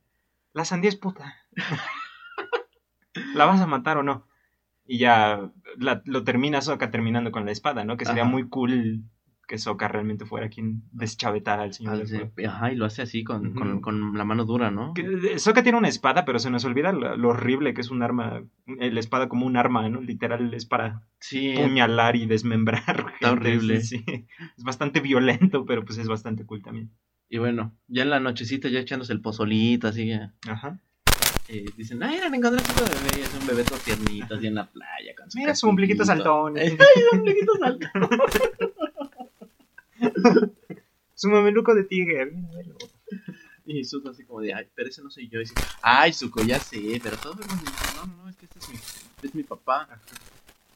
[0.53, 1.35] La sandía es puta.
[3.35, 4.27] ¿La vas a matar o no?
[4.87, 7.97] Y ya la- lo termina Sokka terminando con la espada, ¿no?
[7.97, 8.31] Que sería Ajá.
[8.31, 9.05] muy cool
[9.47, 12.05] que Sokka realmente fuera quien deschavetara al señor.
[12.47, 14.93] Ajá, y lo hace así con, con, con la mano dura, ¿no?
[14.97, 18.03] Eh, Sokka tiene una espada, pero se nos olvida lo, lo horrible que es un
[18.03, 18.45] arma.
[18.79, 20.01] eh, La espada como un arma, ¿no?
[20.01, 22.83] Literal es para Sí, puñalar y desmembrar.
[23.19, 23.81] gente, horrible.
[23.81, 24.27] sí, sí.
[24.57, 26.93] Es bastante violento, pero pues es bastante cool también.
[27.31, 30.79] Y bueno, ya en la nochecita, ya echándose el pozolito, así que Ajá.
[31.49, 34.57] eh, dicen, ay, eran encontrar su bebé, y es un bebé todo tiernito, así en
[34.57, 36.57] la playa, con su Mira su ombliguito saltón.
[36.59, 37.91] Ay, su ombliguito saltón.
[41.15, 42.33] Su mameluco de tigre.
[43.67, 45.39] Y Zuko así como de, ay, pero ese no soy yo.
[45.39, 47.71] Y dice, ay, Zuko, ya sé, pero todo es bonito.
[47.97, 48.77] No, no, es que este es mi,
[49.29, 49.87] es mi papá.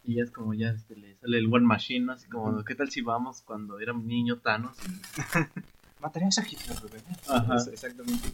[0.04, 2.62] Y ya es como ya este, le sale el One Machine, así como.
[2.62, 4.76] ¿qué tal si vamos cuando era un niño Thanos?
[4.86, 4.90] Y-
[6.12, 7.02] Hitler, bebé.
[7.28, 7.56] Ajá.
[7.72, 8.32] Exactamente.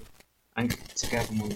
[0.95, 1.49] Se queda como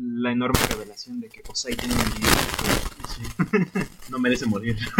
[0.00, 3.88] la enorme revelación de que Osai tiene un guion.
[4.08, 4.78] No merece morir.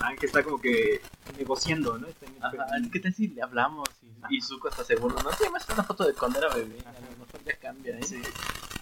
[0.00, 1.00] Aunque está como que
[1.38, 2.06] negociando, ¿no?
[2.08, 3.88] Está en Ajá, ¿qué tal si le hablamos?
[4.30, 6.78] Y, y Zuko está seguro, no te llamas una foto de cuando era bebé.
[6.86, 8.02] A lo mejor ya cambia, ¿eh?
[8.02, 8.20] Sí.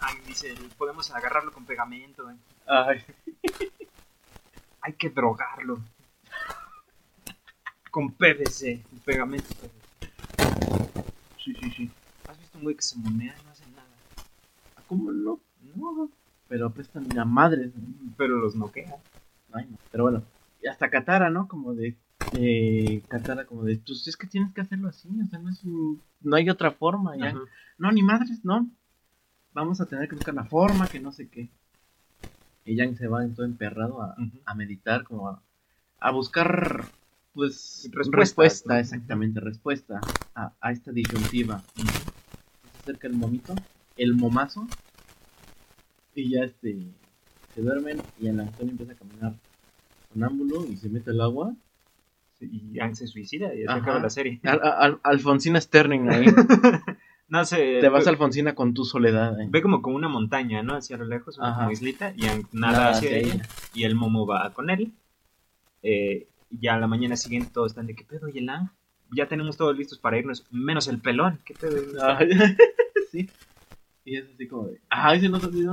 [0.01, 2.29] Aang dice, podemos agarrarlo con pegamento.
[2.31, 2.37] ¿eh?
[2.67, 3.05] Ay,
[4.83, 5.81] Hay que drogarlo.
[7.91, 11.03] Con PVC, un pegamento PVC.
[11.45, 11.91] sí, sí, sí.
[12.29, 13.87] ¿Has visto un güey que se monea y no hace nada?
[14.87, 15.41] ¿Cómo no?
[15.77, 16.11] No,
[16.49, 17.73] Pero apestan a madres.
[17.75, 18.13] ¿no?
[18.17, 18.95] pero los noquea.
[19.53, 19.79] Ay, no.
[19.91, 20.23] Pero bueno,
[20.63, 21.49] y hasta Katara, ¿no?
[21.49, 21.97] Como de.
[22.35, 23.79] Eh, Katara, como de.
[23.85, 26.71] Pues es que tienes que hacerlo así, o sea, no es un- No hay otra
[26.71, 27.29] forma, ya.
[27.31, 27.41] Ajá.
[27.79, 28.69] No, ni madres, no.
[29.53, 31.49] Vamos a tener que buscar la forma, que no sé qué.
[32.65, 34.15] Y Yang se va en todo emperrado a,
[34.45, 35.43] a meditar, como a,
[35.99, 36.85] a buscar,
[37.35, 38.81] pues, respuesta, ¿no?
[38.81, 40.01] exactamente, respuesta
[40.35, 41.63] a, a esta disyuntiva.
[41.77, 43.55] Se acerca el momito,
[43.97, 44.67] el momazo,
[46.15, 46.77] y ya este,
[47.55, 49.35] se duermen, y el Antonio empieza a caminar
[50.13, 51.55] sonámbulo y se mete al agua.
[52.43, 54.41] Y se suicida y se acaba la serie.
[54.45, 56.25] Al- al- Alfonsina Sterling ahí.
[57.29, 57.79] No sé.
[57.81, 59.39] Te vas Alfonsina con tu soledad.
[59.39, 59.47] ahí.
[59.49, 60.75] Ve como con una montaña, ¿no?
[60.75, 63.47] Hacia lo lejos, una como islita, y nada, Nada hacia hacia ella, ella.
[63.73, 64.91] y el Momo va con él.
[65.85, 68.29] Eh, y ya a la mañana siguiente todos están de, ¿qué pedo?
[68.29, 68.71] ¿Y el Aang?
[69.13, 71.41] Ya tenemos todos listos para irnos, menos el pelón.
[71.45, 71.77] ¿Qué pedo?
[72.05, 72.31] Ay,
[73.11, 73.31] sí.
[74.05, 74.81] Y es así como de.
[74.89, 75.73] Ay, se nos olvidó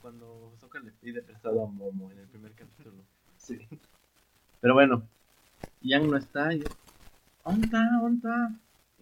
[0.00, 2.96] cuando Sokka le pide prestado a Momo en el primer capítulo.
[3.36, 3.58] Sí.
[4.60, 5.02] Pero bueno,
[5.82, 6.54] Yang no está.
[6.54, 6.64] Y.
[7.44, 8.52] ¿Dónde está?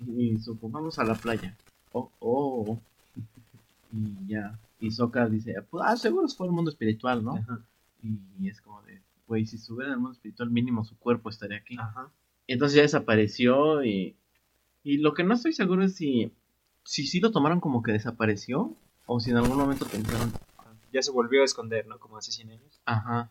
[0.06, 1.56] Y Zuko, vamos a la playa.
[1.92, 2.80] Oh, oh.
[3.92, 4.56] Y ya.
[4.78, 7.36] Y Sokka dice, pues, ah, seguro fue el mundo espiritual, ¿no?
[7.36, 7.60] Ajá.
[8.02, 9.00] Y es como de,
[9.30, 11.76] güey, si estuviera en el mundo espiritual, mínimo su cuerpo estaría aquí.
[11.78, 12.10] Ajá.
[12.48, 14.16] Y entonces ya desapareció y,
[14.82, 16.32] y lo que no estoy seguro es si,
[16.84, 18.74] si sí lo tomaron como que desapareció
[19.06, 20.32] o si en algún momento pensaron,
[20.92, 22.00] Ya se volvió a esconder, ¿no?
[22.00, 22.80] Como hace 100 años.
[22.84, 23.30] ajá.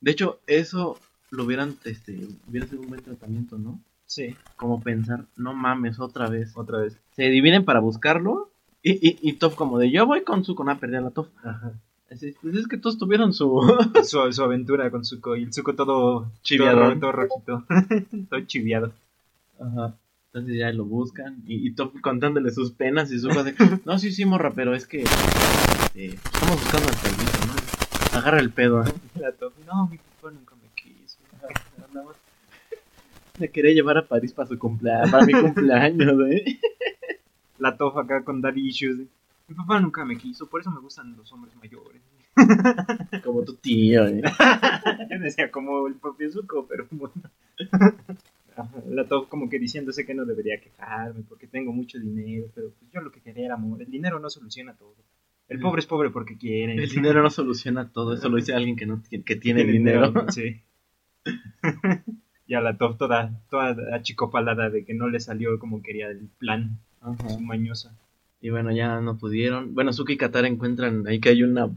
[0.00, 0.98] De hecho, eso
[1.30, 3.80] lo hubieran, este, hubiera sido un buen tratamiento, ¿no?
[4.04, 4.36] Sí.
[4.56, 6.56] Como pensar, no mames, otra vez.
[6.56, 6.98] Otra vez.
[7.12, 8.50] Se dividen para buscarlo
[8.82, 11.28] y, y, y Toph como de, yo voy con su con a perder la Toph.
[11.44, 11.72] Ajá.
[12.08, 13.60] Pues es que todos tuvieron su...
[14.04, 17.00] Su, su aventura con Zuko y el Zuko todo Chiviadón.
[17.00, 17.64] todo, todo rojito.
[18.30, 18.92] todo chiviado.
[19.58, 19.94] Ajá.
[20.36, 23.54] Entonces ya lo buscan y, y Toph contándole sus penas y su de,
[23.86, 28.18] no, sí, sí, morra, pero es que este, estamos buscando al permiso, ¿no?
[28.18, 28.92] Agarra el pedo, ¿eh?
[29.66, 31.18] No, mi papá nunca me quiso.
[33.38, 36.60] Me quería llevar a París para su cumpleaños, para mi cumpleaños, ¿eh?
[37.58, 39.08] La Toph acá con daddy issues.
[39.48, 42.02] Mi papá nunca me quiso, por eso me gustan los hombres mayores.
[43.24, 44.22] Como tu tío, ¿eh?
[45.10, 47.14] Yo decía como el propio Zuko, pero bueno.
[48.88, 52.90] La Toph como que diciéndose que no debería quejarme porque tengo mucho dinero, pero pues
[52.90, 53.82] yo lo que quería era amor.
[53.82, 54.96] El dinero no soluciona todo.
[55.48, 56.74] El pobre es pobre porque quiere.
[56.74, 60.12] El dinero no soluciona todo, eso lo dice alguien que no tiene, que tiene dinero.
[60.30, 60.60] Sí.
[62.46, 66.28] y a la Toph toda, toda achicopalada de que no le salió como quería el
[66.38, 67.28] plan, Ajá.
[67.28, 67.96] su mañosa.
[68.46, 69.74] Y bueno, ya no pudieron.
[69.74, 71.68] Bueno, Suki y Katara encuentran ahí que hay una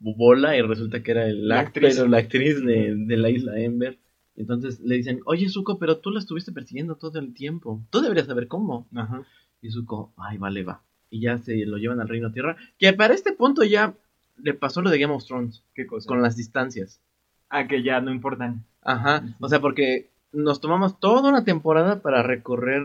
[0.00, 3.56] bola y resulta que era el La actriz, pero la actriz de, de la isla
[3.60, 4.00] Ember.
[4.34, 7.80] Entonces le dicen, oye Zuko, pero tú la estuviste persiguiendo todo el tiempo.
[7.90, 8.88] Tú deberías saber cómo.
[8.92, 9.22] Ajá.
[9.60, 10.82] Y Zuko, ay, vale, va.
[11.08, 12.56] Y ya se lo llevan al Reino Tierra.
[12.80, 13.94] Que para este punto ya
[14.38, 16.08] le pasó lo de Game of Thrones, ¿Qué cosa?
[16.08, 17.00] con las distancias.
[17.48, 18.64] Ah, que ya no importan.
[18.82, 19.22] Ajá.
[19.38, 22.82] O sea, porque nos tomamos toda una temporada para recorrer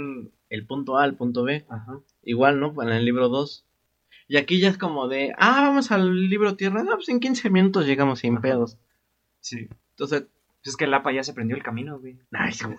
[0.50, 1.66] el punto A al punto B.
[1.70, 2.00] Ajá.
[2.24, 2.74] Igual, ¿no?
[2.82, 3.66] En el libro 2.
[4.30, 6.84] Y aquí ya es como de, ah, vamos al libro Tierra.
[6.84, 8.42] No, pues en 15 minutos llegamos sin Ajá.
[8.42, 8.78] pedos.
[9.40, 9.68] Sí.
[9.92, 10.24] Entonces,
[10.64, 12.18] Pues es que el APA ya se prendió el camino, güey.
[12.32, 12.78] ay, sí, güey.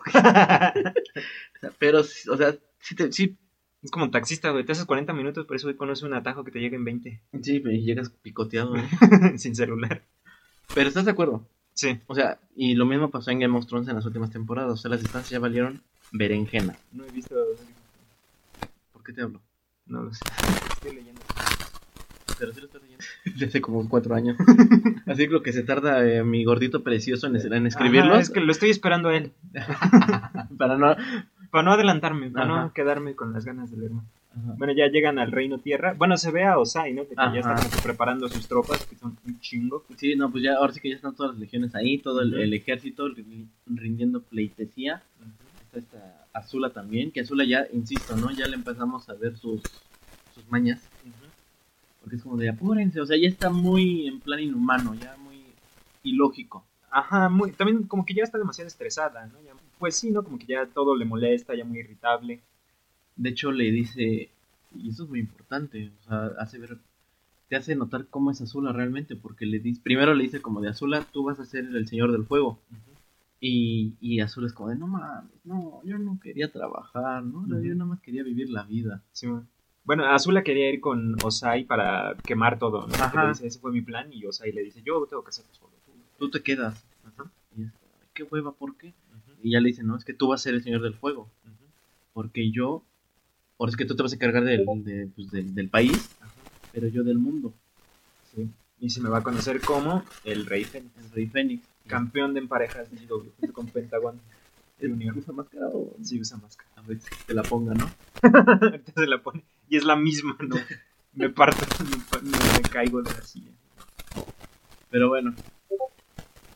[1.78, 3.36] Pero, o sea, sí, te- sí,
[3.82, 4.64] Es como un taxista, güey.
[4.64, 7.22] Te haces 40 minutos, por eso hoy conoce un atajo que te llega en 20.
[7.42, 8.76] sí, pero llegas picoteado.
[8.76, 8.82] ¿eh?
[9.38, 10.02] Sin celular.
[10.74, 11.46] Pero estás de acuerdo.
[11.74, 12.00] Sí.
[12.08, 14.72] O sea, y lo mismo pasó en Game of Thrones en las últimas temporadas.
[14.72, 15.82] O sea, las distancias ya valieron
[16.12, 16.76] berenjena.
[16.92, 17.34] No he visto.
[18.92, 19.40] ¿Por qué te hablo?
[19.86, 20.20] No lo sé.
[20.74, 21.20] Estoy leyendo.
[22.38, 23.04] Pero sí lo estás leyendo.
[23.24, 24.36] Desde hace como cuatro años.
[25.06, 28.12] Así que lo que se tarda eh, mi gordito precioso en, en escribirlos.
[28.12, 29.32] Ajá, es que lo estoy esperando a él.
[30.58, 30.94] Para no.
[31.50, 32.62] Para no adelantarme, para Ajá.
[32.64, 34.04] no quedarme con las ganas de leer más.
[34.32, 34.54] Ajá.
[34.58, 35.94] Bueno, ya llegan al Reino Tierra.
[35.96, 37.08] Bueno, se ve a Osai, ¿no?
[37.08, 37.32] Que Ajá.
[37.32, 39.82] ya está como que preparando sus tropas, que son un chingo.
[39.96, 42.52] Sí, no, pues ya, ahora sí que ya están todas las legiones ahí, todo el,
[42.52, 45.02] ejército ri- rindiendo pleitesía.
[45.68, 48.30] Está esta Azula también, que Azula ya, insisto, ¿no?
[48.30, 49.62] Ya le empezamos a ver sus,
[50.34, 50.80] sus mañas.
[52.00, 55.42] Porque es como de apúrense, o sea, ya está muy en plan inhumano, ya muy
[56.02, 56.64] ilógico.
[56.90, 59.40] Ajá, muy, también como que ya está demasiado estresada, ¿no?
[59.42, 60.24] Ya- pues sí, ¿no?
[60.24, 62.40] Como que ya todo le molesta, ya muy irritable.
[63.16, 64.30] De hecho, le dice,
[64.74, 66.78] y eso es muy importante, o sea, hace ver,
[67.48, 70.68] te hace notar cómo es Azula realmente, porque le dice, primero le dice como de
[70.70, 72.58] Azula, tú vas a ser el señor del fuego.
[73.40, 77.46] Y, y Azul es como de, no mames, no, yo no quería trabajar, ¿no?
[77.62, 79.02] Yo nada más quería vivir la vida.
[79.12, 79.46] Sí, bueno.
[79.84, 82.92] Bueno, Azula quería ir con Osai para quemar todo, ¿no?
[82.92, 83.22] Que Ajá.
[83.22, 85.70] le dice, ese fue mi plan, y Osai le dice, yo tengo que hacerlo solo.
[85.86, 85.92] tú".
[86.18, 86.84] Tú te quedas.
[87.56, 87.68] Y es,
[88.02, 88.92] "Ay, qué hueva, ¿por qué?
[89.42, 91.28] Y ya le dice, no, es que tú vas a ser el señor del fuego.
[92.12, 92.82] Porque yo,
[93.58, 96.10] ahora es que tú te vas a encargar del, de- pues, del, del país,
[96.72, 97.54] pero yo del mundo.
[98.34, 98.48] Sí.
[98.80, 100.92] Y se me va a conocer como el Rey Fénix.
[100.98, 101.66] El rey Fénix.
[101.88, 104.20] Campeón de emparejas de GW, junto con Pentagon
[104.78, 105.16] ¿Es- Junior.
[105.16, 105.96] ¿Usa máscara o...?
[106.02, 106.70] Sí, usa máscara.
[106.76, 107.90] A ver si te la ponga, ¿no?
[108.22, 109.42] Ahorita se la pone.
[109.68, 110.56] Y es la misma, ¿no?
[111.14, 111.66] Me parto,
[112.22, 113.50] me, caigo de la silla.
[114.90, 115.34] Pero bueno,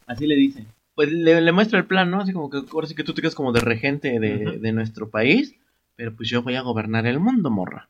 [0.06, 0.64] así le dice.
[0.94, 2.20] Pues le, le muestra el plan, ¿no?
[2.20, 5.10] Así como que ahora sí que tú te quedas como de regente de, de nuestro
[5.10, 5.54] país,
[5.96, 7.88] pero pues yo voy a gobernar el mundo, morra.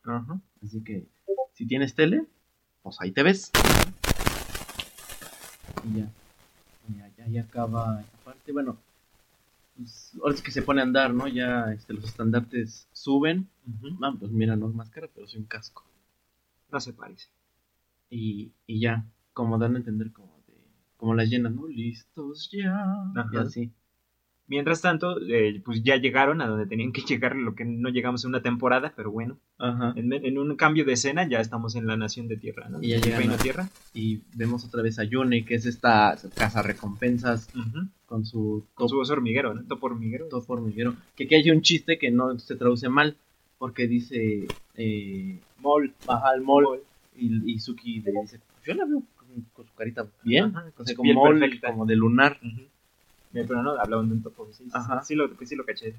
[0.64, 1.06] Así que
[1.52, 2.24] si tienes tele,
[2.82, 3.50] pues ahí te ves.
[5.84, 6.08] Y ya,
[7.16, 8.52] ya, ya, acaba esa parte.
[8.52, 8.78] Bueno,
[9.76, 11.28] pues ahora sí que se pone a andar, ¿no?
[11.28, 13.48] Ya este, los estandartes suben.
[14.02, 15.84] Ah, pues mira, no es máscara, pero soy un casco.
[16.70, 17.28] No se parece.
[18.10, 20.54] Y, y ya, como dan a entender como de,
[20.96, 21.66] como las llenas, ¿no?
[21.68, 22.96] Listos ya.
[23.14, 23.40] Y Ajá.
[23.42, 23.72] así.
[24.52, 28.22] Mientras tanto, eh, pues ya llegaron a donde tenían que llegar, lo que no llegamos
[28.24, 29.94] en una temporada, pero bueno, Ajá.
[29.96, 32.82] en, en un cambio de escena ya estamos en la nación de tierra, ¿no?
[32.82, 33.70] Y ya llegan a- tierra.
[33.94, 37.48] Y vemos otra vez a Yune, que es esta casa recompensas
[38.06, 39.62] con su Con top, su oso hormiguero, ¿no?
[39.64, 40.26] Topo hormiguero.
[40.28, 40.94] top hormiguero.
[41.16, 43.16] Que aquí hay un chiste que no se traduce mal,
[43.58, 44.46] porque dice
[44.76, 46.80] eh, Mol, baja el Mol,
[47.16, 50.86] y, y Suki le dice, yo la veo con, con su carita bien, Ajá, con
[50.86, 51.68] su piel Mol, perfecta.
[51.70, 52.38] como de lunar.
[52.42, 52.68] Eh,
[53.32, 54.48] Pero no, hablaban de un topo.
[54.52, 55.02] Sí, sí, Ajá.
[55.02, 55.94] sí, lo, sí lo caché.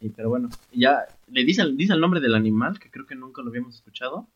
[0.00, 3.14] Y, pero bueno, ya le dice, el- dice el nombre del animal, que creo que
[3.14, 4.26] nunca lo habíamos escuchado.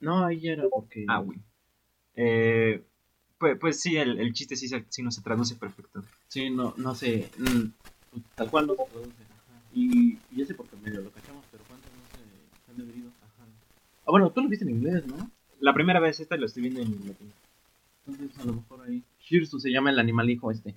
[0.00, 0.24] ¿no?
[0.24, 1.04] Ahí era porque...
[1.08, 1.38] Ah, güey.
[2.16, 2.82] Eh,
[3.38, 6.02] pues, pues sí, el, el chiste sí, sí no se traduce perfecto.
[6.28, 9.24] Sí, no, no sé, mm, tal cual no se traduce.
[9.74, 13.10] Y, y ese porque medio lo cachamos, pero ¿cuántos no se, han debido?
[14.06, 15.30] Ah, bueno, tú lo viste en inglés, ¿no?
[15.60, 17.32] La primera vez esta lo estoy viendo en latín.
[18.06, 19.02] Entonces a lo mejor ahí...
[19.24, 20.74] Shirsu se llama el animalijo este.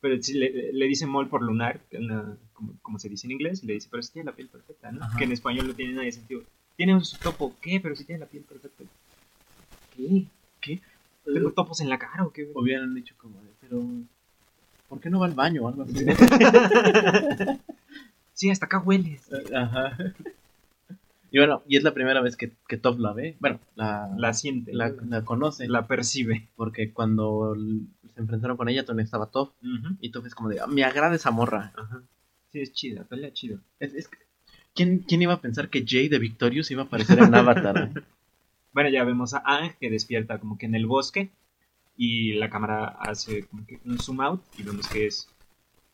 [0.00, 3.62] Pero sí, le, le dice mol por lunar, una- como, como se dice en inglés,
[3.62, 5.02] y le dice, pero si tiene la piel perfecta, ¿no?
[5.04, 5.16] Ajá.
[5.16, 6.42] Que en español no tiene nada de sentido.
[6.76, 7.78] Tiene un topo, ¿qué?
[7.80, 8.82] Pero si tiene la piel perfecta.
[9.96, 10.26] ¿Qué?
[10.60, 10.80] ¿Qué?
[11.24, 12.50] ¿Tengo topos en la cara o qué?
[12.54, 13.80] Hubieran dicho como pero...
[14.88, 15.94] ¿Por qué no va al baño o algo así?
[18.34, 19.22] Sí, hasta acá hueles.
[19.54, 19.96] Ajá.
[21.32, 23.36] Y bueno, y es la primera vez que, que Top la ve.
[23.40, 25.66] Bueno, la, La siente, la, la, conoce.
[25.66, 26.48] la percibe.
[26.56, 27.56] Porque cuando
[28.14, 29.52] se enfrentaron con ella, todavía estaba Top.
[30.00, 31.72] Y Top es como de, "Ah, me agrada esa morra.
[31.76, 32.02] Ajá.
[32.52, 33.60] Sí, es chida, pelea chido.
[33.80, 34.10] Es, es
[34.74, 37.90] ¿quién, ¿Quién iba a pensar que Jay de Victorious iba a aparecer en Avatar?
[37.96, 38.00] eh?
[38.74, 41.30] Bueno, ya vemos a Ang que despierta como que en el bosque
[41.96, 45.28] y la cámara hace como que un zoom out y vemos que es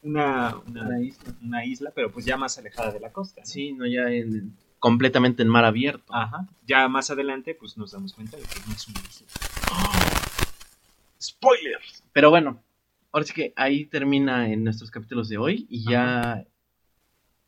[0.03, 1.35] una, una, Una isla.
[1.43, 3.41] una isla, pero pues ya más alejada de la costa.
[3.41, 3.47] ¿no?
[3.47, 6.15] Sí, no ya en, completamente en mar abierto.
[6.15, 6.47] Ajá.
[6.67, 9.27] Ya más adelante pues nos damos cuenta de que no es una isla.
[11.21, 12.05] ¡Spoilers!
[12.13, 12.63] Pero bueno,
[13.13, 16.45] ahora sí que ahí termina en nuestros capítulos de hoy y ya...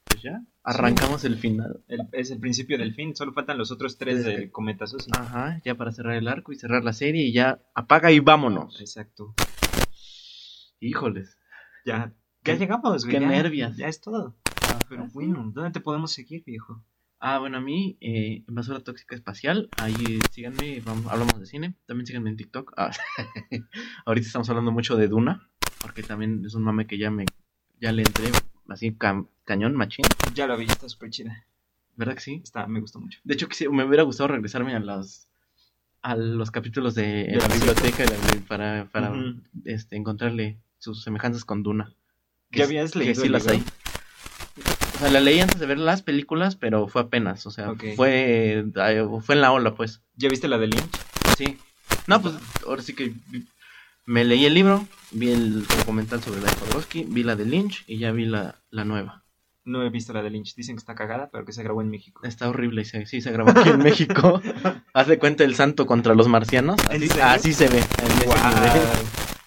[0.04, 1.80] Pues ya, arrancamos el final.
[1.86, 4.30] El- es el principio del fin, solo faltan los otros tres Sí.
[4.30, 4.98] del cometazo.
[4.98, 5.08] sí.
[5.16, 8.80] Ajá, ya para cerrar el arco y cerrar la serie y ya apaga y vámonos.
[8.80, 9.34] Exacto.
[10.80, 11.36] Híjoles.
[11.84, 12.12] Ya,
[12.44, 13.16] ya llegamos, güey.
[13.16, 13.28] qué ya.
[13.28, 13.76] nervios.
[13.76, 14.34] Ya es todo.
[14.88, 16.82] Pero bueno, ¿dónde te podemos seguir, viejo?
[17.22, 21.74] Ah, bueno, a mí, eh, Basura Tóxica Espacial, ahí eh, síganme, vamos, hablamos de cine,
[21.86, 22.72] también síganme en TikTok.
[22.78, 22.90] Ah,
[24.06, 25.46] ahorita estamos hablando mucho de Duna,
[25.82, 27.26] porque también es un mame que ya me,
[27.78, 28.30] ya le entré
[28.68, 31.44] así ca- cañón, machín, Ya lo vi, está súper chida.
[31.96, 32.40] ¿verdad que sí?
[32.42, 33.20] Está, me gustó mucho.
[33.24, 35.28] De hecho, quisi- me hubiera gustado regresarme a los,
[36.00, 39.12] a los capítulos de, De la la biblioteca la- para, para
[39.66, 41.92] este, encontrarle sus semejanzas con Duna.
[42.50, 43.58] ¿Ya es- habías que leído sí el las libro?
[43.58, 43.79] hay.
[45.00, 48.66] O sea, la leí antes de ver las películas, pero fue apenas, o sea, fue,
[49.22, 50.02] fue en la ola, pues.
[50.14, 50.90] ¿Ya viste la de Lynch?
[51.38, 51.56] Sí.
[52.06, 52.34] No, pues
[52.66, 53.14] ahora sí que
[54.04, 57.96] me leí el libro, vi el documental sobre la de vi la de Lynch y
[57.96, 59.24] ya vi la, la nueva.
[59.64, 60.54] No he visto la de Lynch.
[60.54, 62.20] Dicen que está cagada, pero que se grabó en México.
[62.22, 64.42] Está horrible, sí, sí se grabó aquí en México.
[64.92, 66.76] Haz de cuenta el santo contra los marcianos.
[66.90, 67.82] ¿En Así, así se ve.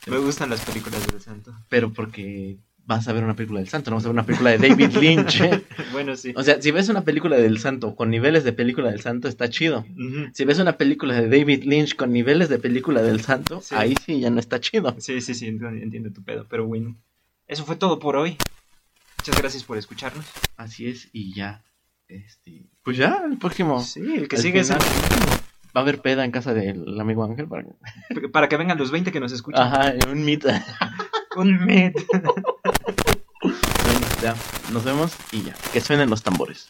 [0.07, 1.53] Me gustan las películas del santo.
[1.69, 4.51] Pero porque vas a ver una película del santo, no vas a ver una película
[4.51, 5.41] de David Lynch.
[5.91, 6.33] bueno, sí.
[6.35, 9.49] O sea, si ves una película del santo con niveles de película del santo, está
[9.49, 9.85] chido.
[10.33, 13.75] Si ves una película de David Lynch con niveles de película del santo, Sí.
[13.77, 14.95] ahí sí ya no está chido.
[14.99, 16.45] Sí, sí, sí, entiendo, entiendo tu pedo.
[16.49, 16.95] Pero bueno,
[17.47, 18.37] eso fue todo por hoy.
[19.19, 20.25] Muchas gracias por escucharnos.
[20.57, 21.63] Así es, y ya.
[22.09, 23.81] Este, pues ya, el próximo.
[23.81, 25.39] Sí, el que sigue es el- final,
[25.75, 27.65] Va a haber peda en casa del amigo Ángel para
[28.31, 29.63] para que vengan los 20 que nos escuchan.
[29.65, 30.43] Ajá, un meet.
[31.35, 31.95] Un met.
[34.23, 34.37] Ya,
[34.71, 35.53] nos vemos y ya.
[35.73, 36.69] Que suenen los tambores.